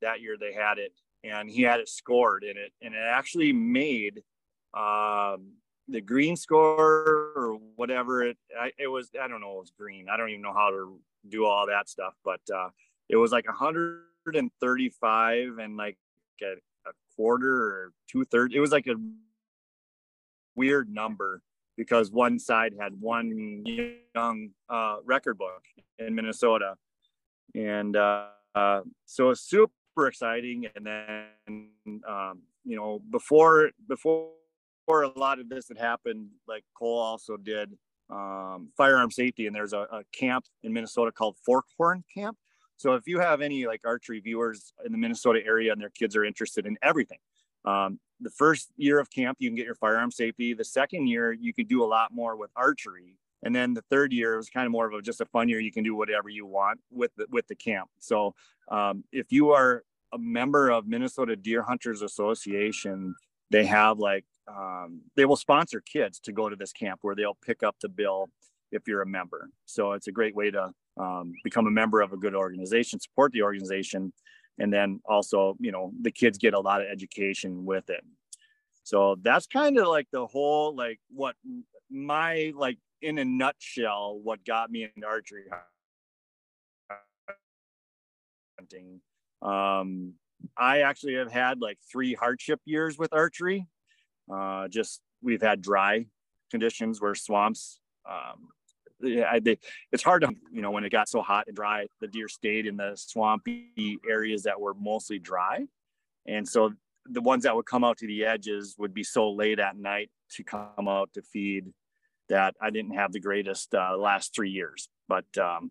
that 0.00 0.22
year 0.22 0.36
they 0.40 0.54
had 0.54 0.78
it 0.78 0.92
and 1.22 1.50
he 1.50 1.62
had 1.62 1.80
it 1.80 1.88
scored 1.88 2.42
in 2.42 2.56
it 2.56 2.72
and 2.82 2.94
it 2.94 2.98
actually 2.98 3.52
made 3.52 4.22
um, 4.74 5.52
the 5.88 6.00
green 6.00 6.36
score 6.36 7.32
or 7.36 7.58
whatever 7.76 8.22
it 8.22 8.38
I, 8.58 8.72
it 8.78 8.88
was 8.88 9.10
i 9.20 9.28
don't 9.28 9.40
know 9.40 9.56
it 9.56 9.60
was 9.60 9.72
green 9.78 10.08
i 10.10 10.16
don't 10.16 10.30
even 10.30 10.42
know 10.42 10.52
how 10.52 10.70
to 10.70 10.98
do 11.28 11.46
all 11.46 11.66
that 11.66 11.88
stuff 11.88 12.14
but 12.24 12.40
uh, 12.54 12.68
it 13.08 13.16
was 13.16 13.32
like 13.32 13.46
135 13.46 15.58
and 15.58 15.76
like 15.76 15.96
a, 16.42 16.54
a 16.88 16.92
quarter 17.16 17.54
or 17.54 17.92
two 18.10 18.24
thirds 18.24 18.54
it 18.54 18.60
was 18.60 18.72
like 18.72 18.86
a 18.86 18.96
weird 20.54 20.88
number 20.88 21.42
because 21.76 22.10
one 22.10 22.38
side 22.38 22.74
had 22.78 22.92
one 23.00 23.64
young 24.14 24.50
uh, 24.68 24.96
record 25.04 25.38
book 25.38 25.64
in 25.98 26.14
minnesota. 26.14 26.76
And 27.54 27.96
uh, 27.96 28.26
uh, 28.54 28.80
so 29.04 29.34
super 29.34 30.06
exciting. 30.06 30.66
And 30.74 30.86
then 30.86 31.68
um, 32.08 32.42
you 32.64 32.76
know 32.76 33.00
before 33.10 33.70
before 33.88 34.30
before 34.86 35.02
a 35.02 35.18
lot 35.18 35.38
of 35.38 35.48
this 35.48 35.68
had 35.68 35.78
happened, 35.78 36.28
like 36.46 36.64
Cole 36.76 36.98
also 36.98 37.36
did 37.36 37.70
um, 38.10 38.68
firearm 38.76 39.10
safety, 39.10 39.46
and 39.46 39.56
there's 39.56 39.72
a, 39.72 39.86
a, 39.90 40.02
camp 40.12 40.44
in 40.62 40.72
Minnesota 40.74 41.10
called 41.10 41.36
Forkhorn 41.48 42.02
Camp. 42.14 42.36
So 42.76 42.94
if 42.94 43.06
you 43.06 43.18
have 43.18 43.40
any 43.40 43.66
like 43.66 43.80
archery 43.86 44.20
viewers 44.20 44.74
in 44.84 44.92
the 44.92 44.98
Minnesota 44.98 45.40
area 45.44 45.72
and 45.72 45.80
their 45.80 45.90
kids 45.90 46.14
are 46.16 46.24
interested 46.24 46.66
in 46.66 46.76
everything, 46.82 47.18
um, 47.64 47.98
the 48.20 48.30
first 48.30 48.70
year 48.76 48.98
of 48.98 49.10
camp 49.10 49.38
you 49.40 49.48
can 49.48 49.56
get 49.56 49.66
your 49.66 49.74
firearm 49.74 50.10
safety. 50.10 50.54
The 50.54 50.64
second 50.64 51.08
year 51.08 51.32
you 51.32 51.52
can 51.52 51.66
do 51.66 51.82
a 51.84 51.86
lot 51.86 52.12
more 52.12 52.36
with 52.36 52.50
archery, 52.56 53.16
and 53.42 53.54
then 53.54 53.74
the 53.74 53.82
third 53.90 54.12
year 54.12 54.36
was 54.36 54.48
kind 54.48 54.66
of 54.66 54.72
more 54.72 54.86
of 54.86 54.94
a, 54.94 55.02
just 55.02 55.20
a 55.20 55.26
fun 55.26 55.48
year. 55.48 55.60
You 55.60 55.72
can 55.72 55.84
do 55.84 55.94
whatever 55.94 56.28
you 56.28 56.46
want 56.46 56.80
with 56.90 57.10
the, 57.16 57.26
with 57.30 57.46
the 57.48 57.54
camp. 57.54 57.88
So 57.98 58.34
um, 58.70 59.04
if 59.12 59.32
you 59.32 59.50
are 59.50 59.84
a 60.12 60.18
member 60.18 60.70
of 60.70 60.86
Minnesota 60.86 61.36
Deer 61.36 61.62
Hunters 61.62 62.02
Association, 62.02 63.14
they 63.50 63.66
have 63.66 63.98
like 63.98 64.24
um, 64.48 65.02
they 65.16 65.24
will 65.24 65.36
sponsor 65.36 65.80
kids 65.80 66.20
to 66.20 66.32
go 66.32 66.48
to 66.48 66.56
this 66.56 66.72
camp 66.72 67.00
where 67.02 67.14
they'll 67.14 67.38
pick 67.44 67.62
up 67.62 67.76
the 67.80 67.88
bill 67.88 68.30
if 68.72 68.86
you're 68.86 69.02
a 69.02 69.06
member. 69.06 69.50
So 69.64 69.92
it's 69.92 70.08
a 70.08 70.12
great 70.12 70.34
way 70.34 70.50
to 70.50 70.70
um, 70.98 71.32
become 71.42 71.66
a 71.66 71.70
member 71.70 72.00
of 72.00 72.12
a 72.12 72.16
good 72.16 72.34
organization, 72.34 73.00
support 73.00 73.32
the 73.32 73.42
organization, 73.42 74.12
and 74.58 74.72
then 74.72 75.00
also, 75.04 75.56
you 75.60 75.72
know, 75.72 75.92
the 76.00 76.10
kids 76.10 76.38
get 76.38 76.54
a 76.54 76.60
lot 76.60 76.80
of 76.80 76.88
education 76.88 77.64
with 77.64 77.90
it. 77.90 78.04
So 78.82 79.16
that's 79.22 79.46
kind 79.46 79.78
of 79.78 79.88
like 79.88 80.08
the 80.12 80.26
whole, 80.26 80.74
like 80.74 81.00
what 81.10 81.36
my, 81.90 82.52
like 82.54 82.78
in 83.02 83.18
a 83.18 83.24
nutshell, 83.24 84.18
what 84.22 84.44
got 84.44 84.70
me 84.70 84.84
into 84.94 85.06
archery 85.06 85.44
hunting. 88.58 89.00
Um, 89.42 90.14
I 90.56 90.80
actually 90.80 91.14
have 91.14 91.32
had 91.32 91.60
like 91.60 91.78
three 91.90 92.14
hardship 92.14 92.60
years 92.64 92.98
with 92.98 93.12
archery. 93.12 93.66
Uh, 94.32 94.68
just 94.68 95.00
we've 95.22 95.42
had 95.42 95.62
dry 95.62 96.06
conditions 96.50 97.00
where 97.00 97.14
swamps. 97.14 97.80
Um, 98.08 98.48
yeah, 99.04 99.38
they, 99.40 99.58
it's 99.92 100.02
hard 100.02 100.22
to 100.22 100.30
you 100.52 100.62
know 100.62 100.70
when 100.70 100.84
it 100.84 100.90
got 100.90 101.08
so 101.08 101.22
hot 101.22 101.44
and 101.46 101.56
dry, 101.56 101.86
the 102.00 102.08
deer 102.08 102.28
stayed 102.28 102.66
in 102.66 102.76
the 102.76 102.92
swampy 102.96 103.98
areas 104.08 104.42
that 104.44 104.60
were 104.60 104.74
mostly 104.74 105.18
dry, 105.18 105.66
and 106.26 106.48
so 106.48 106.72
the 107.06 107.20
ones 107.20 107.44
that 107.44 107.54
would 107.54 107.66
come 107.66 107.84
out 107.84 107.98
to 107.98 108.06
the 108.06 108.24
edges 108.24 108.76
would 108.78 108.94
be 108.94 109.04
so 109.04 109.30
late 109.30 109.58
at 109.58 109.76
night 109.76 110.10
to 110.30 110.42
come 110.42 110.88
out 110.88 111.10
to 111.12 111.22
feed 111.22 111.66
that 112.30 112.54
I 112.60 112.70
didn't 112.70 112.94
have 112.94 113.12
the 113.12 113.20
greatest 113.20 113.74
uh, 113.74 113.96
last 113.98 114.34
three 114.34 114.50
years. 114.50 114.88
But 115.06 115.26
um, 115.36 115.70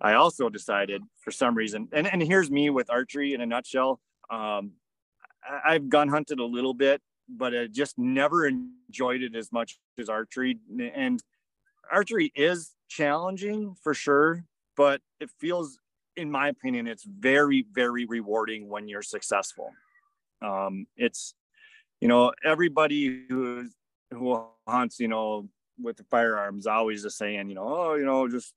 I 0.00 0.14
also 0.14 0.50
decided 0.50 1.00
for 1.20 1.30
some 1.30 1.54
reason, 1.54 1.88
and, 1.92 2.06
and 2.06 2.22
here's 2.22 2.50
me 2.50 2.68
with 2.68 2.90
archery 2.90 3.32
in 3.32 3.40
a 3.40 3.46
nutshell. 3.46 4.00
Um, 4.30 4.72
I've 5.64 5.88
gun 5.88 6.08
hunted 6.08 6.40
a 6.40 6.44
little 6.44 6.74
bit 6.74 7.00
but 7.28 7.56
I 7.56 7.66
just 7.66 7.98
never 7.98 8.46
enjoyed 8.46 9.22
it 9.22 9.34
as 9.34 9.52
much 9.52 9.78
as 9.98 10.08
archery. 10.08 10.58
And 10.94 11.22
archery 11.90 12.32
is 12.34 12.74
challenging 12.88 13.76
for 13.82 13.94
sure, 13.94 14.44
but 14.76 15.00
it 15.20 15.30
feels, 15.38 15.78
in 16.16 16.30
my 16.30 16.48
opinion, 16.48 16.86
it's 16.86 17.04
very, 17.04 17.66
very 17.72 18.04
rewarding 18.04 18.68
when 18.68 18.88
you're 18.88 19.02
successful. 19.02 19.70
Um, 20.42 20.86
it's, 20.96 21.34
you 22.00 22.08
know, 22.08 22.32
everybody 22.44 23.24
who 23.28 23.68
who 24.12 24.44
hunts, 24.68 25.00
you 25.00 25.08
know, 25.08 25.48
with 25.80 25.96
the 25.96 26.04
firearms 26.04 26.66
always 26.66 27.02
just 27.02 27.18
saying, 27.18 27.48
you 27.48 27.54
know, 27.54 27.66
oh, 27.66 27.94
you 27.94 28.04
know, 28.04 28.28
just 28.28 28.54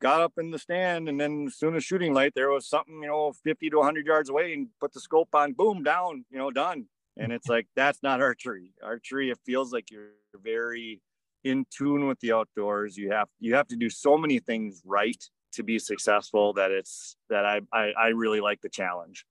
got 0.00 0.20
up 0.20 0.34
in 0.38 0.50
the 0.50 0.58
stand 0.58 1.08
and 1.08 1.20
then 1.20 1.46
as 1.48 1.56
soon 1.56 1.74
as 1.74 1.84
shooting 1.84 2.14
light, 2.14 2.32
there 2.34 2.50
was 2.50 2.68
something, 2.68 3.02
you 3.02 3.08
know, 3.08 3.32
50 3.44 3.70
to 3.70 3.76
100 3.78 4.06
yards 4.06 4.28
away 4.28 4.52
and 4.52 4.68
put 4.80 4.92
the 4.92 5.00
scope 5.00 5.34
on, 5.34 5.54
boom, 5.54 5.82
down, 5.82 6.24
you 6.30 6.38
know, 6.38 6.50
done 6.50 6.86
and 7.16 7.32
it's 7.32 7.46
like 7.48 7.66
that's 7.76 8.02
not 8.02 8.20
archery 8.20 8.72
archery 8.82 9.30
it 9.30 9.38
feels 9.44 9.72
like 9.72 9.90
you're 9.90 10.12
very 10.42 11.00
in 11.44 11.66
tune 11.70 12.06
with 12.06 12.18
the 12.20 12.32
outdoors. 12.32 12.96
You 12.96 13.12
have 13.12 13.28
you 13.40 13.54
have 13.54 13.68
to 13.68 13.76
do 13.76 13.90
so 13.90 14.16
many 14.16 14.38
things 14.38 14.82
right 14.84 15.22
to 15.52 15.62
be 15.62 15.78
successful 15.78 16.52
that 16.54 16.70
it's 16.70 17.16
that 17.28 17.44
i 17.44 17.60
i, 17.72 17.92
I 17.98 18.08
really 18.08 18.40
like 18.40 18.60
the 18.60 18.68
challenge. 18.68 19.24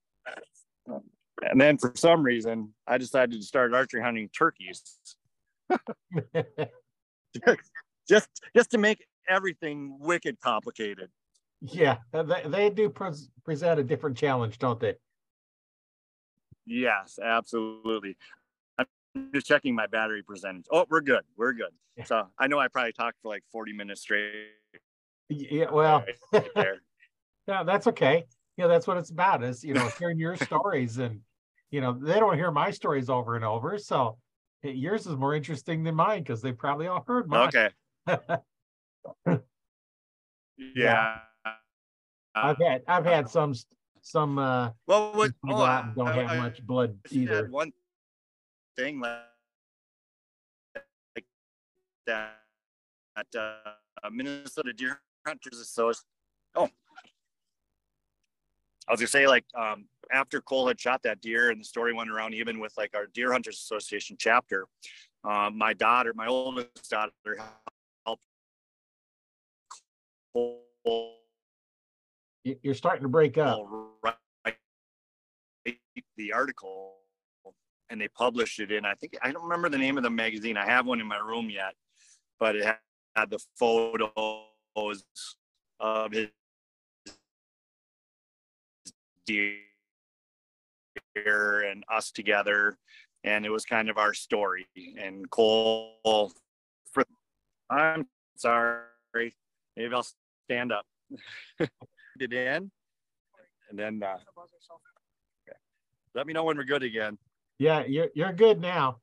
And 0.86 1.60
then 1.60 1.78
for 1.78 1.92
some 1.96 2.22
reason 2.22 2.74
i 2.86 2.98
decided 2.98 3.40
to 3.40 3.46
start 3.46 3.74
archery 3.74 4.02
hunting 4.02 4.28
turkeys. 4.36 4.82
Just 8.08 8.28
just 8.54 8.70
to 8.72 8.78
make 8.78 9.06
everything 9.28 9.96
wicked 9.98 10.38
complicated. 10.40 11.08
Yeah 11.62 11.98
they, 12.12 12.42
they 12.46 12.70
do 12.70 12.90
pre- 12.90 13.12
present 13.44 13.80
a 13.80 13.84
different 13.84 14.16
challenge 14.16 14.58
don't 14.58 14.78
they? 14.78 14.94
Yes, 16.66 17.18
absolutely. 17.22 18.16
Just 19.34 19.46
checking 19.46 19.74
my 19.74 19.86
battery 19.86 20.22
percentage. 20.22 20.66
Oh, 20.70 20.86
we're 20.88 21.00
good. 21.00 21.22
We're 21.36 21.52
good. 21.52 21.72
So 22.06 22.26
I 22.38 22.46
know 22.46 22.58
I 22.58 22.68
probably 22.68 22.92
talked 22.92 23.18
for 23.20 23.28
like 23.28 23.44
40 23.52 23.72
minutes 23.72 24.00
straight. 24.00 24.32
Yeah, 25.28 25.70
well, 25.70 26.04
right 26.32 26.46
yeah, 27.46 27.62
that's 27.62 27.86
okay. 27.88 28.24
Know, 28.58 28.68
that's 28.68 28.86
what 28.86 28.96
it's 28.96 29.10
about 29.10 29.42
is, 29.42 29.64
you 29.64 29.74
know, 29.74 29.90
hearing 29.98 30.18
your 30.18 30.36
stories 30.44 30.98
and, 30.98 31.20
you 31.70 31.80
know, 31.80 31.92
they 31.92 32.20
don't 32.20 32.36
hear 32.36 32.50
my 32.50 32.70
stories 32.70 33.08
over 33.10 33.34
and 33.34 33.44
over. 33.44 33.78
So 33.78 34.18
yours 34.62 35.06
is 35.06 35.16
more 35.16 35.34
interesting 35.34 35.82
than 35.82 35.94
mine 35.94 36.22
because 36.22 36.42
they 36.42 36.52
probably 36.52 36.86
all 36.86 37.04
heard 37.06 37.28
mine. 37.28 37.48
Okay. 37.48 37.70
yeah. 40.74 41.18
I've 42.34 42.58
had, 42.58 42.82
I've 42.86 43.04
had 43.04 43.28
some 43.28 43.54
some 44.04 44.36
uh 44.36 44.70
well 44.88 45.12
what 45.14 45.30
oh, 45.48 45.50
don't 45.96 46.08
I, 46.08 46.12
have 46.14 46.30
I, 46.30 46.36
much 46.38 46.64
blood 46.66 46.96
either. 47.10 47.46
One 47.48 47.72
thing 48.76 49.00
like, 49.00 49.20
like 51.14 51.24
that 52.06 52.38
at 53.16 53.26
uh, 53.36 54.10
Minnesota 54.10 54.72
Deer 54.72 55.00
Hunters 55.26 55.58
Association. 55.60 56.04
Oh, 56.54 56.68
I 58.88 58.92
was 58.92 59.00
gonna 59.00 59.08
say 59.08 59.26
like 59.26 59.44
um, 59.54 59.86
after 60.12 60.40
Cole 60.40 60.68
had 60.68 60.80
shot 60.80 61.02
that 61.04 61.20
deer 61.20 61.50
and 61.50 61.60
the 61.60 61.64
story 61.64 61.92
went 61.94 62.10
around 62.10 62.34
even 62.34 62.58
with 62.60 62.72
like 62.76 62.94
our 62.94 63.06
Deer 63.06 63.32
Hunters 63.32 63.56
Association 63.58 64.16
chapter. 64.18 64.66
Um, 65.24 65.56
my 65.56 65.72
daughter, 65.72 66.12
my 66.14 66.26
oldest 66.26 66.90
daughter, 66.90 67.12
helped 68.04 68.22
Cole 70.34 70.62
you're 72.44 72.74
starting 72.74 73.02
to 73.02 73.08
break 73.08 73.38
up. 73.38 73.60
Write 74.02 74.16
the 76.16 76.32
article 76.32 76.96
and 77.92 78.00
they 78.00 78.08
published 78.08 78.58
it 78.58 78.72
in, 78.72 78.86
I 78.86 78.94
think, 78.94 79.18
I 79.22 79.30
don't 79.30 79.42
remember 79.42 79.68
the 79.68 79.76
name 79.76 79.98
of 79.98 80.02
the 80.02 80.10
magazine. 80.10 80.56
I 80.56 80.64
have 80.64 80.86
one 80.86 80.98
in 80.98 81.06
my 81.06 81.18
room 81.18 81.50
yet, 81.50 81.74
but 82.40 82.56
it 82.56 82.64
had 82.64 83.28
the 83.28 83.38
photos 83.58 85.04
of 85.78 86.10
his 86.10 86.28
deer 89.26 89.58
and 91.14 91.84
us 91.92 92.10
together. 92.10 92.78
And 93.24 93.44
it 93.44 93.50
was 93.50 93.66
kind 93.66 93.90
of 93.90 93.98
our 93.98 94.14
story. 94.14 94.66
And 94.98 95.28
Cole, 95.28 96.32
for, 96.90 97.04
I'm 97.68 98.06
sorry, 98.36 99.34
maybe 99.76 99.94
I'll 99.94 100.06
stand 100.48 100.72
up. 100.72 100.86
it 101.58 102.32
in, 102.32 102.70
and 103.68 103.78
then 103.78 104.02
uh, 104.02 104.16
okay. 104.38 105.58
let 106.14 106.26
me 106.26 106.32
know 106.32 106.44
when 106.44 106.56
we're 106.56 106.64
good 106.64 106.82
again. 106.82 107.18
Yeah, 107.62 107.84
you're 107.86 108.08
you're 108.12 108.32
good 108.32 108.60
now. 108.60 108.98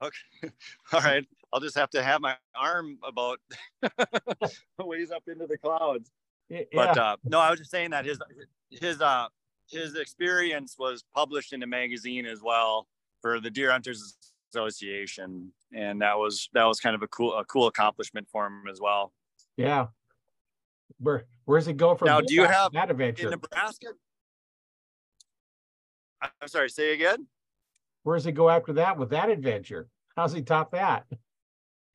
Okay. 0.00 0.16
All 0.92 1.00
right. 1.00 1.26
I'll 1.52 1.58
just 1.58 1.76
have 1.76 1.90
to 1.90 2.02
have 2.04 2.20
my 2.20 2.36
arm 2.54 2.98
about 3.02 3.40
ways 4.78 5.10
up 5.10 5.24
into 5.26 5.48
the 5.48 5.58
clouds. 5.58 6.12
Yeah. 6.48 6.60
But 6.72 6.96
uh, 6.96 7.16
no, 7.24 7.40
I 7.40 7.50
was 7.50 7.58
just 7.58 7.72
saying 7.72 7.90
that 7.90 8.04
his 8.04 8.20
his 8.70 9.02
uh 9.02 9.26
his 9.68 9.96
experience 9.96 10.76
was 10.78 11.04
published 11.12 11.52
in 11.52 11.64
a 11.64 11.66
magazine 11.66 12.26
as 12.26 12.40
well 12.40 12.86
for 13.20 13.40
the 13.40 13.50
Deer 13.50 13.72
Hunters 13.72 14.16
Association, 14.54 15.52
and 15.74 16.00
that 16.00 16.16
was 16.16 16.48
that 16.54 16.64
was 16.64 16.78
kind 16.78 16.94
of 16.94 17.02
a 17.02 17.08
cool 17.08 17.34
a 17.34 17.44
cool 17.44 17.66
accomplishment 17.66 18.28
for 18.30 18.46
him 18.46 18.62
as 18.70 18.80
well. 18.80 19.12
Yeah. 19.56 19.88
Where 21.00 21.24
where's 21.44 21.66
it 21.66 21.76
go 21.76 21.96
from 21.96 22.06
now? 22.06 22.20
Do 22.20 22.32
you 22.34 22.44
have 22.44 22.70
that 22.72 22.88
adventure 22.88 23.24
in 23.24 23.30
Nebraska? 23.30 23.88
I'm 26.22 26.48
sorry. 26.48 26.70
Say 26.70 26.92
again. 26.92 27.26
Where 28.02 28.16
does 28.16 28.24
he 28.24 28.32
go 28.32 28.48
after 28.48 28.72
that 28.74 28.98
with 28.98 29.10
that 29.10 29.30
adventure? 29.30 29.88
How's 30.16 30.32
he 30.32 30.42
top 30.42 30.72
that? 30.72 31.04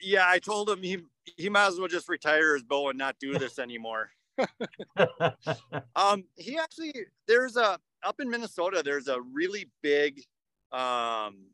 Yeah, 0.02 0.26
I 0.28 0.40
told 0.40 0.70
him 0.70 0.82
he 0.82 1.00
he 1.38 1.50
might 1.50 1.68
as 1.68 1.80
well 1.80 1.88
just 1.88 2.10
retire 2.10 2.54
his 2.54 2.64
bow 2.64 2.90
and 2.90 2.98
not 2.98 3.16
do 3.20 3.34
this 3.40 3.60
anymore. 3.60 4.10
um, 5.96 6.26
he 6.36 6.58
actually 6.58 6.94
there's 7.28 7.56
a 7.58 7.80
up 8.04 8.20
in 8.20 8.30
Minnesota. 8.30 8.82
There's 8.84 9.08
a 9.08 9.22
really 9.22 9.70
big 9.82 10.22
um, 10.72 11.46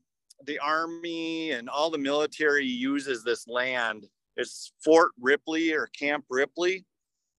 the 0.45 0.59
army 0.59 1.51
and 1.51 1.69
all 1.69 1.89
the 1.89 1.97
military 1.97 2.65
uses 2.65 3.23
this 3.23 3.47
land. 3.47 4.07
It's 4.37 4.71
Fort 4.83 5.11
Ripley 5.19 5.73
or 5.73 5.87
Camp 5.87 6.25
Ripley, 6.29 6.85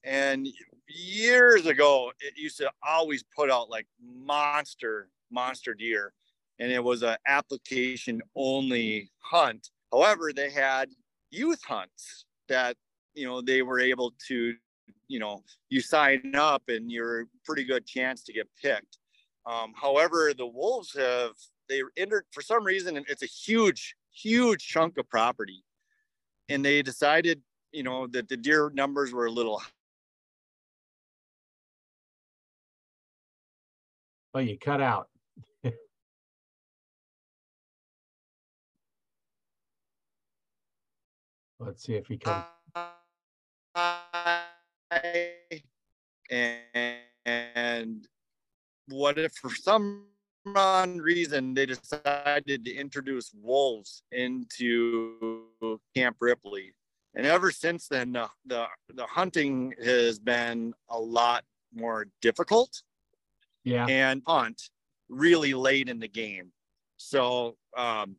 and 0.04 0.46
years 0.88 1.66
ago 1.66 2.12
it 2.20 2.34
used 2.36 2.58
to 2.58 2.70
always 2.86 3.24
put 3.34 3.50
out 3.50 3.70
like 3.70 3.86
monster 4.00 5.08
monster 5.32 5.74
deer 5.74 6.12
and 6.58 6.70
it 6.70 6.82
was 6.82 7.02
an 7.02 7.16
application 7.26 8.22
only 8.36 9.10
hunt. 9.18 9.70
However 9.90 10.32
they 10.32 10.50
had 10.50 10.90
youth 11.30 11.62
hunts 11.64 12.24
that 12.48 12.76
you 13.14 13.26
know 13.26 13.40
they 13.40 13.62
were 13.62 13.80
able 13.80 14.12
to 14.28 14.54
you 15.08 15.18
know 15.18 15.42
you 15.70 15.80
sign 15.80 16.34
up 16.36 16.62
and 16.68 16.90
you're 16.90 17.26
pretty 17.44 17.64
good 17.64 17.86
chance 17.86 18.22
to 18.24 18.32
get 18.32 18.48
picked. 18.62 18.98
Um, 19.44 19.72
however 19.74 20.32
the 20.36 20.46
wolves 20.46 20.94
have 20.96 21.32
they 21.68 21.82
entered 21.96 22.26
for 22.30 22.42
some 22.42 22.64
reason 22.64 22.96
and 22.96 23.06
it's 23.08 23.22
a 23.22 23.26
huge 23.26 23.96
huge 24.12 24.66
chunk 24.66 24.98
of 24.98 25.08
property. 25.08 25.64
And 26.48 26.64
they 26.64 26.82
decided 26.82 27.42
you 27.72 27.82
know 27.82 28.06
that 28.08 28.28
the 28.28 28.36
deer 28.36 28.70
numbers 28.74 29.12
were 29.12 29.26
a 29.26 29.30
little 29.30 29.60
Oh, 34.34 34.38
you 34.38 34.58
cut 34.58 34.80
out. 34.80 35.08
Let's 41.64 41.84
see 41.84 41.94
if 41.94 42.06
he 42.06 42.18
comes. 42.18 42.44
And 47.24 48.06
what 48.88 49.18
if 49.18 49.32
for 49.34 49.50
some 49.54 50.06
reason 50.44 51.54
they 51.54 51.66
decided 51.66 52.64
to 52.64 52.74
introduce 52.74 53.30
wolves 53.32 54.02
into 54.10 55.46
Camp 55.94 56.16
Ripley? 56.20 56.74
And 57.14 57.26
ever 57.26 57.50
since 57.50 57.88
then, 57.88 58.12
the, 58.12 58.28
the, 58.46 58.66
the 58.94 59.06
hunting 59.06 59.74
has 59.84 60.18
been 60.18 60.74
a 60.88 60.98
lot 60.98 61.44
more 61.74 62.06
difficult 62.20 62.82
yeah. 63.64 63.86
and 63.86 64.22
hunt 64.26 64.70
really 65.08 65.54
late 65.54 65.88
in 65.88 66.00
the 66.00 66.08
game. 66.08 66.52
So, 66.96 67.56
um, 67.76 68.16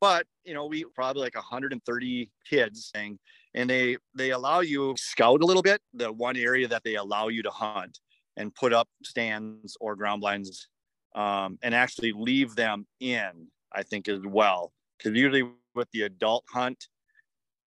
but 0.00 0.26
you 0.44 0.54
know, 0.54 0.66
we 0.66 0.84
probably 0.94 1.22
like 1.22 1.34
130 1.34 2.30
kids 2.48 2.92
and 2.94 3.70
they 3.70 3.96
they 4.14 4.30
allow 4.30 4.60
you 4.60 4.94
scout 4.98 5.42
a 5.42 5.46
little 5.46 5.62
bit 5.62 5.80
the 5.94 6.12
one 6.12 6.36
area 6.36 6.68
that 6.68 6.84
they 6.84 6.96
allow 6.96 7.28
you 7.28 7.42
to 7.42 7.50
hunt 7.50 7.98
and 8.36 8.54
put 8.54 8.72
up 8.72 8.88
stands 9.02 9.76
or 9.80 9.96
ground 9.96 10.20
blinds 10.20 10.68
um, 11.14 11.58
and 11.62 11.74
actually 11.74 12.12
leave 12.12 12.54
them 12.54 12.86
in. 13.00 13.48
I 13.72 13.82
think 13.82 14.08
as 14.08 14.20
well 14.24 14.72
because 14.96 15.16
usually 15.16 15.42
with 15.74 15.90
the 15.92 16.02
adult 16.02 16.44
hunt, 16.50 16.88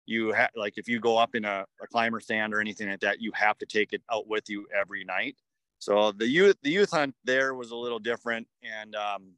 you 0.05 0.31
have 0.33 0.51
like 0.55 0.73
if 0.77 0.87
you 0.87 0.99
go 0.99 1.17
up 1.17 1.35
in 1.35 1.45
a, 1.45 1.65
a 1.81 1.87
climber 1.87 2.19
stand 2.19 2.53
or 2.53 2.61
anything 2.61 2.89
like 2.89 2.99
that, 2.99 3.21
you 3.21 3.31
have 3.33 3.57
to 3.59 3.65
take 3.65 3.93
it 3.93 4.01
out 4.11 4.27
with 4.27 4.49
you 4.49 4.67
every 4.79 5.03
night. 5.03 5.35
So 5.79 6.11
the 6.11 6.27
youth 6.27 6.57
the 6.63 6.69
youth 6.69 6.91
hunt 6.91 7.15
there 7.23 7.53
was 7.53 7.71
a 7.71 7.75
little 7.75 7.99
different, 7.99 8.47
and 8.63 8.95
um, 8.95 9.33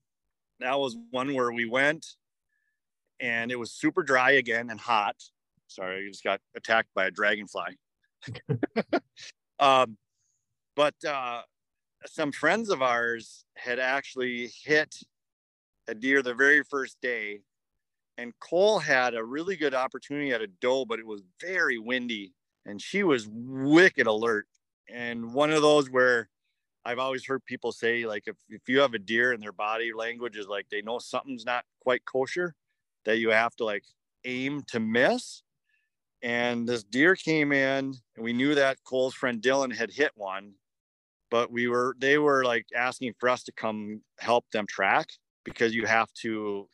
that 0.60 0.78
was 0.78 0.97
one 1.12 1.34
where 1.34 1.52
we 1.52 1.65
went, 1.65 2.06
and 3.20 3.52
it 3.52 3.58
was 3.58 3.72
super 3.72 4.04
dry 4.04 4.32
again 4.32 4.70
and 4.70 4.80
hot. 4.80 5.16
Sorry, 5.68 6.06
I 6.06 6.10
just 6.10 6.24
got 6.24 6.40
attacked 6.56 6.90
by 6.96 7.06
a 7.06 7.12
dragonfly. 7.12 7.78
um, 9.60 9.98
but 10.76 10.96
uh, 11.06 11.42
some 12.06 12.32
friends 12.32 12.70
of 12.70 12.82
ours 12.82 13.46
had 13.56 13.80
actually 13.80 14.52
hit 14.64 14.96
a 15.88 15.96
deer 15.96 16.22
the 16.22 16.34
very 16.34 16.64
first 16.64 16.98
day, 17.02 17.42
and 18.18 18.34
Cole 18.40 18.80
had 18.80 19.14
a 19.14 19.24
really 19.24 19.56
good 19.56 19.74
opportunity 19.74 20.32
at 20.32 20.42
a 20.42 20.48
doe, 20.48 20.86
but 20.86 21.00
it 21.00 21.06
was 21.06 21.22
very 21.42 21.78
windy, 21.78 22.34
and 22.66 22.82
she 22.82 23.04
was 23.04 23.28
wicked 23.30 24.08
alert. 24.08 24.48
And 24.90 25.34
one 25.34 25.52
of 25.52 25.62
those 25.62 25.90
where 25.90 26.30
I've 26.86 27.00
always 27.00 27.26
heard 27.26 27.44
people 27.46 27.74
say 27.74 28.06
like 28.06 28.24
if, 28.28 28.38
if 28.50 28.70
you 28.70 28.80
have 28.80 28.94
a 28.94 29.00
deer 29.00 29.34
and 29.34 29.44
their 29.44 29.52
body 29.52 29.92
language 29.94 30.38
is 30.38 30.48
like 30.48 30.68
they 30.70 30.82
know 30.82 31.00
something's 31.00 31.46
not 31.46 31.66
quite 31.82 32.06
kosher, 32.06 32.56
that 33.08 33.20
you 33.20 33.30
have 33.30 33.56
to 33.56 33.63
like 33.63 33.86
aim 34.26 34.62
to 34.67 34.80
miss. 34.80 35.41
And 36.22 36.67
this 36.67 36.84
deer 36.84 37.15
came 37.15 37.54
in 37.54 37.96
and 38.15 38.24
we 38.24 38.34
knew 38.34 38.54
that 38.56 38.78
Cole's 38.84 39.15
friend 39.15 39.41
Dylan 39.41 39.74
had 39.74 39.91
hit 39.91 40.12
one, 40.15 40.54
but 41.32 41.50
we 41.50 41.67
were 41.67 41.96
they 42.00 42.17
were 42.17 42.43
like 42.43 42.65
asking 42.76 43.13
for 43.17 43.30
us 43.30 43.43
to 43.46 43.52
come 43.54 44.02
help 44.20 44.46
them 44.52 44.65
track 44.67 45.08
because 45.46 45.74
you 45.74 45.86
have 45.86 46.12
to 46.22 46.67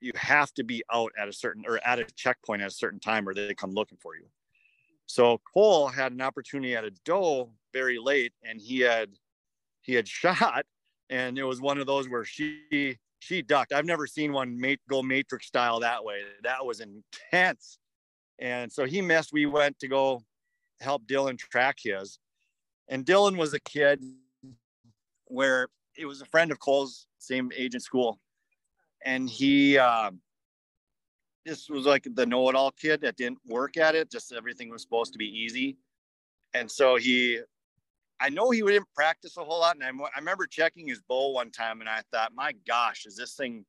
you 0.00 0.12
have 0.14 0.52
to 0.54 0.64
be 0.64 0.82
out 0.90 1.12
at 1.20 1.28
a 1.28 1.32
certain 1.32 1.64
or 1.66 1.78
at 1.86 1.98
a 1.98 2.04
checkpoint 2.16 2.62
at 2.62 2.68
a 2.68 2.74
certain 2.74 3.00
time 3.00 3.28
or 3.28 3.34
they 3.34 3.54
come 3.54 3.72
looking 3.72 3.98
for 4.00 4.16
you. 4.16 4.24
So 5.06 5.38
Cole 5.52 5.88
had 5.88 6.12
an 6.12 6.22
opportunity 6.22 6.74
at 6.74 6.84
a 6.84 6.92
doe 7.04 7.50
very 7.74 7.98
late 7.98 8.32
and 8.42 8.58
he 8.58 8.80
had 8.80 9.10
he 9.82 9.92
had 9.92 10.08
shot 10.22 10.64
and 11.10 11.38
it 11.38 11.44
was 11.44 11.60
one 11.60 11.76
of 11.76 11.86
those 11.86 12.08
where 12.08 12.24
she 12.24 12.96
she 13.24 13.40
ducked. 13.40 13.72
I've 13.72 13.86
never 13.86 14.06
seen 14.06 14.34
one 14.34 14.60
mate 14.60 14.80
go 14.90 15.02
matrix 15.02 15.46
style 15.46 15.80
that 15.80 16.04
way. 16.04 16.20
That 16.42 16.66
was 16.66 16.80
intense. 16.80 17.78
And 18.38 18.70
so 18.70 18.84
he 18.84 19.00
missed. 19.00 19.32
We 19.32 19.46
went 19.46 19.78
to 19.78 19.88
go 19.88 20.20
help 20.80 21.06
dylan 21.06 21.38
track 21.38 21.78
his. 21.82 22.18
And 22.88 23.06
dylan 23.06 23.38
was 23.38 23.54
a 23.54 23.60
kid 23.60 24.04
where 25.28 25.68
it 25.96 26.04
was 26.04 26.20
a 26.20 26.26
friend 26.26 26.52
of 26.52 26.58
cole's 26.58 27.06
same 27.18 27.50
age 27.56 27.74
in 27.74 27.80
school. 27.80 28.20
And 29.06 29.30
he 29.30 29.78
uh, 29.78 30.10
this 31.46 31.70
was 31.70 31.86
like 31.86 32.06
the 32.14 32.26
know-it-all 32.26 32.72
kid 32.72 33.00
that 33.02 33.16
didn't 33.16 33.38
work 33.46 33.78
at 33.78 33.94
it. 33.94 34.10
Just 34.10 34.32
everything 34.32 34.68
was 34.68 34.82
supposed 34.82 35.12
to 35.12 35.18
be 35.18 35.28
easy. 35.28 35.78
And 36.52 36.70
so 36.70 36.96
he 36.96 37.40
I 38.20 38.28
know 38.28 38.50
he 38.50 38.62
didn't 38.62 38.88
practice 38.94 39.36
a 39.36 39.44
whole 39.44 39.60
lot. 39.60 39.76
And 39.76 39.84
I, 39.84 40.04
I 40.04 40.18
remember 40.18 40.46
checking 40.46 40.88
his 40.88 41.00
bow 41.02 41.30
one 41.30 41.50
time 41.50 41.80
and 41.80 41.88
I 41.88 42.02
thought, 42.12 42.32
my 42.34 42.52
gosh, 42.66 43.06
is 43.06 43.16
this 43.16 43.34
thing 43.34 43.64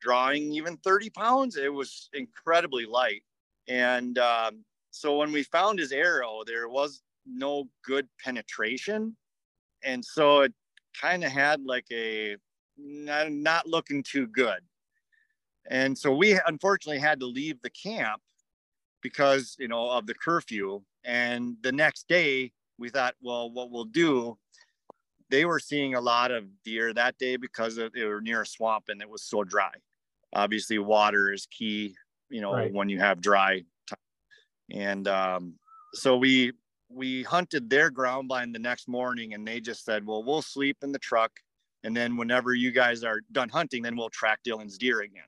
drawing 0.00 0.52
even 0.52 0.76
30 0.78 1.10
pounds? 1.10 1.56
It 1.56 1.72
was 1.72 2.08
incredibly 2.12 2.86
light. 2.86 3.22
And 3.68 4.18
um, 4.18 4.64
so 4.90 5.18
when 5.18 5.32
we 5.32 5.42
found 5.42 5.78
his 5.78 5.92
arrow, 5.92 6.42
there 6.46 6.68
was 6.68 7.02
no 7.26 7.68
good 7.84 8.06
penetration. 8.22 9.16
And 9.82 10.04
so 10.04 10.40
it 10.40 10.52
kind 11.00 11.24
of 11.24 11.32
had 11.32 11.62
like 11.64 11.86
a 11.92 12.36
not, 12.78 13.32
not 13.32 13.66
looking 13.66 14.02
too 14.02 14.26
good. 14.26 14.60
And 15.68 15.96
so 15.98 16.14
we 16.14 16.38
unfortunately 16.46 17.00
had 17.00 17.18
to 17.20 17.26
leave 17.26 17.60
the 17.60 17.70
camp 17.70 18.22
because, 19.02 19.56
you 19.58 19.68
know, 19.68 19.90
of 19.90 20.06
the 20.06 20.14
curfew. 20.14 20.82
And 21.04 21.56
the 21.62 21.72
next 21.72 22.08
day, 22.08 22.52
we 22.78 22.88
thought, 22.88 23.14
well, 23.20 23.50
what 23.50 23.70
we'll 23.70 23.84
do, 23.84 24.36
they 25.30 25.44
were 25.44 25.58
seeing 25.58 25.94
a 25.94 26.00
lot 26.00 26.30
of 26.30 26.44
deer 26.64 26.92
that 26.92 27.18
day 27.18 27.36
because 27.36 27.78
of, 27.78 27.92
they 27.92 28.04
were 28.04 28.20
near 28.20 28.42
a 28.42 28.46
swamp 28.46 28.84
and 28.88 29.00
it 29.00 29.08
was 29.08 29.22
so 29.22 29.44
dry. 29.44 29.72
Obviously, 30.34 30.78
water 30.78 31.32
is 31.32 31.46
key, 31.46 31.94
you 32.28 32.40
know, 32.40 32.52
right. 32.52 32.72
when 32.72 32.88
you 32.88 32.98
have 32.98 33.20
dry. 33.20 33.62
Time. 33.88 33.98
And 34.70 35.08
um, 35.08 35.54
so 35.94 36.16
we 36.16 36.52
we 36.88 37.22
hunted 37.24 37.68
their 37.68 37.90
ground 37.90 38.28
blind 38.28 38.54
the 38.54 38.60
next 38.60 38.86
morning, 38.86 39.34
and 39.34 39.46
they 39.46 39.60
just 39.60 39.84
said, 39.84 40.06
well, 40.06 40.22
we'll 40.22 40.42
sleep 40.42 40.76
in 40.82 40.92
the 40.92 40.98
truck, 40.98 41.32
and 41.82 41.96
then 41.96 42.16
whenever 42.16 42.54
you 42.54 42.70
guys 42.70 43.02
are 43.02 43.22
done 43.32 43.48
hunting, 43.48 43.82
then 43.82 43.96
we'll 43.96 44.10
track 44.10 44.40
Dylan's 44.46 44.78
deer 44.78 45.00
again. 45.00 45.24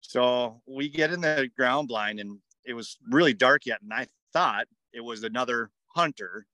So 0.00 0.60
we 0.66 0.88
get 0.88 1.12
in 1.12 1.20
the 1.20 1.50
ground 1.56 1.88
blind, 1.88 2.20
and 2.20 2.38
it 2.64 2.74
was 2.74 2.98
really 3.10 3.34
dark 3.34 3.66
yet, 3.66 3.82
and 3.82 3.92
I 3.92 4.06
thought 4.32 4.66
it 4.92 5.00
was 5.00 5.24
another 5.24 5.70
hunter 5.94 6.46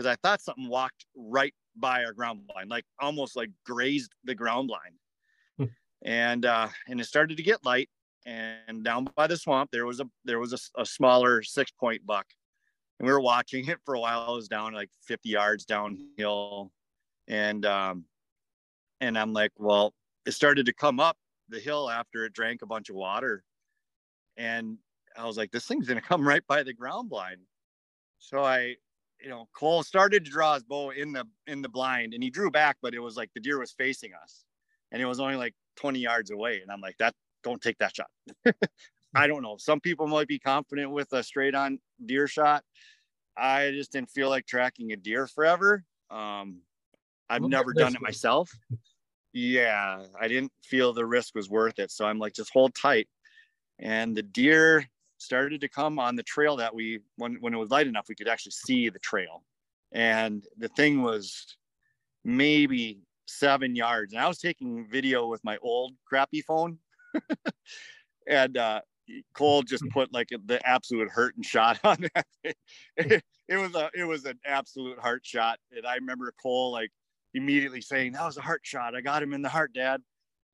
because 0.00 0.10
I 0.10 0.16
thought 0.26 0.40
something 0.40 0.66
walked 0.66 1.04
right 1.14 1.52
by 1.76 2.04
our 2.04 2.14
ground 2.14 2.46
blind, 2.46 2.70
like 2.70 2.86
almost 3.00 3.36
like 3.36 3.50
grazed 3.66 4.10
the 4.24 4.34
ground 4.34 4.68
blind. 4.68 4.94
Hmm. 5.58 5.74
and 6.02 6.46
uh, 6.46 6.68
and 6.88 6.98
it 6.98 7.04
started 7.04 7.36
to 7.36 7.42
get 7.42 7.66
light. 7.66 7.90
and 8.24 8.82
down 8.82 9.08
by 9.14 9.26
the 9.26 9.36
swamp 9.36 9.70
there 9.70 9.84
was 9.84 10.00
a 10.00 10.06
there 10.24 10.38
was 10.38 10.54
a, 10.54 10.80
a 10.80 10.86
smaller 10.86 11.42
six 11.42 11.70
point 11.70 12.04
buck 12.06 12.26
and 12.98 13.06
we 13.06 13.12
were 13.12 13.20
watching 13.20 13.66
it 13.68 13.78
for 13.84 13.94
a 13.94 14.00
while 14.00 14.32
it 14.32 14.36
was 14.36 14.48
down 14.48 14.72
like 14.74 14.90
50 15.06 15.28
yards 15.28 15.64
downhill 15.64 16.70
and 17.28 17.64
um 17.64 18.04
and 19.00 19.18
i'm 19.18 19.32
like 19.32 19.52
well 19.56 19.94
it 20.26 20.32
started 20.32 20.66
to 20.66 20.74
come 20.74 21.00
up 21.00 21.16
the 21.48 21.58
hill 21.58 21.88
after 21.88 22.26
it 22.26 22.34
drank 22.34 22.60
a 22.60 22.66
bunch 22.66 22.90
of 22.90 22.96
water 22.96 23.42
and 24.36 24.76
i 25.16 25.24
was 25.26 25.38
like 25.38 25.50
this 25.50 25.66
thing's 25.66 25.88
gonna 25.88 26.02
come 26.12 26.28
right 26.28 26.46
by 26.46 26.62
the 26.62 26.74
ground 26.74 27.08
blind 27.08 27.40
so 28.18 28.44
i 28.44 28.76
you 29.22 29.28
know 29.28 29.48
cole 29.54 29.82
started 29.82 30.24
to 30.24 30.30
draw 30.30 30.54
his 30.54 30.62
bow 30.62 30.90
in 30.90 31.12
the 31.12 31.24
in 31.46 31.62
the 31.62 31.68
blind 31.68 32.14
and 32.14 32.22
he 32.22 32.30
drew 32.30 32.50
back 32.50 32.76
but 32.82 32.94
it 32.94 33.00
was 33.00 33.16
like 33.16 33.30
the 33.34 33.40
deer 33.40 33.58
was 33.58 33.72
facing 33.72 34.12
us 34.22 34.44
and 34.92 35.00
it 35.02 35.06
was 35.06 35.20
only 35.20 35.36
like 35.36 35.54
20 35.76 35.98
yards 35.98 36.30
away 36.30 36.60
and 36.60 36.70
i'm 36.70 36.80
like 36.80 36.96
that 36.98 37.14
don't 37.42 37.60
take 37.60 37.78
that 37.78 37.94
shot. 37.94 38.10
I 39.14 39.26
don't 39.26 39.42
know. 39.42 39.56
Some 39.58 39.80
people 39.80 40.06
might 40.06 40.28
be 40.28 40.38
confident 40.38 40.90
with 40.90 41.12
a 41.12 41.22
straight 41.22 41.54
on 41.54 41.78
deer 42.04 42.28
shot. 42.28 42.62
I 43.36 43.70
just 43.72 43.92
didn't 43.92 44.10
feel 44.10 44.28
like 44.28 44.46
tracking 44.46 44.92
a 44.92 44.96
deer 44.96 45.26
forever. 45.26 45.84
Um, 46.10 46.60
I've 47.28 47.42
never 47.42 47.72
done 47.72 47.94
it 47.94 48.02
myself. 48.02 48.50
Yeah, 49.32 50.04
I 50.20 50.28
didn't 50.28 50.52
feel 50.62 50.92
the 50.92 51.06
risk 51.06 51.34
was 51.34 51.48
worth 51.48 51.78
it. 51.78 51.90
So 51.90 52.04
I'm 52.04 52.18
like, 52.18 52.34
just 52.34 52.52
hold 52.52 52.74
tight. 52.74 53.08
And 53.78 54.16
the 54.16 54.22
deer 54.22 54.88
started 55.20 55.60
to 55.60 55.68
come 55.68 55.98
on 55.98 56.16
the 56.16 56.22
trail 56.22 56.56
that 56.56 56.74
we, 56.74 57.00
when, 57.16 57.36
when 57.40 57.54
it 57.54 57.58
was 57.58 57.70
light 57.70 57.86
enough, 57.86 58.06
we 58.08 58.14
could 58.14 58.28
actually 58.28 58.52
see 58.52 58.88
the 58.88 58.98
trail. 58.98 59.44
And 59.92 60.44
the 60.58 60.68
thing 60.68 61.02
was 61.02 61.56
maybe 62.24 63.00
seven 63.26 63.74
yards. 63.74 64.12
And 64.12 64.22
I 64.22 64.28
was 64.28 64.38
taking 64.38 64.86
video 64.90 65.26
with 65.26 65.42
my 65.44 65.58
old 65.62 65.92
crappy 66.06 66.42
phone 66.42 66.78
and 68.26 68.56
uh, 68.56 68.80
Cole 69.34 69.62
just 69.62 69.84
hmm. 69.84 69.90
put 69.90 70.12
like 70.12 70.28
the 70.46 70.66
absolute 70.66 71.08
hurt 71.08 71.36
and 71.36 71.44
shot 71.44 71.80
on 71.84 72.08
that. 72.14 72.26
It, 72.96 73.24
it, 73.48 73.56
was 73.56 73.74
a 73.74 73.90
it 73.94 74.04
was 74.04 74.24
an 74.24 74.38
absolute 74.44 74.98
heart 74.98 75.22
shot, 75.24 75.58
and 75.76 75.86
I 75.86 75.96
remember 75.96 76.32
Cole 76.40 76.72
like 76.72 76.90
immediately 77.34 77.80
saying, 77.80 78.12
"That 78.12 78.24
was 78.24 78.36
a 78.36 78.42
heart 78.42 78.62
shot. 78.64 78.94
I 78.94 79.00
got 79.00 79.22
him 79.22 79.32
in 79.32 79.42
the 79.42 79.48
heart, 79.48 79.72
Dad." 79.74 80.00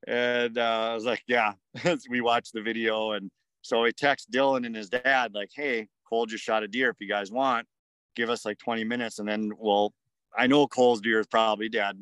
And 0.07 0.57
uh, 0.57 0.89
I 0.91 0.93
was 0.93 1.05
like, 1.05 1.23
"Yeah." 1.27 1.53
we 2.09 2.21
watched 2.21 2.53
the 2.53 2.61
video, 2.61 3.11
and 3.11 3.29
so 3.61 3.83
I 3.83 3.91
text 3.91 4.31
Dylan 4.31 4.65
and 4.65 4.75
his 4.75 4.89
dad 4.89 5.33
like, 5.33 5.49
"Hey, 5.53 5.87
Cole 6.07 6.25
just 6.25 6.43
shot 6.43 6.63
a 6.63 6.67
deer. 6.67 6.89
If 6.89 6.97
you 6.99 7.07
guys 7.07 7.31
want, 7.31 7.67
give 8.15 8.29
us 8.29 8.45
like 8.45 8.57
20 8.59 8.83
minutes, 8.83 9.19
and 9.19 9.27
then 9.27 9.51
we'll." 9.57 9.93
I 10.37 10.45
know 10.45 10.67
Cole's 10.67 11.01
deer 11.01 11.19
is 11.19 11.27
probably 11.27 11.69
dead 11.69 11.97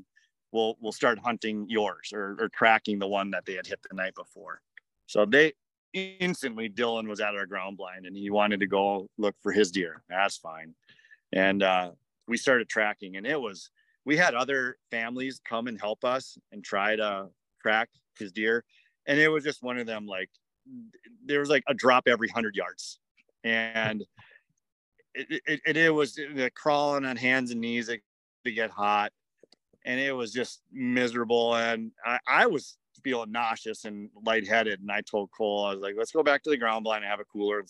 we'll 0.55 0.77
we'll 0.79 0.91
start 0.91 1.19
hunting 1.19 1.65
yours 1.69 2.11
or, 2.13 2.37
or 2.39 2.49
tracking 2.49 2.97
the 2.97 3.07
one 3.07 3.29
that 3.31 3.45
they 3.45 3.53
had 3.53 3.67
hit 3.67 3.79
the 3.87 3.95
night 3.95 4.15
before. 4.15 4.61
So 5.05 5.25
they 5.25 5.53
instantly 5.93 6.69
Dylan 6.69 7.07
was 7.07 7.19
at 7.19 7.35
our 7.35 7.45
ground 7.45 7.77
blind 7.77 8.05
and 8.05 8.17
he 8.17 8.29
wanted 8.29 8.61
to 8.61 8.67
go 8.67 9.07
look 9.17 9.35
for 9.41 9.51
his 9.51 9.69
deer. 9.69 10.01
That's 10.09 10.37
fine. 10.37 10.73
And 11.33 11.61
uh, 11.61 11.91
we 12.27 12.37
started 12.37 12.69
tracking 12.69 13.17
and 13.17 13.27
it 13.27 13.39
was 13.39 13.69
we 14.05 14.17
had 14.17 14.33
other 14.33 14.77
families 14.91 15.41
come 15.47 15.67
and 15.67 15.79
help 15.79 16.05
us 16.05 16.37
and 16.51 16.63
try 16.63 16.95
to 16.95 17.27
track 17.61 17.89
his 18.17 18.31
deer. 18.31 18.63
And 19.07 19.19
it 19.19 19.27
was 19.27 19.43
just 19.43 19.61
one 19.61 19.77
of 19.77 19.85
them 19.85 20.07
like 20.07 20.29
there 21.25 21.39
was 21.39 21.49
like 21.49 21.63
a 21.67 21.73
drop 21.73 22.07
every 22.07 22.29
hundred 22.29 22.55
yards. 22.55 22.99
And 23.43 24.03
it, 25.13 25.41
it, 25.45 25.61
it, 25.65 25.77
it 25.77 25.93
was 25.93 26.19
crawling 26.55 27.05
on 27.05 27.15
hands 27.15 27.51
and 27.51 27.61
knees 27.61 27.87
to 27.87 28.51
get 28.51 28.69
hot 28.69 29.11
and 29.85 29.99
it 29.99 30.11
was 30.11 30.33
just 30.33 30.61
miserable. 30.73 31.55
And 31.55 31.91
I, 32.03 32.19
I 32.27 32.47
was 32.47 32.77
feeling 33.03 33.31
nauseous 33.31 33.85
and 33.85 34.09
lightheaded. 34.25 34.81
And 34.81 34.91
I 34.91 35.01
told 35.01 35.29
Cole, 35.31 35.65
I 35.65 35.73
was 35.73 35.79
like, 35.79 35.95
let's 35.97 36.11
go 36.11 36.23
back 36.23 36.43
to 36.43 36.49
the 36.49 36.57
ground 36.57 36.83
blind 36.83 37.03
and 37.03 37.09
have 37.09 37.19
a 37.19 37.25
cooler. 37.25 37.63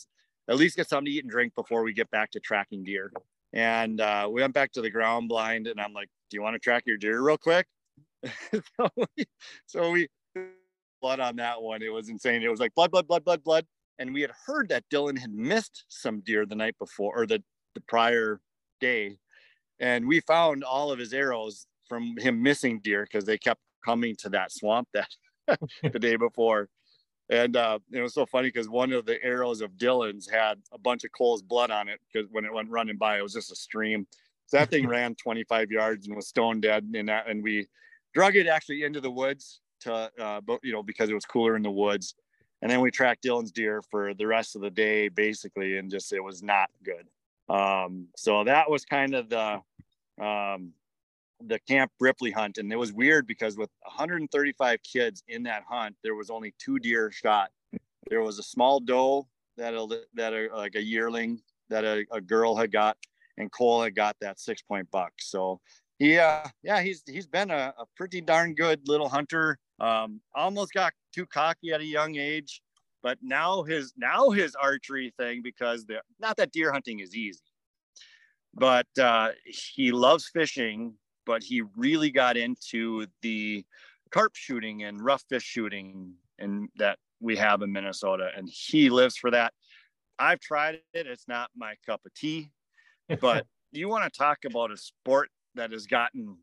At 0.48 0.58
least 0.58 0.78
get 0.78 0.88
something 0.88 1.06
to 1.06 1.12
eat 1.12 1.24
and 1.24 1.32
drink 1.32 1.54
before 1.56 1.84
we 1.84 1.94
get 1.94 2.10
back 2.12 2.32
to 2.32 2.40
tracking 2.40 2.84
deer. 2.84 3.12
And 3.54 4.00
uh, 4.00 4.30
we 4.32 4.42
went 4.42 4.54
back 4.54 4.72
to 4.74 4.82
the 4.82 4.90
ground 4.90 5.30
blind, 5.30 5.68
and 5.68 5.80
I'm 5.80 5.94
like, 5.94 6.10
"Do 6.30 6.36
you 6.36 6.42
want 6.42 6.56
to 6.56 6.60
track 6.60 6.84
your 6.86 6.98
deer 6.98 7.22
real 7.22 7.38
quick?" 7.38 7.68
so, 8.52 8.90
we, 8.96 9.26
so 9.66 9.92
we 9.92 10.10
blood 11.06 11.20
on 11.20 11.36
that 11.36 11.62
one. 11.62 11.84
It 11.84 11.94
was 11.94 12.10
insane. 12.10 12.42
It 12.42 12.50
was 12.50 12.60
like 12.60 12.74
blood, 12.74 12.90
blood, 12.90 13.08
blood, 13.08 13.24
blood, 13.24 13.44
blood. 13.44 13.66
And 14.00 14.12
we 14.12 14.22
had 14.22 14.32
heard 14.48 14.70
that 14.70 14.86
Dylan 14.92 15.20
had 15.20 15.32
missed 15.32 15.86
some 15.88 16.22
deer 16.22 16.48
the 16.48 16.56
night 16.56 16.76
before 16.80 17.16
or 17.16 17.28
the 17.28 17.44
the 17.76 17.82
prior 17.82 18.42
day, 18.80 19.18
and 19.80 20.08
we 20.08 20.20
found 20.22 20.64
all 20.64 20.92
of 20.92 20.98
his 20.98 21.14
arrows 21.14 21.68
from 21.88 22.18
him 22.18 22.42
missing 22.42 22.80
deer 22.80 23.04
because 23.04 23.26
they 23.26 23.38
kept 23.38 23.62
coming 23.84 24.16
to 24.16 24.30
that 24.30 24.52
swamp 24.52 24.88
that 24.96 25.10
the 25.94 26.00
day 26.00 26.16
before. 26.16 26.70
And 27.30 27.56
uh, 27.56 27.78
it 27.92 28.02
was 28.02 28.16
so 28.16 28.26
funny 28.26 28.48
because 28.48 28.68
one 28.68 28.92
of 28.92 29.06
the 29.06 29.24
arrows 29.24 29.62
of 29.62 29.74
Dylan's 29.74 30.28
had 30.28 30.58
a 30.74 30.80
bunch 30.80 31.04
of 31.04 31.12
Cole's 31.16 31.44
blood 31.44 31.70
on 31.70 31.88
it 31.88 32.00
because 32.12 32.28
when 32.32 32.46
it 32.46 32.54
went 32.54 32.72
running 32.72 32.98
by, 32.98 33.20
it 33.20 33.24
was 33.24 33.34
just 33.34 33.52
a 33.52 33.56
stream. 33.56 34.08
So 34.48 34.58
that 34.58 34.72
thing 34.72 34.88
ran 34.96 35.14
25 35.14 35.70
yards 35.70 36.08
and 36.08 36.16
was 36.16 36.28
stone 36.28 36.62
dead. 36.62 36.84
And 36.96 37.10
that, 37.10 37.30
and 37.30 37.44
we 37.44 37.68
drug 38.16 38.36
it 38.36 38.48
actually 38.48 38.84
into 38.84 39.02
the 39.02 39.12
woods 39.12 39.62
to, 39.86 40.12
uh, 40.20 40.42
you 40.62 40.74
know, 40.74 40.84
because 40.84 41.10
it 41.10 41.14
was 41.14 41.26
cooler 41.26 41.56
in 41.56 41.64
the 41.64 41.72
woods. 41.72 42.16
And 42.62 42.72
then 42.72 42.82
we 42.82 42.92
tracked 42.92 43.24
Dylan's 43.24 43.52
deer 43.52 43.82
for 43.82 44.14
the 44.14 44.28
rest 44.28 44.56
of 44.56 44.62
the 44.62 44.70
day, 44.70 45.10
basically, 45.10 45.78
and 45.78 45.90
just 45.90 46.14
it 46.14 46.24
was 46.24 46.42
not 46.42 46.70
good. 46.84 47.08
Um, 47.54 48.08
so 48.16 48.44
that 48.44 48.70
was 48.70 48.86
kind 48.86 49.14
of 49.14 49.30
the 49.30 49.62
um, 50.24 50.72
the 51.42 51.60
Camp 51.60 51.92
Ripley 52.00 52.32
hunt, 52.32 52.58
and 52.58 52.72
it 52.72 52.78
was 52.78 52.94
weird 52.94 53.28
because 53.28 53.58
with 53.58 53.70
135 53.84 54.80
kids 54.84 55.24
in 55.28 55.44
that 55.44 55.64
hunt, 55.68 55.96
there 56.04 56.16
was 56.16 56.30
only 56.30 56.54
two 56.58 56.80
deer 56.80 57.12
shot. 57.12 57.50
There 58.10 58.22
was 58.22 58.40
a 58.40 58.44
small 58.44 58.80
doe 58.80 59.28
that 59.58 59.74
a, 59.74 60.02
that 60.14 60.34
a, 60.34 60.48
like 60.56 60.76
a 60.76 60.82
yearling 60.82 61.42
that 61.70 61.84
a, 61.84 62.06
a 62.12 62.22
girl 62.22 62.56
had 62.56 62.72
got, 62.72 62.98
and 63.38 63.52
Cole 63.52 63.84
had 63.84 63.96
got 63.96 64.16
that 64.22 64.40
six 64.40 64.62
point 64.62 64.90
buck. 64.92 65.12
So 65.20 65.60
yeah, 66.00 66.42
uh, 66.46 66.50
yeah, 66.64 66.82
he's 66.82 67.04
he's 67.06 67.28
been 67.28 67.52
a, 67.52 67.74
a 67.78 67.86
pretty 67.96 68.22
darn 68.22 68.54
good 68.54 68.88
little 68.88 69.10
hunter. 69.10 69.58
Um, 69.80 70.22
almost 70.34 70.74
got 70.74 70.94
too 71.14 71.26
cocky 71.26 71.72
at 71.74 71.82
a 71.82 71.86
young 71.86 72.16
age, 72.16 72.62
but 73.04 73.18
now 73.22 73.64
his 73.64 73.94
now 73.98 74.30
his 74.30 74.56
archery 74.56 75.14
thing 75.18 75.42
because 75.44 75.86
the 75.86 76.02
not 76.20 76.38
that 76.38 76.52
deer 76.52 76.72
hunting 76.72 77.00
is 77.00 77.16
easy, 77.16 77.42
but 78.54 78.88
uh, 78.98 79.32
he 79.46 79.92
loves 79.92 80.30
fishing 80.30 80.96
but 81.26 81.44
he 81.44 81.62
really 81.76 82.12
got 82.12 82.38
into 82.38 83.06
the 83.22 83.66
carp 84.12 84.36
shooting 84.36 84.84
and 84.84 85.04
rough 85.04 85.24
fish 85.28 85.44
shooting 85.44 86.14
and 86.40 86.70
that 86.78 86.98
we 87.20 87.36
have 87.36 87.62
in 87.62 87.72
Minnesota 87.72 88.30
and 88.38 88.50
he 88.50 88.90
lives 88.90 89.18
for 89.18 89.32
that. 89.32 89.54
I've 90.18 90.40
tried 90.40 90.80
it. 90.94 91.08
It's 91.08 91.28
not 91.28 91.50
my 91.56 91.76
cup 91.86 92.02
of 92.06 92.14
tea, 92.14 92.52
but 93.20 93.46
you 93.72 93.90
want 93.90 94.12
to 94.12 94.18
talk 94.18 94.46
about 94.46 94.72
a 94.72 94.78
sport 94.78 95.30
that 95.56 95.72
has 95.72 95.88
gotten 95.88 96.38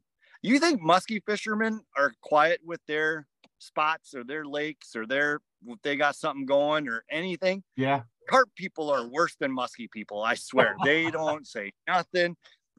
you 0.48 0.58
think 0.58 0.80
muskie 0.80 1.22
fishermen 1.24 1.82
are 1.96 2.12
quiet 2.20 2.60
with 2.64 2.80
their 2.86 3.26
spots 3.58 4.14
or 4.14 4.24
their 4.24 4.44
lakes 4.44 4.96
or 4.96 5.06
their 5.06 5.40
they 5.84 5.96
got 5.96 6.16
something 6.16 6.46
going 6.46 6.88
or 6.88 7.04
anything? 7.10 7.62
Yeah. 7.76 8.02
Carp 8.28 8.48
people 8.56 8.90
are 8.90 9.06
worse 9.06 9.36
than 9.38 9.54
muskie 9.54 9.90
people. 9.90 10.22
I 10.22 10.34
swear. 10.34 10.76
they 10.84 11.10
don't 11.10 11.46
say 11.46 11.72
nothing 11.86 12.36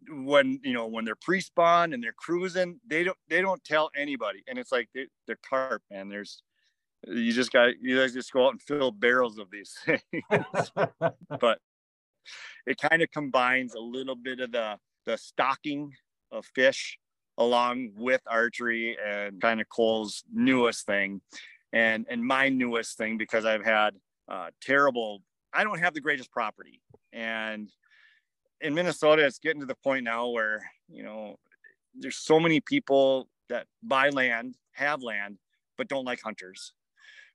when 0.09 0.59
you 0.63 0.73
know 0.73 0.87
when 0.87 1.05
they're 1.05 1.15
pre-spawn 1.15 1.93
and 1.93 2.03
they're 2.03 2.13
cruising 2.13 2.79
they 2.87 3.03
don't 3.03 3.17
they 3.29 3.41
don't 3.41 3.63
tell 3.63 3.89
anybody 3.95 4.43
and 4.47 4.57
it's 4.57 4.71
like 4.71 4.89
they, 4.93 5.07
they're 5.27 5.39
carp 5.47 5.81
man 5.89 6.09
there's 6.09 6.41
you 7.07 7.33
just 7.33 7.51
got 7.51 7.71
you 7.81 7.97
guys 7.97 8.13
just 8.13 8.31
go 8.31 8.45
out 8.45 8.51
and 8.51 8.61
fill 8.61 8.91
barrels 8.91 9.37
of 9.37 9.49
these 9.51 9.75
things 9.85 10.01
but 11.39 11.59
it 12.65 12.77
kind 12.77 13.01
of 13.01 13.11
combines 13.11 13.75
a 13.75 13.79
little 13.79 14.15
bit 14.15 14.39
of 14.39 14.51
the 14.51 14.77
the 15.05 15.17
stocking 15.17 15.91
of 16.31 16.45
fish 16.55 16.97
along 17.37 17.91
with 17.95 18.21
archery 18.27 18.97
and 19.03 19.41
kind 19.41 19.59
of 19.61 19.67
Cole's 19.69 20.23
newest 20.31 20.85
thing 20.85 21.21
and 21.71 22.05
and 22.09 22.23
my 22.23 22.49
newest 22.49 22.97
thing 22.97 23.17
because 23.17 23.45
I've 23.45 23.65
had 23.65 23.95
uh, 24.29 24.49
terrible 24.61 25.21
I 25.53 25.63
don't 25.63 25.79
have 25.79 25.93
the 25.93 26.01
greatest 26.01 26.31
property 26.31 26.81
and 27.11 27.69
in 28.63 28.73
Minnesota, 28.73 29.25
it's 29.25 29.39
getting 29.39 29.59
to 29.59 29.67
the 29.67 29.75
point 29.75 30.05
now 30.05 30.29
where, 30.29 30.63
you 30.89 31.03
know, 31.03 31.35
there's 31.93 32.17
so 32.17 32.39
many 32.39 32.61
people 32.61 33.27
that 33.49 33.67
buy 33.83 34.09
land, 34.09 34.55
have 34.71 35.03
land, 35.03 35.37
but 35.77 35.89
don't 35.89 36.05
like 36.05 36.21
hunters. 36.21 36.73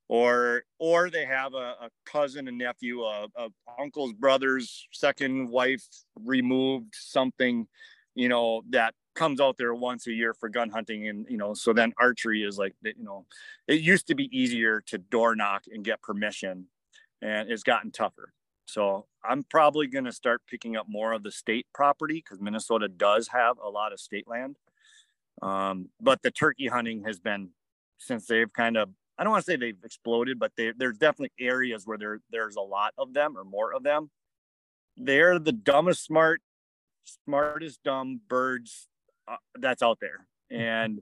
Or, 0.08 0.62
or 0.78 1.10
they 1.10 1.26
have 1.26 1.52
a, 1.52 1.76
a 1.82 1.90
cousin 2.06 2.48
and 2.48 2.56
nephew, 2.56 3.02
a, 3.02 3.26
a 3.36 3.48
uncle's 3.78 4.14
brother's 4.14 4.88
second 4.90 5.50
wife 5.50 5.84
removed 6.24 6.94
something, 6.94 7.68
you 8.14 8.30
know, 8.30 8.62
that 8.70 8.94
comes 9.18 9.40
out 9.40 9.56
there 9.58 9.74
once 9.74 10.06
a 10.06 10.12
year 10.12 10.32
for 10.32 10.48
gun 10.48 10.70
hunting 10.70 11.08
and 11.08 11.26
you 11.28 11.36
know 11.36 11.52
so 11.52 11.72
then 11.72 11.92
archery 11.98 12.42
is 12.42 12.56
like 12.56 12.74
you 12.82 12.94
know 12.98 13.26
it 13.66 13.80
used 13.80 14.06
to 14.06 14.14
be 14.14 14.28
easier 14.36 14.80
to 14.80 14.96
door 14.96 15.34
knock 15.34 15.64
and 15.72 15.84
get 15.84 16.00
permission 16.02 16.66
and 17.20 17.50
it's 17.50 17.64
gotten 17.64 17.90
tougher 17.90 18.32
so 18.68 19.06
I'm 19.24 19.44
probably 19.44 19.86
going 19.86 20.04
to 20.04 20.12
start 20.12 20.42
picking 20.46 20.76
up 20.76 20.86
more 20.88 21.12
of 21.12 21.22
the 21.22 21.32
state 21.32 21.66
property 21.72 22.22
because 22.22 22.38
Minnesota 22.38 22.86
does 22.86 23.28
have 23.28 23.56
a 23.58 23.68
lot 23.68 23.94
of 23.94 23.98
state 23.98 24.28
land. 24.28 24.56
Um, 25.40 25.88
but 26.02 26.20
the 26.20 26.30
turkey 26.30 26.66
hunting 26.66 27.04
has 27.04 27.18
been 27.18 27.50
since 27.96 28.26
they've 28.26 28.52
kind 28.52 28.76
of 28.76 28.90
I 29.16 29.24
don't 29.24 29.32
want 29.32 29.44
to 29.46 29.50
say 29.50 29.56
they've 29.56 29.84
exploded, 29.84 30.38
but 30.38 30.52
they, 30.56 30.72
there's 30.76 30.98
definitely 30.98 31.32
areas 31.40 31.86
where 31.86 31.98
there 31.98 32.20
there's 32.30 32.56
a 32.56 32.60
lot 32.60 32.92
of 32.98 33.14
them 33.14 33.38
or 33.38 33.44
more 33.44 33.72
of 33.72 33.82
them. 33.82 34.10
They're 34.98 35.38
the 35.38 35.52
dumbest 35.52 36.04
smart, 36.04 36.42
smartest 37.24 37.82
dumb 37.82 38.20
birds 38.28 38.86
uh, 39.30 39.36
that's 39.58 39.82
out 39.82 39.98
there, 40.00 40.26
and 40.50 41.00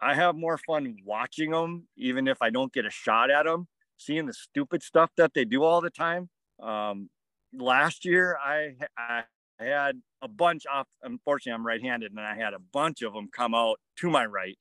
I 0.00 0.14
have 0.14 0.34
more 0.34 0.58
fun 0.58 0.96
watching 1.04 1.50
them, 1.50 1.86
even 1.96 2.26
if 2.26 2.38
I 2.40 2.50
don't 2.50 2.72
get 2.72 2.86
a 2.86 2.90
shot 2.90 3.30
at 3.30 3.44
them, 3.44 3.68
seeing 3.98 4.26
the 4.26 4.32
stupid 4.32 4.82
stuff 4.82 5.10
that 5.16 5.34
they 5.34 5.44
do 5.44 5.62
all 5.62 5.80
the 5.80 5.90
time. 5.90 6.30
Um, 6.58 7.10
last 7.52 8.04
year, 8.04 8.38
I, 8.42 8.76
I 8.96 9.24
had 9.58 10.00
a 10.22 10.28
bunch 10.28 10.64
off. 10.72 10.88
Unfortunately, 11.02 11.54
I'm 11.54 11.66
right-handed, 11.66 12.12
and 12.12 12.20
I 12.20 12.34
had 12.34 12.54
a 12.54 12.58
bunch 12.58 13.02
of 13.02 13.12
them 13.12 13.28
come 13.30 13.54
out 13.54 13.78
to 13.96 14.08
my 14.08 14.24
right, 14.24 14.58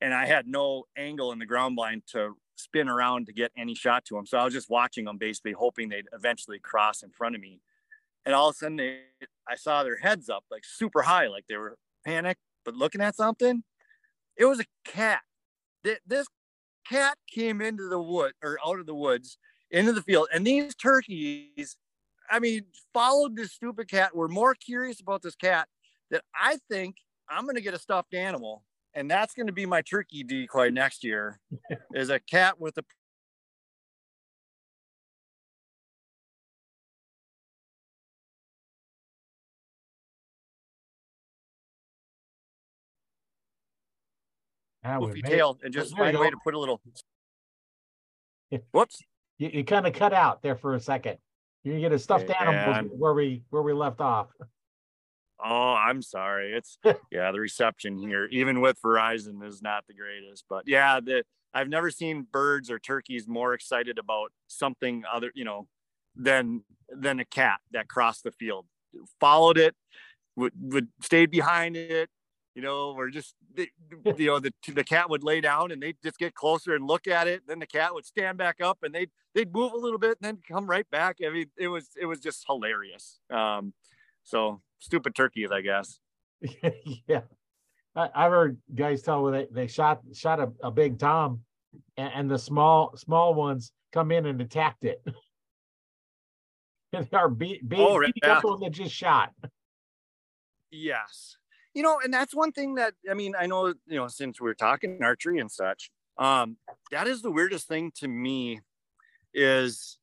and 0.00 0.12
I 0.12 0.26
had 0.26 0.46
no 0.46 0.84
angle 0.98 1.32
in 1.32 1.38
the 1.38 1.46
ground 1.46 1.76
blind 1.76 2.02
to 2.08 2.34
spin 2.56 2.88
around 2.88 3.26
to 3.26 3.32
get 3.32 3.52
any 3.56 3.74
shot 3.74 4.04
to 4.04 4.14
them. 4.14 4.26
So 4.26 4.36
I 4.36 4.44
was 4.44 4.52
just 4.52 4.68
watching 4.68 5.06
them, 5.06 5.16
basically 5.16 5.52
hoping 5.52 5.88
they'd 5.88 6.06
eventually 6.12 6.58
cross 6.58 7.02
in 7.02 7.10
front 7.10 7.34
of 7.34 7.40
me. 7.40 7.60
And 8.24 8.34
all 8.34 8.50
of 8.50 8.54
a 8.54 8.58
sudden, 8.58 8.76
they, 8.76 8.98
I 9.48 9.56
saw 9.56 9.82
their 9.82 9.96
heads 9.96 10.28
up 10.28 10.44
like 10.50 10.64
super 10.64 11.02
high, 11.02 11.26
like 11.26 11.46
they 11.48 11.56
were 11.56 11.76
panicked, 12.04 12.40
but 12.64 12.74
looking 12.74 13.00
at 13.00 13.16
something. 13.16 13.62
It 14.36 14.46
was 14.46 14.60
a 14.60 14.64
cat. 14.84 15.20
This 15.82 16.26
cat 16.88 17.18
came 17.32 17.60
into 17.60 17.88
the 17.88 18.00
wood 18.00 18.32
or 18.42 18.58
out 18.66 18.78
of 18.78 18.86
the 18.86 18.94
woods 18.94 19.38
into 19.70 19.92
the 19.92 20.02
field, 20.02 20.28
and 20.32 20.46
these 20.46 20.74
turkeys 20.74 21.76
I 22.32 22.38
mean, 22.38 22.62
followed 22.94 23.36
this 23.36 23.52
stupid 23.52 23.88
cat. 23.90 24.16
We're 24.16 24.28
more 24.28 24.54
curious 24.54 25.00
about 25.00 25.20
this 25.20 25.34
cat 25.34 25.68
that 26.10 26.22
I 26.34 26.58
think 26.70 26.96
I'm 27.28 27.44
going 27.44 27.56
to 27.56 27.60
get 27.60 27.74
a 27.74 27.78
stuffed 27.78 28.14
animal, 28.14 28.64
and 28.94 29.10
that's 29.10 29.34
going 29.34 29.48
to 29.48 29.52
be 29.52 29.66
my 29.66 29.82
turkey 29.82 30.24
decoy 30.24 30.70
next 30.70 31.04
year. 31.04 31.40
is 31.94 32.08
a 32.08 32.20
cat 32.20 32.58
with 32.58 32.78
a 32.78 32.84
poofy 44.84 45.24
tail 45.24 45.58
and 45.62 45.72
just 45.72 45.96
find 45.96 46.16
a 46.16 46.20
way 46.20 46.30
to 46.30 46.36
put 46.42 46.54
a 46.54 46.58
little. 46.58 46.80
Whoops. 48.72 49.02
You, 49.38 49.50
you 49.52 49.64
kind 49.64 49.86
of 49.86 49.92
cut 49.94 50.12
out 50.12 50.42
there 50.42 50.56
for 50.56 50.74
a 50.74 50.80
second. 50.80 51.18
You 51.64 51.78
get 51.80 51.92
a 51.92 51.98
stuffed 51.98 52.30
animal 52.30 52.90
where 52.96 53.14
we 53.14 53.42
where 53.50 53.62
we 53.62 53.72
left 53.72 54.00
off. 54.00 54.28
Oh, 55.44 55.74
I'm 55.74 56.02
sorry. 56.02 56.52
It's 56.52 56.78
yeah, 57.10 57.32
the 57.32 57.40
reception 57.40 57.98
here, 57.98 58.26
even 58.26 58.60
with 58.60 58.80
Verizon, 58.82 59.44
is 59.46 59.62
not 59.62 59.86
the 59.86 59.94
greatest. 59.94 60.44
But 60.48 60.64
yeah, 60.66 61.00
the 61.00 61.24
I've 61.54 61.68
never 61.68 61.90
seen 61.90 62.26
birds 62.30 62.70
or 62.70 62.78
turkeys 62.78 63.28
more 63.28 63.54
excited 63.54 63.98
about 63.98 64.32
something 64.48 65.02
other, 65.12 65.30
you 65.34 65.44
know, 65.44 65.68
than 66.16 66.64
than 66.88 67.20
a 67.20 67.24
cat 67.24 67.60
that 67.72 67.88
crossed 67.88 68.24
the 68.24 68.32
field, 68.32 68.66
followed 69.20 69.58
it, 69.58 69.74
would 70.36 70.52
would 70.60 70.88
stayed 71.00 71.30
behind 71.30 71.76
it, 71.76 72.10
you 72.54 72.62
know, 72.62 72.92
or 72.96 73.08
just 73.08 73.34
you 73.56 74.26
know 74.26 74.38
the 74.38 74.52
the 74.74 74.84
cat 74.84 75.08
would 75.08 75.24
lay 75.24 75.40
down 75.40 75.72
and 75.72 75.82
they'd 75.82 75.96
just 76.02 76.18
get 76.18 76.34
closer 76.34 76.74
and 76.74 76.86
look 76.86 77.06
at 77.06 77.26
it. 77.26 77.42
Then 77.46 77.58
the 77.58 77.66
cat 77.66 77.94
would 77.94 78.04
stand 78.04 78.38
back 78.38 78.60
up 78.60 78.78
and 78.82 78.94
they'd 78.94 79.10
they'd 79.34 79.52
move 79.52 79.72
a 79.72 79.78
little 79.78 79.98
bit 79.98 80.18
and 80.20 80.36
then 80.36 80.38
come 80.46 80.66
right 80.66 80.88
back. 80.90 81.18
I 81.24 81.30
mean, 81.30 81.46
it 81.56 81.68
was 81.68 81.88
it 82.00 82.06
was 82.06 82.20
just 82.20 82.44
hilarious. 82.46 83.20
Um, 83.30 83.72
so 84.22 84.60
stupid 84.78 85.14
turkeys, 85.14 85.50
I 85.50 85.62
guess. 85.62 85.98
yeah, 87.06 87.22
I, 87.96 88.08
I 88.14 88.28
heard 88.28 88.58
guys 88.74 89.02
tell 89.02 89.22
where 89.22 89.32
they, 89.32 89.46
they 89.50 89.66
shot 89.66 90.00
shot 90.12 90.40
a, 90.40 90.52
a 90.62 90.70
big 90.70 90.98
tom, 90.98 91.40
and, 91.96 92.12
and 92.14 92.30
the 92.30 92.38
small 92.38 92.96
small 92.96 93.34
ones 93.34 93.72
come 93.92 94.12
in 94.12 94.26
and 94.26 94.40
attacked 94.40 94.84
it. 94.84 95.02
and 96.92 97.06
they 97.10 97.16
are 97.16 97.28
beat, 97.28 97.66
beat, 97.66 97.78
oh, 97.78 98.00
beat 98.00 98.14
yeah. 98.22 98.40
that 98.42 98.72
just 98.72 98.94
shot. 98.94 99.32
Yes, 100.70 101.36
you 101.74 101.82
know, 101.82 101.98
and 102.02 102.12
that's 102.12 102.34
one 102.34 102.52
thing 102.52 102.74
that 102.76 102.94
I 103.10 103.14
mean, 103.14 103.34
I 103.38 103.46
know, 103.46 103.68
you 103.86 103.96
know, 103.96 104.08
since 104.08 104.40
we 104.40 104.50
are 104.50 104.54
talking 104.54 104.98
archery 105.02 105.38
and 105.38 105.50
such, 105.50 105.90
um, 106.18 106.56
that 106.90 107.06
is 107.06 107.22
the 107.22 107.30
weirdest 107.30 107.68
thing 107.68 107.92
to 107.96 108.08
me 108.08 108.60
is, 109.34 109.98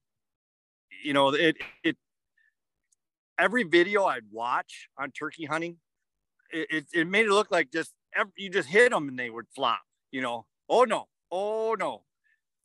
you 1.03 1.13
know, 1.13 1.29
it 1.33 1.57
it 1.83 1.97
every 3.37 3.63
video 3.63 4.05
I'd 4.05 4.23
watch 4.31 4.89
on 4.97 5.11
turkey 5.11 5.45
hunting, 5.45 5.77
it, 6.51 6.67
it, 6.69 6.85
it 6.93 7.07
made 7.07 7.27
it 7.27 7.31
look 7.31 7.51
like 7.51 7.71
just 7.71 7.93
every, 8.15 8.31
you 8.37 8.49
just 8.49 8.67
hit 8.67 8.91
them 8.91 9.07
and 9.07 9.17
they 9.17 9.29
would 9.29 9.45
flop, 9.55 9.81
you 10.11 10.21
know. 10.21 10.45
Oh 10.67 10.83
no, 10.83 11.07
oh 11.31 11.75
no. 11.79 12.03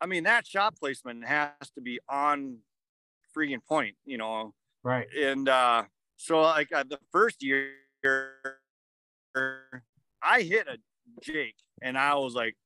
I 0.00 0.06
mean, 0.06 0.24
that 0.24 0.46
shot 0.46 0.76
placement 0.76 1.24
has 1.26 1.52
to 1.74 1.80
be 1.80 2.00
on 2.08 2.58
freaking 3.36 3.64
point, 3.64 3.96
you 4.04 4.18
know. 4.18 4.54
Right. 4.82 5.06
And 5.14 5.48
uh 5.48 5.84
so 6.16 6.40
like 6.40 6.72
uh, 6.72 6.84
the 6.88 6.98
first 7.12 7.42
year 7.42 7.72
I 10.22 10.42
hit 10.42 10.66
a 10.68 10.78
Jake 11.22 11.56
and 11.82 11.98
I 11.98 12.14
was 12.14 12.34
like, 12.34 12.56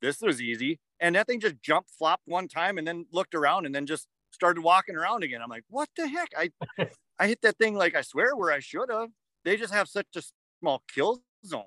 this 0.00 0.20
was 0.20 0.40
easy. 0.40 0.80
And 1.00 1.14
that 1.14 1.26
thing 1.26 1.40
just 1.40 1.60
jumped, 1.62 1.90
flopped 1.90 2.24
one 2.26 2.48
time 2.48 2.78
and 2.78 2.86
then 2.86 3.06
looked 3.12 3.34
around 3.34 3.66
and 3.66 3.74
then 3.74 3.86
just 3.86 4.08
started 4.32 4.62
walking 4.62 4.96
around 4.96 5.24
again. 5.24 5.40
I'm 5.42 5.48
like, 5.48 5.64
what 5.68 5.88
the 5.96 6.08
heck? 6.08 6.28
I 6.36 6.50
I 7.18 7.26
hit 7.26 7.40
that 7.42 7.58
thing 7.58 7.74
like 7.74 7.96
I 7.96 8.02
swear 8.02 8.36
where 8.36 8.52
I 8.52 8.60
should 8.60 8.90
have. 8.90 9.08
They 9.44 9.56
just 9.56 9.72
have 9.72 9.88
such 9.88 10.06
a 10.16 10.22
small 10.60 10.82
kill 10.92 11.22
zone. 11.44 11.64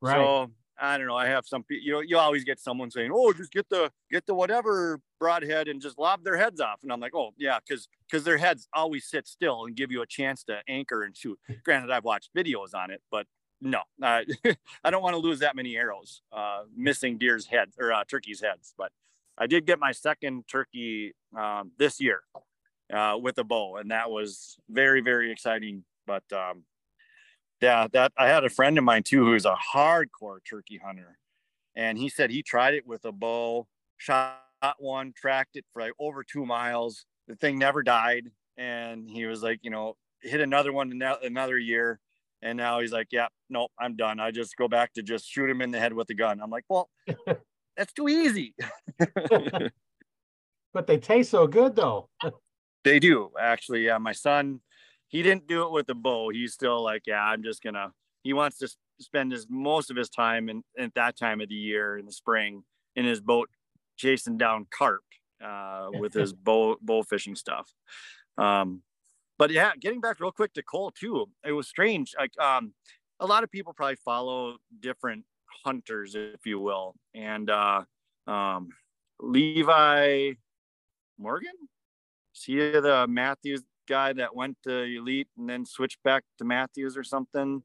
Right. 0.00 0.14
So 0.14 0.50
I 0.80 0.96
don't 0.96 1.06
know. 1.06 1.16
I 1.16 1.26
have 1.26 1.46
some 1.46 1.64
you 1.68 1.92
know, 1.92 2.00
you 2.00 2.16
always 2.16 2.44
get 2.44 2.58
someone 2.58 2.90
saying, 2.90 3.10
Oh, 3.12 3.32
just 3.32 3.52
get 3.52 3.68
the 3.68 3.90
get 4.10 4.26
the 4.26 4.34
whatever 4.34 5.00
broadhead 5.18 5.68
and 5.68 5.80
just 5.80 5.98
lob 5.98 6.24
their 6.24 6.36
heads 6.36 6.60
off. 6.60 6.80
And 6.82 6.92
I'm 6.92 7.00
like, 7.00 7.14
oh 7.14 7.30
yeah, 7.36 7.58
because 7.66 7.86
because 8.10 8.24
their 8.24 8.38
heads 8.38 8.66
always 8.74 9.08
sit 9.08 9.28
still 9.28 9.66
and 9.66 9.76
give 9.76 9.92
you 9.92 10.02
a 10.02 10.06
chance 10.06 10.42
to 10.44 10.60
anchor 10.66 11.02
and 11.04 11.16
shoot. 11.16 11.38
Granted, 11.64 11.90
I've 11.90 12.04
watched 12.04 12.30
videos 12.36 12.74
on 12.74 12.90
it, 12.90 13.02
but 13.10 13.26
no, 13.60 13.80
uh, 14.02 14.22
I 14.84 14.90
don't 14.90 15.02
want 15.02 15.14
to 15.14 15.18
lose 15.18 15.40
that 15.40 15.56
many 15.56 15.76
arrows, 15.76 16.22
uh, 16.32 16.62
missing 16.74 17.18
deer's 17.18 17.46
heads 17.46 17.76
or 17.78 17.92
uh, 17.92 18.04
turkey's 18.04 18.40
heads. 18.40 18.74
But 18.76 18.92
I 19.38 19.46
did 19.46 19.66
get 19.66 19.78
my 19.78 19.92
second 19.92 20.44
turkey 20.48 21.14
um, 21.36 21.72
this 21.78 22.00
year 22.00 22.22
uh, 22.92 23.16
with 23.20 23.38
a 23.38 23.44
bow, 23.44 23.76
and 23.76 23.90
that 23.90 24.10
was 24.10 24.58
very, 24.68 25.00
very 25.00 25.30
exciting. 25.30 25.84
But 26.06 26.24
um, 26.32 26.64
yeah, 27.60 27.86
that 27.92 28.12
I 28.16 28.28
had 28.28 28.44
a 28.44 28.50
friend 28.50 28.78
of 28.78 28.84
mine 28.84 29.02
too 29.02 29.24
who's 29.24 29.44
a 29.44 29.56
hardcore 29.74 30.38
turkey 30.48 30.80
hunter, 30.82 31.18
and 31.74 31.98
he 31.98 32.08
said 32.08 32.30
he 32.30 32.42
tried 32.42 32.74
it 32.74 32.86
with 32.86 33.04
a 33.04 33.12
bow, 33.12 33.66
shot 33.98 34.38
one, 34.78 35.12
tracked 35.16 35.56
it 35.56 35.64
for 35.72 35.82
like 35.82 35.92
over 35.98 36.24
two 36.24 36.46
miles. 36.46 37.04
The 37.28 37.36
thing 37.36 37.58
never 37.58 37.82
died, 37.82 38.30
and 38.56 39.08
he 39.08 39.26
was 39.26 39.42
like, 39.42 39.60
you 39.62 39.70
know, 39.70 39.96
hit 40.22 40.40
another 40.40 40.72
one 40.72 41.00
another 41.22 41.58
year 41.58 42.00
and 42.42 42.56
now 42.56 42.80
he's 42.80 42.92
like, 42.92 43.08
yeah, 43.10 43.28
nope, 43.48 43.70
I'm 43.78 43.96
done. 43.96 44.20
I 44.20 44.30
just 44.30 44.56
go 44.56 44.68
back 44.68 44.92
to 44.94 45.02
just 45.02 45.28
shoot 45.28 45.50
him 45.50 45.60
in 45.60 45.70
the 45.70 45.78
head 45.78 45.92
with 45.92 46.08
a 46.10 46.14
gun. 46.14 46.40
I'm 46.42 46.50
like, 46.50 46.64
well, 46.68 46.88
that's 47.76 47.92
too 47.92 48.08
easy. 48.08 48.54
but 50.72 50.86
they 50.86 50.98
taste 50.98 51.30
so 51.30 51.46
good 51.46 51.76
though. 51.76 52.08
they 52.84 52.98
do 52.98 53.30
actually. 53.38 53.84
Yeah. 53.86 53.98
My 53.98 54.12
son, 54.12 54.60
he 55.08 55.22
didn't 55.22 55.46
do 55.46 55.64
it 55.64 55.72
with 55.72 55.86
the 55.86 55.94
bow. 55.94 56.30
He's 56.30 56.54
still 56.54 56.82
like, 56.82 57.02
yeah, 57.06 57.22
I'm 57.22 57.42
just 57.42 57.62
gonna, 57.62 57.92
he 58.22 58.32
wants 58.32 58.58
to 58.58 58.68
spend 59.00 59.32
his 59.32 59.46
most 59.48 59.90
of 59.90 59.96
his 59.96 60.08
time 60.08 60.48
in 60.48 60.62
at 60.78 60.94
that 60.94 61.16
time 61.18 61.40
of 61.40 61.48
the 61.48 61.54
year 61.54 61.98
in 61.98 62.06
the 62.06 62.12
spring 62.12 62.62
in 62.96 63.04
his 63.04 63.20
boat 63.20 63.48
chasing 63.96 64.38
down 64.38 64.66
carp 64.70 65.02
uh, 65.44 65.88
with 65.92 66.14
his 66.14 66.32
bow 66.32 66.76
bow 66.80 67.02
fishing 67.02 67.34
stuff. 67.34 67.70
Um, 68.38 68.82
but 69.40 69.50
yeah, 69.50 69.72
getting 69.80 70.02
back 70.02 70.20
real 70.20 70.30
quick 70.30 70.52
to 70.52 70.62
Cole 70.62 70.90
too, 70.90 71.26
it 71.46 71.52
was 71.52 71.66
strange. 71.66 72.14
Like 72.18 72.38
um, 72.38 72.74
a 73.20 73.26
lot 73.26 73.42
of 73.42 73.50
people 73.50 73.72
probably 73.72 73.96
follow 73.96 74.58
different 74.80 75.24
hunters, 75.64 76.14
if 76.14 76.44
you 76.44 76.60
will, 76.60 76.94
and 77.14 77.48
uh, 77.48 77.84
um, 78.26 78.68
Levi 79.18 80.32
Morgan, 81.18 81.54
see 82.34 82.58
the 82.58 83.06
Mathews 83.08 83.62
guy 83.88 84.12
that 84.12 84.36
went 84.36 84.58
to 84.64 84.82
Elite 84.82 85.28
and 85.38 85.48
then 85.48 85.64
switched 85.64 86.02
back 86.02 86.22
to 86.36 86.44
Mathews 86.44 86.98
or 86.98 87.02
something, 87.02 87.62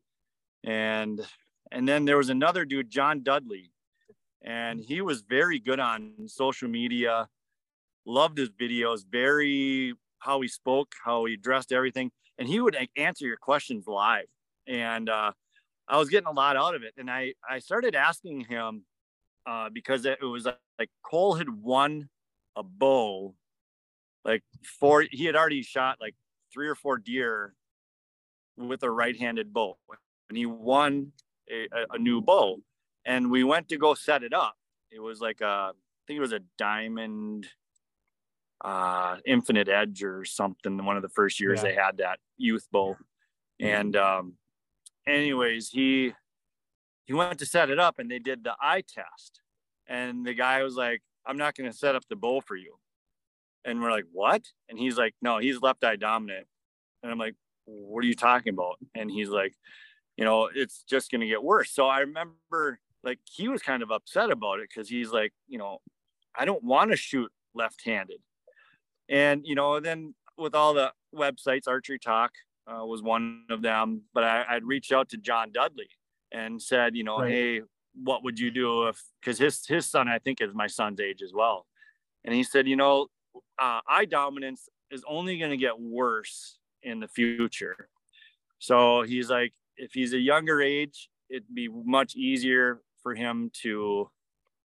and 0.63 1.27
and 1.73 1.85
then 1.85 2.05
there 2.05 2.15
was 2.15 2.29
another 2.29 2.63
dude, 2.63 2.89
John 2.89 3.21
Dudley, 3.21 3.73
and 4.41 4.79
he 4.79 5.01
was 5.01 5.23
very 5.23 5.59
good 5.59 5.81
on 5.81 6.13
social 6.27 6.69
media. 6.69 7.27
Loved 8.05 8.37
his 8.37 8.49
videos, 8.49 9.01
very 9.11 9.95
how 10.25 10.41
he 10.41 10.47
spoke, 10.47 10.93
how 11.03 11.25
he 11.25 11.37
dressed, 11.37 11.71
everything, 11.71 12.11
and 12.37 12.47
he 12.47 12.59
would 12.59 12.75
answer 12.97 13.25
your 13.25 13.37
questions 13.37 13.85
live. 13.87 14.25
And 14.67 15.09
uh, 15.09 15.31
I 15.87 15.97
was 15.97 16.09
getting 16.09 16.27
a 16.27 16.31
lot 16.31 16.57
out 16.57 16.75
of 16.75 16.83
it, 16.83 16.93
and 16.97 17.09
I 17.09 17.33
I 17.47 17.59
started 17.59 17.95
asking 17.95 18.41
him 18.41 18.83
uh, 19.45 19.69
because 19.71 20.05
it, 20.05 20.21
was 20.21 20.47
like, 20.79 20.89
Cole 21.03 21.35
had 21.35 21.49
won 21.49 22.09
a 22.55 22.63
bow, 22.63 23.35
like 24.23 24.43
four. 24.79 25.05
He 25.11 25.25
had 25.25 25.35
already 25.35 25.61
shot 25.61 25.97
like 26.01 26.15
three 26.51 26.67
or 26.67 26.75
four 26.75 26.97
deer 26.97 27.53
with 28.57 28.81
a 28.83 28.89
right-handed 28.89 29.53
bow, 29.53 29.77
and 30.29 30.37
he 30.37 30.45
won 30.45 31.11
a, 31.51 31.67
a, 31.91 31.99
new 31.99 32.21
bow. 32.21 32.57
And 33.05 33.29
we 33.29 33.43
went 33.43 33.69
to 33.69 33.77
go 33.77 33.93
set 33.93 34.23
it 34.23 34.33
up. 34.33 34.55
It 34.89 34.99
was 34.99 35.19
like 35.21 35.41
a 35.41 35.73
think 36.07 36.17
it 36.17 36.21
was 36.21 36.33
a 36.33 36.41
diamond 36.57 37.47
uh 38.63 39.17
infinite 39.25 39.67
edge 39.67 40.03
or 40.03 40.23
something 40.23 40.83
one 40.85 40.95
of 40.95 41.01
the 41.01 41.09
first 41.09 41.39
years 41.39 41.61
yeah. 41.61 41.69
they 41.69 41.75
had 41.75 41.97
that 41.97 42.19
youth 42.37 42.67
bow 42.71 42.95
and 43.59 43.95
um 43.95 44.33
anyways 45.07 45.69
he 45.69 46.13
he 47.05 47.13
went 47.13 47.39
to 47.39 47.45
set 47.45 47.69
it 47.69 47.79
up 47.79 47.99
and 47.99 48.09
they 48.09 48.19
did 48.19 48.43
the 48.43 48.55
eye 48.59 48.81
test. 48.81 49.41
And 49.87 50.25
the 50.25 50.33
guy 50.33 50.63
was 50.63 50.75
like 50.75 51.01
i'm 51.25 51.37
not 51.37 51.55
going 51.55 51.71
to 51.71 51.77
set 51.77 51.95
up 51.95 52.03
the 52.09 52.15
bowl 52.15 52.41
for 52.41 52.55
you. 52.55 52.75
And 53.63 53.81
we're 53.81 53.91
like 53.91 54.05
what? 54.11 54.43
And 54.69 54.77
he's 54.77 54.97
like 54.97 55.15
no 55.21 55.37
he's 55.37 55.61
left 55.61 55.83
eye 55.83 55.95
dominant. 55.95 56.47
And 57.03 57.11
i'm 57.11 57.19
like 57.19 57.35
what 57.65 58.03
are 58.03 58.07
you 58.07 58.15
talking 58.15 58.53
about? 58.53 58.77
And 58.93 59.09
he's 59.09 59.29
like 59.29 59.53
you 60.17 60.25
know 60.25 60.49
it's 60.53 60.83
just 60.83 61.11
going 61.11 61.21
to 61.21 61.27
get 61.27 61.43
worse. 61.43 61.71
So 61.71 61.87
i 61.87 61.99
remember 61.99 62.79
like 63.03 63.19
he 63.23 63.47
was 63.47 63.61
kind 63.61 63.83
of 63.83 63.91
upset 63.91 64.31
about 64.31 64.59
it 64.59 64.69
because 64.69 64.89
he's 64.89 65.11
like 65.11 65.31
you 65.47 65.59
know 65.59 65.77
i 66.35 66.43
don't 66.43 66.63
want 66.63 66.89
to 66.89 66.97
shoot 66.97 67.31
left-handed 67.53 68.17
and 69.09 69.41
you 69.45 69.55
know 69.55 69.79
then 69.79 70.13
with 70.37 70.55
all 70.55 70.73
the 70.73 70.91
websites 71.15 71.67
archery 71.67 71.99
talk 71.99 72.31
uh, 72.67 72.85
was 72.85 73.01
one 73.01 73.43
of 73.49 73.61
them 73.61 74.01
but 74.13 74.23
I, 74.23 74.45
i'd 74.49 74.63
reached 74.63 74.91
out 74.91 75.09
to 75.09 75.17
john 75.17 75.51
dudley 75.51 75.89
and 76.31 76.61
said 76.61 76.95
you 76.95 77.03
know 77.03 77.19
right. 77.19 77.31
hey 77.31 77.61
what 78.03 78.23
would 78.23 78.39
you 78.39 78.51
do 78.51 78.87
if 78.87 79.01
because 79.21 79.37
his 79.37 79.65
his 79.65 79.85
son 79.85 80.07
i 80.07 80.19
think 80.19 80.41
is 80.41 80.53
my 80.53 80.67
son's 80.67 80.99
age 80.99 81.21
as 81.21 81.31
well 81.33 81.65
and 82.23 82.33
he 82.33 82.43
said 82.43 82.67
you 82.67 82.75
know 82.75 83.07
uh, 83.59 83.81
eye 83.87 84.05
dominance 84.05 84.69
is 84.91 85.03
only 85.07 85.37
going 85.37 85.51
to 85.51 85.57
get 85.57 85.79
worse 85.79 86.57
in 86.83 86.99
the 86.99 87.07
future 87.07 87.89
so 88.59 89.01
he's 89.01 89.29
like 89.29 89.53
if 89.77 89.91
he's 89.93 90.13
a 90.13 90.19
younger 90.19 90.61
age 90.61 91.09
it'd 91.29 91.53
be 91.53 91.67
much 91.67 92.15
easier 92.15 92.81
for 93.01 93.13
him 93.15 93.51
to 93.53 94.09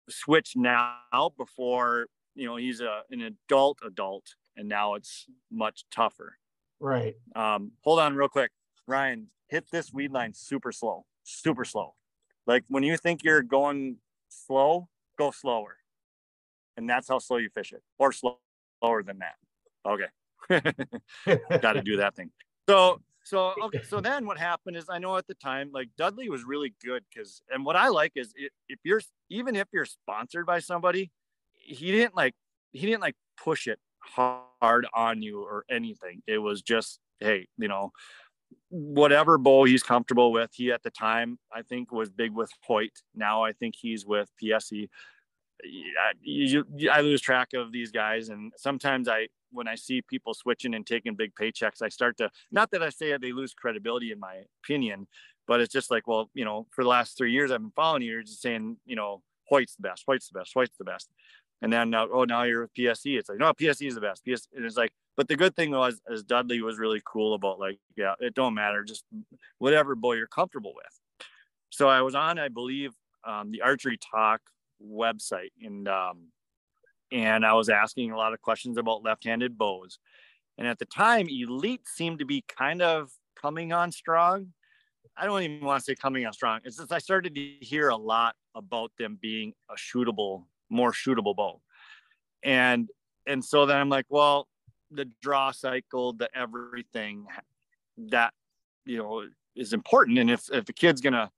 switch 0.09 0.55
now 0.57 1.31
before 1.37 2.07
you 2.39 2.47
know 2.47 2.57
he's 2.57 2.81
a 2.81 3.03
an 3.11 3.21
adult 3.23 3.79
adult 3.87 4.35
and 4.57 4.69
now 4.69 4.95
it's 4.95 5.27
much 5.51 5.85
tougher. 5.91 6.39
Right. 6.81 7.15
Um 7.35 7.73
hold 7.83 7.99
on 8.01 8.15
real 8.15 8.29
quick. 8.29 8.51
Ryan 8.87 9.29
hit 9.49 9.71
this 9.71 9.93
weed 9.93 10.13
line 10.13 10.33
super 10.35 10.73
slow 10.73 11.05
super 11.25 11.65
slow. 11.65 11.95
Like 12.47 12.65
when 12.69 12.83
you 12.83 12.97
think 12.97 13.23
you're 13.23 13.43
going 13.43 13.99
slow 14.29 14.89
go 15.19 15.31
slower. 15.31 15.77
And 16.77 16.89
that's 16.89 17.09
how 17.09 17.19
slow 17.19 17.39
you 17.39 17.51
fish 17.51 17.73
it 17.73 17.83
or 17.99 18.13
slow, 18.13 18.39
slower 18.81 19.03
than 19.03 19.19
that. 19.19 19.35
Okay. 19.85 20.07
Got 21.61 21.73
to 21.73 21.83
do 21.83 21.97
that 21.97 22.15
thing. 22.15 22.31
So 22.69 23.01
so 23.25 23.53
okay 23.63 23.83
so 23.87 24.01
then 24.01 24.25
what 24.25 24.39
happened 24.39 24.75
is 24.75 24.87
i 24.89 24.97
know 24.97 25.15
at 25.19 25.27
the 25.27 25.35
time 25.35 25.71
like 25.75 25.91
dudley 25.99 26.31
was 26.31 26.45
really 26.45 26.73
good 26.83 27.05
because 27.13 27.43
and 27.51 27.63
what 27.63 27.77
i 27.77 27.89
like 27.89 28.13
is 28.15 28.33
if 28.71 28.79
you're 28.85 29.03
even 29.29 29.55
if 29.55 29.69
you're 29.71 29.85
sponsored 29.85 30.47
by 30.47 30.59
somebody 30.59 31.11
he 31.69 31.93
didn't 31.93 32.17
like 32.17 32.35
he 32.73 32.87
didn't 32.87 33.03
like 33.03 33.17
push 33.43 33.67
it 33.67 33.79
hard 34.01 34.87
on 34.95 35.23
you 35.23 35.43
or 35.43 35.65
anything. 35.71 36.23
It 36.27 36.39
was 36.39 36.63
just, 36.63 36.99
hey, 37.21 37.49
you 37.57 37.69
know, 37.69 37.93
whatever 38.71 39.39
bow 39.39 39.65
he's 39.65 39.83
comfortable 39.83 40.33
with. 40.33 40.51
He 40.55 40.73
at 40.73 40.83
the 40.83 40.91
time 40.91 41.39
I 41.53 41.63
think 41.63 41.93
was 41.93 42.11
big 42.11 42.33
with 42.33 42.51
Hoyt. 42.67 42.93
Now 43.15 43.45
I 43.45 43.53
think 43.53 43.75
he's 43.79 44.07
with 44.07 44.31
PSE. 44.43 44.89
I, 45.65 46.13
you, 46.23 46.65
I 46.91 47.01
lose 47.01 47.21
track 47.21 47.49
of 47.55 47.73
these 47.73 47.91
guys, 47.91 48.29
and 48.29 48.53
sometimes 48.57 49.09
I 49.09 49.27
when 49.51 49.67
I 49.67 49.75
see 49.75 50.03
people 50.03 50.35
switching 50.35 50.75
and 50.75 50.87
taking 50.87 51.17
big 51.17 51.33
paychecks, 51.35 51.83
I 51.83 51.89
start 51.89 52.17
to 52.19 52.31
not 52.53 52.71
that 52.71 52.83
I 52.83 52.91
say 52.91 53.17
they 53.17 53.33
lose 53.33 53.55
credibility 53.55 54.13
in 54.13 54.21
my 54.21 54.43
opinion, 54.63 55.09
but 55.49 55.61
it's 55.61 55.73
just 55.73 55.91
like, 55.91 56.07
well, 56.07 56.31
you 56.35 56.45
know, 56.45 56.67
for 56.71 56.85
the 56.85 56.91
last 56.91 57.17
three 57.17 57.33
years 57.33 57.51
I've 57.51 57.61
been 57.61 57.73
following 57.75 58.03
you, 58.03 58.13
you're 58.13 58.23
just 58.23 58.43
saying, 58.43 58.77
you 58.87 58.95
know, 58.95 59.23
Hoyt's 59.51 59.75
the 59.77 59.83
best, 59.83 60.05
Hoyt's 60.07 60.29
the 60.29 60.39
best, 60.39 60.53
Hoyt's 60.55 60.77
the 60.79 60.85
best. 60.85 61.09
And 61.61 61.73
then 61.73 61.91
now, 61.91 62.07
oh, 62.13 62.25
now 62.25 62.45
you're 62.45 62.63
with 62.63 62.75
PSE. 62.75 63.19
It's 63.19 63.29
like, 63.29 63.39
no, 63.39 63.53
PSE 63.53 63.89
is 63.89 63.95
the 63.95 64.01
best. 64.01 64.25
PS, 64.25 64.47
and 64.55 64.65
it's 64.65 64.77
like, 64.77 64.93
but 65.17 65.27
the 65.27 65.37
good 65.37 65.57
thing 65.57 65.73
was, 65.73 66.01
is 66.09 66.23
Dudley 66.23 66.63
was 66.63 66.79
really 66.79 67.03
cool 67.05 67.35
about 67.35 67.59
like, 67.59 67.79
yeah, 67.97 68.15
it 68.21 68.35
don't 68.35 68.55
matter, 68.55 68.85
just 68.85 69.05
whatever 69.59 69.97
boy 69.97 70.15
you're 70.15 70.29
comfortable 70.29 70.73
with. 70.77 71.27
So 71.71 71.89
I 71.89 72.03
was 72.03 72.15
on, 72.15 72.39
I 72.39 72.49
believe, 72.49 72.93
um, 73.25 73.51
the 73.51 73.63
Archery 73.63 73.99
Talk 73.99 74.41
website, 74.83 75.51
and 75.61 75.89
um, 75.89 76.29
and 77.11 77.45
I 77.45 77.55
was 77.55 77.69
asking 77.69 78.13
a 78.13 78.17
lot 78.17 78.33
of 78.33 78.41
questions 78.41 78.79
about 78.79 79.03
left-handed 79.03 79.59
bows. 79.59 79.99
And 80.57 80.67
at 80.67 80.79
the 80.79 80.85
time, 80.85 81.29
Elite 81.29 81.87
seemed 81.87 82.19
to 82.19 82.25
be 82.25 82.45
kind 82.49 82.83
of 82.83 83.11
coming 83.41 83.73
on 83.73 83.93
strong. 83.93 84.53
I 85.17 85.27
don't 85.27 85.43
even 85.43 85.65
want 85.65 85.81
to 85.81 85.85
say 85.85 85.95
coming 85.95 86.27
on 86.27 86.33
strong. 86.33 86.61
It's 86.65 86.77
just 86.77 86.93
I 86.93 86.99
started 86.99 87.35
to 87.35 87.41
hear 87.61 87.89
a 87.89 87.97
lot 87.97 88.35
about 88.55 88.93
them 88.99 89.19
being 89.21 89.53
a 89.71 89.75
shootable 89.75 90.45
more 90.71 90.93
shootable 90.93 91.35
bow. 91.35 91.61
And 92.43 92.89
and 93.27 93.45
so 93.45 93.67
then 93.67 93.77
I'm 93.77 93.89
like, 93.89 94.07
well, 94.09 94.49
the 94.91 95.11
draw 95.23 95.51
cycle, 95.51 96.13
the 96.13 96.29
everything 96.35 97.27
that 98.11 98.33
you 98.85 98.99
know 98.99 99.25
is 99.55 99.73
important. 99.73 100.19
And 100.19 100.31
if 100.31 100.43
if 100.53 100.69
a 100.69 100.73
kid's 100.73 101.01
gonna 101.01 101.31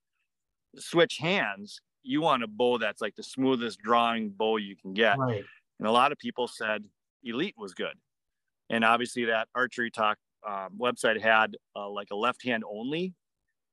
switch 0.77 1.17
hands, 1.17 1.81
you 2.03 2.21
want 2.21 2.43
a 2.43 2.47
bow 2.47 2.77
that's 2.77 3.01
like 3.01 3.15
the 3.15 3.23
smoothest 3.23 3.79
drawing 3.81 4.29
bow 4.29 4.57
you 4.57 4.75
can 4.75 4.93
get. 4.93 5.17
Right. 5.17 5.43
And 5.79 5.87
a 5.87 5.91
lot 5.91 6.11
of 6.11 6.17
people 6.17 6.47
said 6.47 6.83
Elite 7.23 7.55
was 7.57 7.73
good. 7.73 7.95
And 8.69 8.85
obviously 8.85 9.25
that 9.25 9.47
archery 9.53 9.91
talk 9.91 10.17
um, 10.47 10.77
website 10.79 11.21
had 11.21 11.57
uh, 11.75 11.89
like 11.89 12.07
a 12.11 12.15
left 12.15 12.43
hand 12.43 12.63
only 12.69 13.13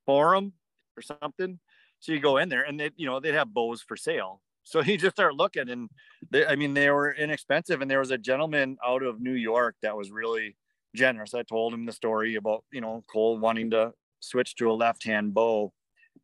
forum 0.07 0.53
or 0.97 1.03
something. 1.03 1.59
So 2.01 2.13
you 2.13 2.21
go 2.21 2.37
in 2.37 2.49
there 2.49 2.63
and 2.63 2.79
they, 2.79 2.91
you 2.97 3.07
know, 3.07 3.21
they'd 3.21 3.35
have 3.35 3.53
bows 3.53 3.83
for 3.83 3.97
sale. 3.97 4.41
So 4.69 4.83
he 4.83 4.99
just 4.99 5.17
started 5.17 5.37
looking, 5.37 5.71
and 5.71 5.89
they, 6.31 6.45
I 6.45 6.55
mean, 6.55 6.75
they 6.75 6.91
were 6.91 7.11
inexpensive. 7.13 7.81
And 7.81 7.91
there 7.91 8.01
was 8.01 8.11
a 8.11 8.19
gentleman 8.19 8.77
out 8.87 9.03
of 9.03 9.19
New 9.19 9.33
York 9.33 9.77
that 9.81 9.97
was 9.97 10.11
really 10.11 10.57
generous. 10.95 11.33
I 11.33 11.43
told 11.43 11.73
him 11.73 11.87
the 11.87 11.93
story 11.93 12.35
about 12.35 12.65
you 12.71 12.83
know 12.83 13.03
Cole 13.11 13.39
wanting 13.39 13.71
to 13.71 13.93
switch 14.21 14.57
to 14.57 14.71
a 14.71 14.75
left-hand 14.75 15.33
bow, 15.33 15.73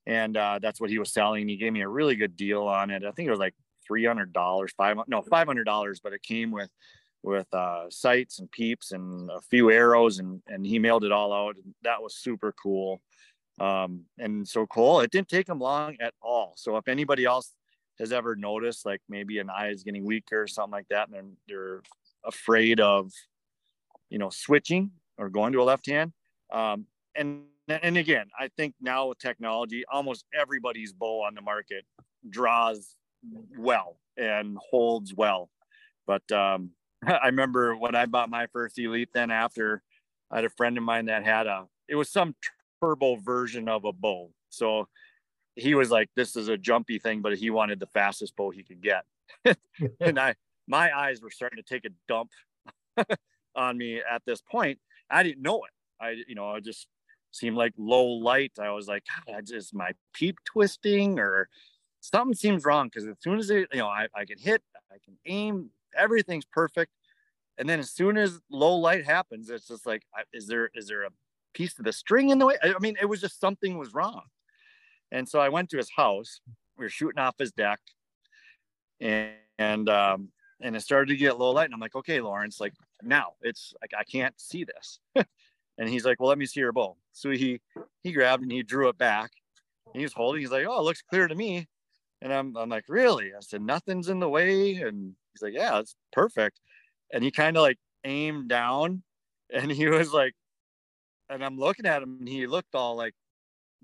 and 0.07 0.36
uh, 0.36 0.59
that's 0.61 0.78
what 0.78 0.90
he 0.90 0.99
was 0.99 1.12
selling. 1.12 1.49
He 1.49 1.57
gave 1.57 1.72
me 1.72 1.80
a 1.80 1.88
really 1.88 2.16
good 2.16 2.36
deal 2.36 2.64
on 2.64 2.90
it. 2.90 3.03
I 3.03 3.12
think 3.12 3.28
it 3.28 3.30
was 3.30 3.40
like 3.40 3.55
three 3.86 4.05
hundred 4.05 4.34
dollars, 4.34 4.72
five 4.76 4.99
no 5.07 5.22
five 5.22 5.47
hundred 5.47 5.64
dollars, 5.64 6.01
but 6.05 6.12
it 6.12 6.22
came 6.22 6.51
with 6.51 6.70
with 7.22 7.47
uh, 7.55 7.88
sights 7.88 8.40
and 8.40 8.51
peeps 8.51 8.92
and 8.92 9.30
a 9.30 9.40
few 9.40 9.70
arrows, 9.70 10.18
and 10.18 10.42
and 10.49 10.66
he 10.66 10.78
mailed 10.78 11.05
it 11.05 11.12
all 11.12 11.32
out. 11.32 11.57
That 11.82 12.03
was 12.03 12.14
super 12.14 12.53
cool. 12.62 13.01
Um, 13.59 14.03
and 14.18 14.47
so 14.47 14.66
Cole, 14.66 15.01
it 15.01 15.11
didn't 15.11 15.28
take 15.28 15.49
him 15.49 15.61
long 15.61 15.97
at 16.01 16.12
all. 16.20 16.53
So 16.57 16.76
if 16.76 16.88
anybody 16.88 17.24
else 17.24 17.55
has 17.99 18.12
ever 18.12 18.36
noticed 18.36 18.86
like 18.86 19.01
maybe 19.09 19.38
an 19.38 19.51
eye 19.51 19.68
is 19.68 19.82
getting 19.82 20.05
weaker 20.05 20.42
or 20.42 20.47
something 20.47 20.72
like 20.72 20.88
that 20.88 21.09
and 21.09 21.14
they're, 21.14 21.24
they're 21.49 21.82
afraid 22.24 22.80
of 22.80 23.11
you 24.11 24.18
know 24.18 24.30
switching 24.30 24.90
or 25.18 25.28
going 25.28 25.53
to 25.53 25.61
a 25.61 25.64
left 25.64 25.86
hand. 25.86 26.12
Um, 26.53 26.86
and 27.16 27.42
and 27.68 27.97
again 27.97 28.26
i 28.38 28.49
think 28.59 28.74
now 28.78 29.09
with 29.09 29.18
technology 29.18 29.84
almost 29.90 30.26
everybody's 30.38 30.92
bow 30.92 31.22
on 31.22 31.34
the 31.34 31.40
market 31.40 31.86
draws 32.28 32.97
well 33.59 33.97
and 34.16 34.59
holds 34.59 35.14
well. 35.14 35.51
But 36.07 36.30
um, 36.30 36.70
i 37.07 37.26
remember 37.26 37.74
when 37.76 37.95
i 37.95 38.07
bought 38.07 38.28
my 38.28 38.47
first 38.49 38.78
elite 38.78 39.09
then 39.14 39.30
after 39.30 39.82
i 40.30 40.36
had 40.36 40.45
a 40.45 40.51
friend 40.51 40.76
of 40.76 40.84
mine 40.84 41.07
that 41.07 41.24
had 41.24 41.47
a 41.47 41.66
it 41.88 41.95
was 41.95 42.11
some 42.11 42.34
turbo 42.82 43.16
version 43.16 43.68
of 43.68 43.84
a 43.84 43.92
bow. 43.92 44.30
So 44.49 44.88
he 45.57 45.74
was 45.74 45.90
like, 45.90 46.11
this 46.16 46.36
is 46.36 46.48
a 46.48 46.57
jumpy 46.57 46.98
thing, 46.98 47.20
but 47.20 47.36
he 47.36 47.50
wanted 47.50 47.80
the 47.80 47.86
fastest 47.86 48.36
bow 48.36 48.50
he 48.50 48.62
could 48.62 48.82
get. 48.82 49.05
and 50.00 50.18
I, 50.18 50.34
my 50.66 50.96
eyes 50.96 51.20
were 51.22 51.30
starting 51.30 51.57
to 51.57 51.62
take 51.62 51.84
a 51.84 51.90
dump 52.09 52.30
on 53.57 53.78
me 53.78 54.00
at 54.00 54.22
this 54.26 54.40
point. 54.40 54.78
I 55.11 55.22
didn't 55.22 55.42
know 55.42 55.64
it. 55.64 55.70
I, 56.00 56.16
you 56.26 56.34
know, 56.34 56.48
I 56.50 56.61
just 56.61 56.88
seemed 57.30 57.57
like 57.57 57.72
low 57.76 58.05
light. 58.05 58.52
I 58.61 58.70
was 58.70 58.88
like, 58.88 59.05
God, 59.26 59.44
is 59.50 59.72
my 59.72 59.92
peep 60.12 60.36
twisting 60.44 61.18
or 61.18 61.48
something 62.00 62.34
seems 62.34 62.64
wrong? 62.64 62.90
Cause 62.90 63.05
as 63.05 63.16
soon 63.20 63.38
as 63.38 63.50
it, 63.50 63.68
you 63.72 63.78
know, 63.78 63.88
I, 63.88 64.09
I 64.14 64.24
can 64.24 64.38
hit, 64.38 64.62
I 64.90 64.96
can 65.05 65.16
aim, 65.26 65.70
everything's 65.96 66.46
perfect. 66.46 66.92
And 67.59 67.68
then 67.68 67.78
as 67.78 67.90
soon 67.90 68.16
as 68.16 68.40
low 68.50 68.74
light 68.76 69.05
happens, 69.05 69.48
it's 69.50 69.68
just 69.68 69.86
like, 69.86 70.02
is 70.32 70.48
there, 70.48 70.70
is 70.74 70.88
there 70.88 71.02
a 71.02 71.11
piece 71.52 71.78
of 71.78 71.84
the 71.84 71.92
string 71.92 72.30
in 72.30 72.38
the 72.38 72.46
way? 72.46 72.57
I 72.62 72.76
mean, 72.80 72.96
it 73.00 73.07
was 73.07 73.20
just 73.20 73.40
something 73.40 73.78
was 73.78 73.94
wrong. 73.94 74.22
And 75.14 75.28
so 75.28 75.38
I 75.38 75.48
went 75.48 75.70
to 75.70 75.76
his 75.76 75.90
house. 75.94 76.40
We 76.76 76.84
were 76.84 76.90
shooting 76.90 77.20
off 77.20 77.36
his 77.38 77.52
deck, 77.52 77.78
and 79.00 79.30
and 79.58 79.88
um, 79.88 80.28
and 80.60 80.74
it 80.74 80.80
started 80.80 81.06
to 81.10 81.16
get 81.16 81.38
low 81.38 81.52
light. 81.52 81.66
And 81.66 81.74
I'm 81.74 81.80
like, 81.80 81.94
okay, 81.94 82.20
Lawrence, 82.20 82.60
like 82.60 82.74
now 83.00 83.34
it's 83.40 83.72
like 83.80 83.92
I 83.96 84.02
can't 84.02 84.34
see 84.40 84.64
this. 84.64 84.98
and 85.78 85.88
he's 85.88 86.04
like, 86.04 86.18
well, 86.18 86.30
let 86.30 86.38
me 86.38 86.46
see 86.46 86.58
your 86.58 86.72
bow. 86.72 86.96
So 87.12 87.30
he 87.30 87.60
he 88.02 88.10
grabbed 88.10 88.42
and 88.42 88.50
he 88.50 88.64
drew 88.64 88.88
it 88.88 88.98
back. 88.98 89.30
And 89.86 90.00
he 90.00 90.04
was 90.04 90.12
holding. 90.12 90.40
He's 90.40 90.50
like, 90.50 90.66
oh, 90.68 90.80
it 90.80 90.82
looks 90.82 91.02
clear 91.02 91.28
to 91.28 91.34
me. 91.34 91.68
And 92.20 92.32
I'm 92.32 92.56
I'm 92.56 92.68
like, 92.68 92.86
really? 92.88 93.28
I 93.28 93.40
said, 93.40 93.62
nothing's 93.62 94.08
in 94.08 94.18
the 94.18 94.28
way. 94.28 94.74
And 94.74 95.14
he's 95.32 95.42
like, 95.42 95.54
yeah, 95.54 95.78
it's 95.78 95.94
perfect. 96.12 96.58
And 97.12 97.22
he 97.22 97.30
kind 97.30 97.56
of 97.56 97.62
like 97.62 97.78
aimed 98.02 98.48
down, 98.48 99.04
and 99.52 99.70
he 99.70 99.86
was 99.86 100.12
like, 100.12 100.34
and 101.30 101.44
I'm 101.44 101.56
looking 101.56 101.86
at 101.86 102.02
him, 102.02 102.16
and 102.18 102.28
he 102.28 102.48
looked 102.48 102.74
all 102.74 102.96
like 102.96 103.14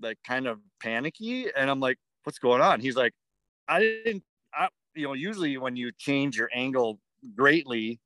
like 0.01 0.17
kind 0.25 0.47
of 0.47 0.59
panicky 0.81 1.47
and 1.55 1.69
i'm 1.69 1.79
like 1.79 1.97
what's 2.23 2.39
going 2.39 2.61
on 2.61 2.79
he's 2.79 2.95
like 2.95 3.13
i 3.67 3.79
didn't 3.79 4.23
I, 4.53 4.69
you 4.95 5.07
know, 5.07 5.13
usually 5.13 5.57
when 5.57 5.75
you 5.75 5.91
change 5.97 6.37
your 6.37 6.49
angle 6.53 6.99
greatly, 7.35 7.99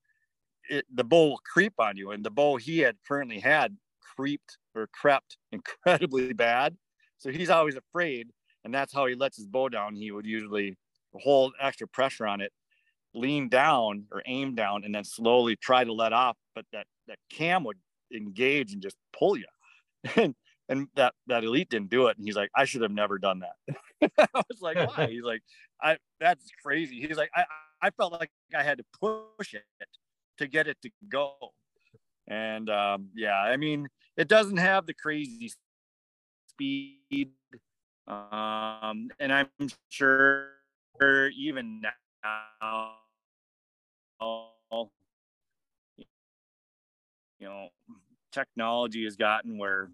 it, 0.70 0.86
the 0.94 1.04
bow 1.04 1.30
will 1.30 1.42
creep 1.52 1.74
on 1.80 1.98
you. 1.98 2.12
And 2.12 2.24
the 2.24 2.32
bow 2.32 2.58
he 2.58 2.80
had 2.80 2.98
currently 3.08 3.40
had 3.40 3.76
creeped 4.16 4.58
or 4.74 4.88
crept 4.94 5.38
incredibly 5.52 6.34
bad. 6.34 6.76
So 7.18 7.32
he's 7.32 7.50
always 7.50 7.76
afraid. 7.76 8.30
And 8.64 8.74
that's 8.74 8.94
how 8.94 9.06
he 9.06 9.16
lets 9.16 9.38
his 9.38 9.48
bow 9.48 9.70
down. 9.70 9.96
He 9.96 10.12
would 10.12 10.26
usually 10.26 10.76
hold 11.14 11.54
extra 11.62 11.88
pressure 11.88 12.26
on 12.26 12.42
it, 12.42 12.52
lean 13.14 13.48
down 13.48 14.06
or 14.12 14.22
aim 14.26 14.56
down, 14.56 14.84
and 14.84 14.94
then 14.94 15.04
slowly 15.04 15.56
try 15.56 15.84
to 15.84 15.94
let 15.94 16.14
off. 16.14 16.36
But 16.56 16.66
that, 16.74 16.88
that 17.08 17.20
cam 17.30 17.64
would 17.64 17.78
engage 18.14 18.74
and 18.74 18.82
just 18.82 18.98
pull 19.18 19.38
you. 19.38 19.46
and 20.16 20.36
and 20.70 20.88
that 20.96 21.14
that 21.28 21.44
elite 21.44 21.70
didn't 21.70 21.90
do 21.90 22.08
it. 22.08 22.18
And 22.18 22.26
he's 22.26 22.36
like 22.36 22.50
i 22.56 22.66
should 22.66 22.82
have 22.82 22.92
never 22.92 23.18
done 23.18 23.42
that. 23.42 24.12
I 24.34 24.42
was 24.50 24.62
like 24.62 24.78
why? 24.78 25.08
He's 25.12 25.24
like 25.24 25.42
i 25.82 25.98
that's 26.20 26.50
crazy. 26.64 27.06
He's 27.06 27.18
like 27.18 27.30
i 27.36 27.46
i 27.82 27.90
felt 27.92 28.14
like 28.14 28.32
i 28.56 28.64
had 28.64 28.78
to 28.78 28.86
push 29.00 29.54
it 29.54 29.64
to 30.38 30.48
get 30.48 30.68
it 30.68 30.78
to 30.82 30.90
go. 31.10 31.34
And 32.28 32.70
um 32.70 33.10
yeah 33.16 33.38
i 33.38 33.58
mean 33.58 33.88
it 34.18 34.28
doesn't 34.28 34.58
have 34.58 34.86
the 34.86 34.94
crazy 34.94 35.52
speed 36.50 37.32
um 38.08 39.10
and 39.20 39.34
i'm 39.34 39.50
sure 39.90 40.52
even 41.36 41.82
now 41.82 42.94
you 47.40 47.48
know 47.48 47.68
technology 48.32 49.04
has 49.04 49.16
gotten 49.16 49.58
where 49.58 49.90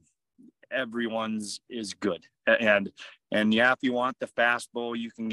everyone's 0.72 1.62
is 1.70 1.94
good. 1.94 2.26
And 2.48 2.92
and 3.32 3.54
yeah, 3.54 3.72
if 3.72 3.80
you 3.82 3.94
want 3.94 4.18
the 4.20 4.28
fast 4.28 4.70
bow, 4.74 4.94
you 4.94 5.12
can 5.12 5.30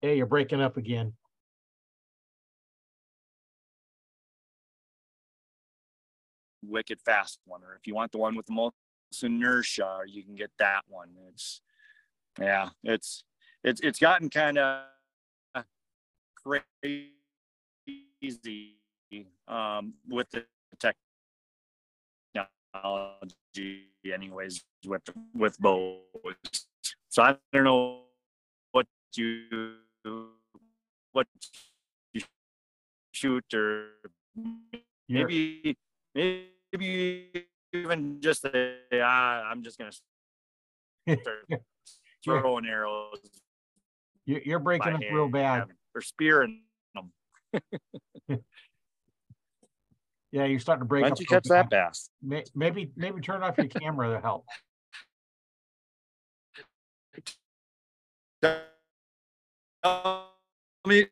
Hey, 0.00 0.16
you're 0.16 0.26
breaking 0.26 0.60
up 0.60 0.76
again. 0.76 1.14
Wicked 6.62 7.00
fast 7.04 7.40
one, 7.46 7.64
or 7.64 7.74
if 7.74 7.86
you 7.86 7.94
want 7.96 8.12
the 8.12 8.18
one 8.18 8.36
with 8.36 8.46
the 8.46 8.52
most 8.52 8.74
inertia, 9.22 10.00
you 10.06 10.22
can 10.22 10.36
get 10.36 10.50
that 10.58 10.82
one. 10.86 11.10
It's 11.28 11.60
yeah, 12.38 12.68
it's 12.84 13.24
it's 13.64 13.80
it's 13.80 13.98
gotten 13.98 14.30
kind 14.30 14.58
of 14.58 14.84
crazy 16.36 17.12
um, 19.46 19.94
with 20.08 20.30
the 20.30 20.44
technology, 22.74 23.88
anyways, 24.12 24.64
with 24.86 25.02
with 25.34 25.58
bows. 25.58 26.66
So 27.08 27.22
I 27.22 27.36
don't 27.52 27.64
know 27.64 28.02
what 28.72 28.86
you 29.14 29.76
what 31.12 31.26
you 32.12 32.22
shoot 33.12 33.44
or 33.54 33.86
maybe 35.08 35.76
maybe 36.14 37.30
even 37.72 38.20
just 38.20 38.42
say 38.42 38.76
ah, 38.94 39.42
I'm 39.50 39.62
just 39.62 39.78
gonna 39.78 39.90
throwing 42.24 42.66
arrows. 42.66 43.20
You're 44.26 44.58
breaking 44.58 44.92
up 44.92 45.00
real 45.10 45.28
bad. 45.28 45.68
Or 45.94 46.02
spearing 46.02 46.60
them. 46.94 47.12
Yeah, 50.30 50.44
you're 50.44 50.58
starting 50.58 50.82
to 50.82 50.86
break 50.86 51.02
Why 51.02 51.08
don't 51.08 51.20
you 51.20 51.26
catch 51.26 51.44
that 51.44 51.70
bass? 51.70 52.10
Maybe 52.22 52.90
maybe 52.96 53.20
turn 53.20 53.42
off 53.42 53.56
your 53.56 53.66
camera 53.66 54.12
to 54.12 54.20
help. 54.20 54.44
Tell 58.42 60.28
me, 60.86 61.06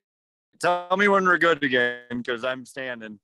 tell 0.61 0.97
me 0.97 1.09
when 1.09 1.25
we're 1.25 1.39
good 1.39 1.63
again, 1.65 2.03
because 2.11 2.45
I'm 2.45 2.67
standing. 2.67 3.19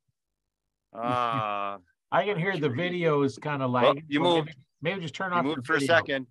Uh, 0.94 1.78
I 2.12 2.24
can 2.24 2.38
hear 2.38 2.56
the 2.56 2.68
video 2.68 3.22
is 3.22 3.38
kind 3.38 3.62
of 3.62 3.70
like 3.70 3.84
well, 3.84 3.94
you 4.08 4.20
moved. 4.20 4.54
Maybe, 4.80 4.94
maybe, 4.94 5.00
just 5.02 5.14
turn 5.14 5.32
off. 5.32 5.44
Moved 5.44 5.66
for 5.66 5.74
video. 5.74 5.94
a 5.94 5.98
second. 5.98 6.26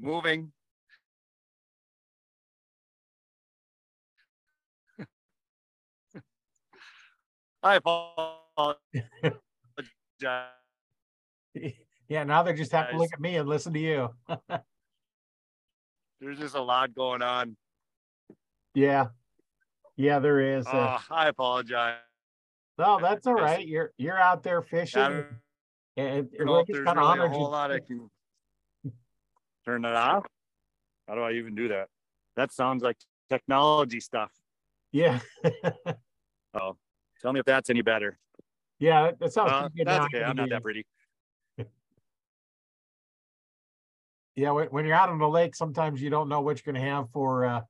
Moving. 0.00 0.52
I 7.62 7.76
apologize. 7.76 8.76
yeah, 12.08 12.24
now 12.24 12.42
they 12.42 12.54
just 12.54 12.72
have 12.72 12.90
to 12.90 12.98
look 12.98 13.10
at 13.12 13.20
me 13.20 13.36
and 13.36 13.48
listen 13.48 13.72
to 13.72 13.78
you. 13.78 14.08
There's 16.20 16.38
just 16.38 16.54
a 16.54 16.60
lot 16.60 16.94
going 16.94 17.22
on. 17.22 17.56
Yeah. 18.74 19.06
Yeah, 19.96 20.18
there 20.18 20.56
is. 20.56 20.66
Uh, 20.66 20.98
oh, 20.98 21.14
I 21.14 21.28
apologize. 21.28 21.96
No, 22.78 22.98
that's 23.00 23.26
all 23.26 23.34
right. 23.34 23.66
You're 23.66 23.92
you're 23.98 24.18
out 24.18 24.42
there 24.42 24.62
fishing. 24.62 25.02
and 25.02 25.26
it, 25.96 26.30
it 26.32 26.42
really 26.42 26.64
kind 26.64 26.98
of 26.98 27.16
really 27.16 27.26
a 27.26 27.28
whole 27.28 27.50
lot 27.50 27.70
I 27.70 27.80
can 27.80 28.10
turn 29.64 29.84
it 29.84 29.94
off. 29.94 30.24
How 31.06 31.14
do 31.14 31.20
I 31.20 31.32
even 31.32 31.54
do 31.54 31.68
that? 31.68 31.88
That 32.36 32.52
sounds 32.52 32.82
like 32.82 32.96
technology 33.28 34.00
stuff. 34.00 34.30
Yeah. 34.92 35.20
oh, 36.54 36.76
Tell 37.22 37.32
me 37.32 37.40
if 37.40 37.46
that's 37.46 37.70
any 37.70 37.82
better. 37.82 38.18
Yeah, 38.78 39.12
that 39.20 39.32
sounds 39.32 39.52
uh, 39.52 39.68
good. 39.74 39.86
That's 39.86 40.04
okay. 40.06 40.24
I'm 40.24 40.36
not 40.36 40.50
that 40.50 40.62
pretty. 40.62 40.84
yeah, 44.36 44.50
when 44.50 44.84
you're 44.84 44.96
out 44.96 45.08
on 45.08 45.18
the 45.18 45.28
lake, 45.28 45.54
sometimes 45.54 46.02
you 46.02 46.10
don't 46.10 46.28
know 46.28 46.40
what 46.40 46.60
you're 46.64 46.72
going 46.72 46.84
to 46.84 46.90
have 46.90 47.08
for 47.12 47.44
uh, 47.44 47.60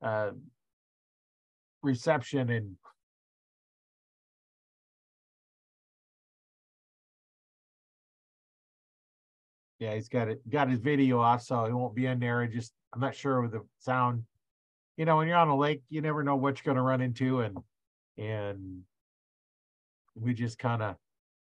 uh, 0.00 0.30
reception 1.82 2.48
and 2.50 2.76
yeah, 9.78 9.94
he's 9.94 10.08
got 10.08 10.28
it 10.28 10.48
got 10.48 10.70
his 10.70 10.78
video 10.78 11.20
off, 11.20 11.42
so 11.42 11.66
he 11.66 11.72
won't 11.72 11.94
be 11.94 12.06
in 12.06 12.20
there. 12.20 12.46
just 12.46 12.72
I'm 12.94 13.00
not 13.00 13.16
sure 13.16 13.42
with 13.42 13.50
the 13.50 13.62
sound. 13.80 14.22
You 14.96 15.04
know, 15.04 15.16
when 15.16 15.26
you're 15.26 15.36
on 15.36 15.48
a 15.48 15.56
lake, 15.56 15.82
you 15.90 16.00
never 16.00 16.22
know 16.22 16.36
what 16.36 16.58
you're 16.58 16.72
going 16.72 16.76
to 16.76 16.82
run 16.82 17.00
into, 17.00 17.40
and 17.40 17.58
and 18.16 18.84
we 20.14 20.34
just 20.34 20.58
kind 20.58 20.82
of 20.82 20.96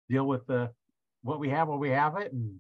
deal 0.09 0.25
with 0.25 0.45
the 0.47 0.71
what 1.21 1.39
we 1.39 1.49
have 1.49 1.67
when 1.67 1.79
we 1.79 1.89
have 1.89 2.17
it 2.17 2.31
and 2.31 2.55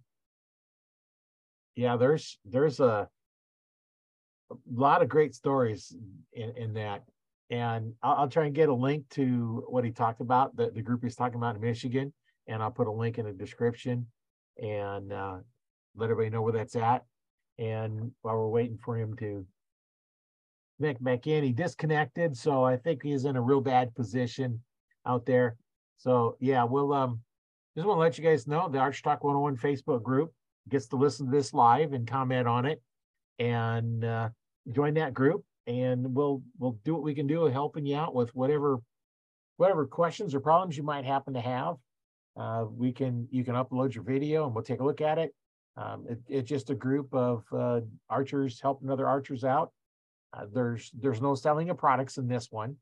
yeah 1.75 1.95
there's 1.95 2.37
there's 2.45 2.79
a, 2.79 3.07
a 4.51 4.55
lot 4.73 5.01
of 5.01 5.09
great 5.09 5.33
stories 5.35 5.95
in, 6.33 6.51
in 6.57 6.73
that. 6.73 7.03
And 7.51 7.93
I'll, 8.03 8.15
I'll, 8.15 8.29
try 8.29 8.45
and 8.45 8.53
get 8.53 8.69
a 8.69 8.73
link 8.73 9.09
to 9.11 9.63
what 9.67 9.83
he 9.83 9.89
talked 9.89 10.21
about 10.21 10.55
the, 10.55 10.69
the 10.69 10.83
group 10.83 11.01
he's 11.01 11.15
talking 11.15 11.37
about 11.37 11.55
in 11.55 11.61
michigan 11.61 12.13
and 12.47 12.61
i'll 12.61 12.69
put 12.69 12.87
a 12.87 12.91
link 12.91 13.17
in 13.17 13.25
the 13.25 13.31
description 13.31 14.05
and 14.61 15.11
uh, 15.11 15.37
let 15.95 16.11
everybody 16.11 16.29
know 16.29 16.41
where 16.41 16.53
that's 16.53 16.75
at. 16.75 17.05
And 17.57 18.11
while 18.21 18.35
we're 18.35 18.49
waiting 18.49 18.77
for 18.77 18.97
him 18.97 19.15
to 19.17 19.45
Nick 20.79 21.01
back 21.03 21.27
in 21.27 21.43
he 21.43 21.51
disconnected 21.51 22.37
so 22.37 22.63
i 22.63 22.77
think 22.77 23.03
he's 23.03 23.25
in 23.25 23.35
a 23.35 23.41
real 23.41 23.59
bad 23.59 23.93
position 23.95 24.61
out 25.05 25.25
there 25.25 25.57
so 25.99 26.37
yeah, 26.39 26.63
we'll 26.63 26.93
um 26.93 27.19
just 27.75 27.87
want 27.87 27.97
to 27.97 28.01
let 28.01 28.17
you 28.17 28.23
guys 28.23 28.47
know 28.47 28.67
the 28.67 28.79
Archery 28.79 29.01
Talk 29.03 29.23
101 29.23 29.57
Facebook 29.57 30.01
group 30.01 30.33
gets 30.67 30.87
to 30.87 30.95
listen 30.95 31.27
to 31.27 31.31
this 31.31 31.53
live 31.53 31.93
and 31.93 32.07
comment 32.07 32.47
on 32.47 32.65
it 32.65 32.81
and 33.37 34.03
uh, 34.03 34.29
join 34.71 34.93
that 34.95 35.13
group 35.13 35.43
and 35.67 36.15
we'll 36.15 36.41
we'll 36.57 36.77
do 36.83 36.93
what 36.93 37.03
we 37.03 37.13
can 37.13 37.27
do 37.27 37.45
helping 37.45 37.85
you 37.85 37.95
out 37.95 38.15
with 38.15 38.33
whatever 38.33 38.79
whatever 39.57 39.85
questions 39.85 40.33
or 40.33 40.39
problems 40.39 40.77
you 40.77 40.83
might 40.83 41.05
happen 41.05 41.33
to 41.33 41.41
have. 41.41 41.75
Uh, 42.37 42.65
we 42.71 42.91
can 42.91 43.27
you 43.29 43.43
can 43.43 43.55
upload 43.55 43.93
your 43.93 44.03
video 44.03 44.45
and 44.45 44.55
we'll 44.55 44.63
take 44.63 44.79
a 44.79 44.83
look 44.83 45.01
at 45.01 45.17
it. 45.17 45.35
Um, 45.75 46.05
it 46.09 46.19
it's 46.27 46.49
just 46.49 46.69
a 46.69 46.75
group 46.75 47.13
of 47.13 47.43
uh, 47.51 47.81
archers 48.09 48.59
helping 48.61 48.89
other 48.89 49.07
archers 49.07 49.43
out. 49.43 49.71
Uh, 50.33 50.45
there's 50.53 50.91
there's 50.97 51.21
no 51.21 51.35
selling 51.35 51.69
of 51.69 51.77
products 51.77 52.17
in 52.17 52.27
this 52.27 52.47
one, 52.51 52.77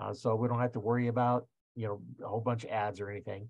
uh, 0.00 0.14
so 0.14 0.34
we 0.34 0.48
don't 0.48 0.60
have 0.60 0.72
to 0.72 0.80
worry 0.80 1.08
about 1.08 1.46
you 1.76 1.86
know 1.86 2.00
a 2.24 2.28
whole 2.28 2.40
bunch 2.40 2.64
of 2.64 2.70
ads 2.70 3.00
or 3.00 3.10
anything. 3.10 3.48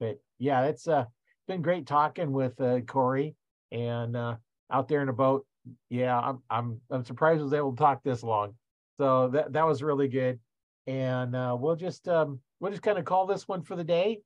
But 0.00 0.20
yeah, 0.38 0.64
it's 0.64 0.88
uh 0.88 1.04
been 1.48 1.62
great 1.62 1.86
talking 1.86 2.32
with 2.32 2.60
uh, 2.60 2.80
Corey 2.80 3.34
and 3.70 4.16
uh, 4.16 4.36
out 4.70 4.88
there 4.88 5.02
in 5.02 5.08
a 5.08 5.12
boat. 5.12 5.46
Yeah, 5.90 6.18
I'm 6.18 6.42
I'm 6.50 6.80
I'm 6.90 7.04
surprised 7.04 7.40
I 7.40 7.44
was 7.44 7.52
able 7.52 7.72
to 7.72 7.78
talk 7.78 8.02
this 8.02 8.22
long. 8.22 8.54
So 8.98 9.28
that 9.28 9.52
that 9.52 9.66
was 9.66 9.82
really 9.82 10.08
good. 10.08 10.38
And 10.86 11.36
uh, 11.36 11.56
we'll 11.58 11.76
just 11.76 12.08
um, 12.08 12.40
we'll 12.60 12.72
just 12.72 12.82
kind 12.82 12.98
of 12.98 13.04
call 13.04 13.26
this 13.26 13.46
one 13.46 13.62
for 13.62 13.76
the 13.76 13.84
day, 13.84 14.20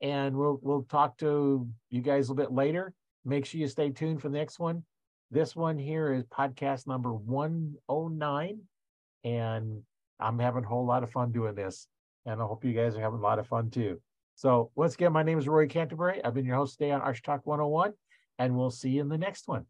and 0.00 0.36
we'll 0.36 0.58
we'll 0.62 0.82
talk 0.84 1.16
to 1.18 1.66
you 1.90 2.00
guys 2.02 2.28
a 2.28 2.32
little 2.32 2.50
bit 2.50 2.54
later. 2.54 2.92
Make 3.24 3.46
sure 3.46 3.60
you 3.60 3.68
stay 3.68 3.90
tuned 3.90 4.20
for 4.20 4.28
the 4.28 4.36
next 4.36 4.58
one. 4.58 4.82
This 5.30 5.56
one 5.56 5.78
here 5.78 6.12
is 6.12 6.24
podcast 6.24 6.86
number 6.86 7.14
109, 7.14 8.60
and 9.24 9.82
I'm 10.20 10.38
having 10.38 10.64
a 10.64 10.68
whole 10.68 10.84
lot 10.84 11.02
of 11.02 11.10
fun 11.10 11.32
doing 11.32 11.54
this 11.54 11.88
and 12.26 12.40
I 12.40 12.44
hope 12.44 12.64
you 12.64 12.72
guys 12.72 12.94
are 12.94 13.00
having 13.00 13.18
a 13.18 13.22
lot 13.22 13.38
of 13.38 13.46
fun 13.46 13.70
too. 13.70 14.00
So 14.34 14.70
once 14.74 14.94
again, 14.94 15.12
my 15.12 15.22
name 15.22 15.38
is 15.38 15.48
Roy 15.48 15.66
Canterbury. 15.66 16.24
I've 16.24 16.34
been 16.34 16.46
your 16.46 16.56
host 16.56 16.78
today 16.78 16.90
on 16.90 17.00
Archery 17.00 17.22
Talk 17.24 17.46
101, 17.46 17.92
and 18.38 18.56
we'll 18.56 18.70
see 18.70 18.90
you 18.90 19.00
in 19.00 19.08
the 19.08 19.18
next 19.18 19.48
one. 19.48 19.66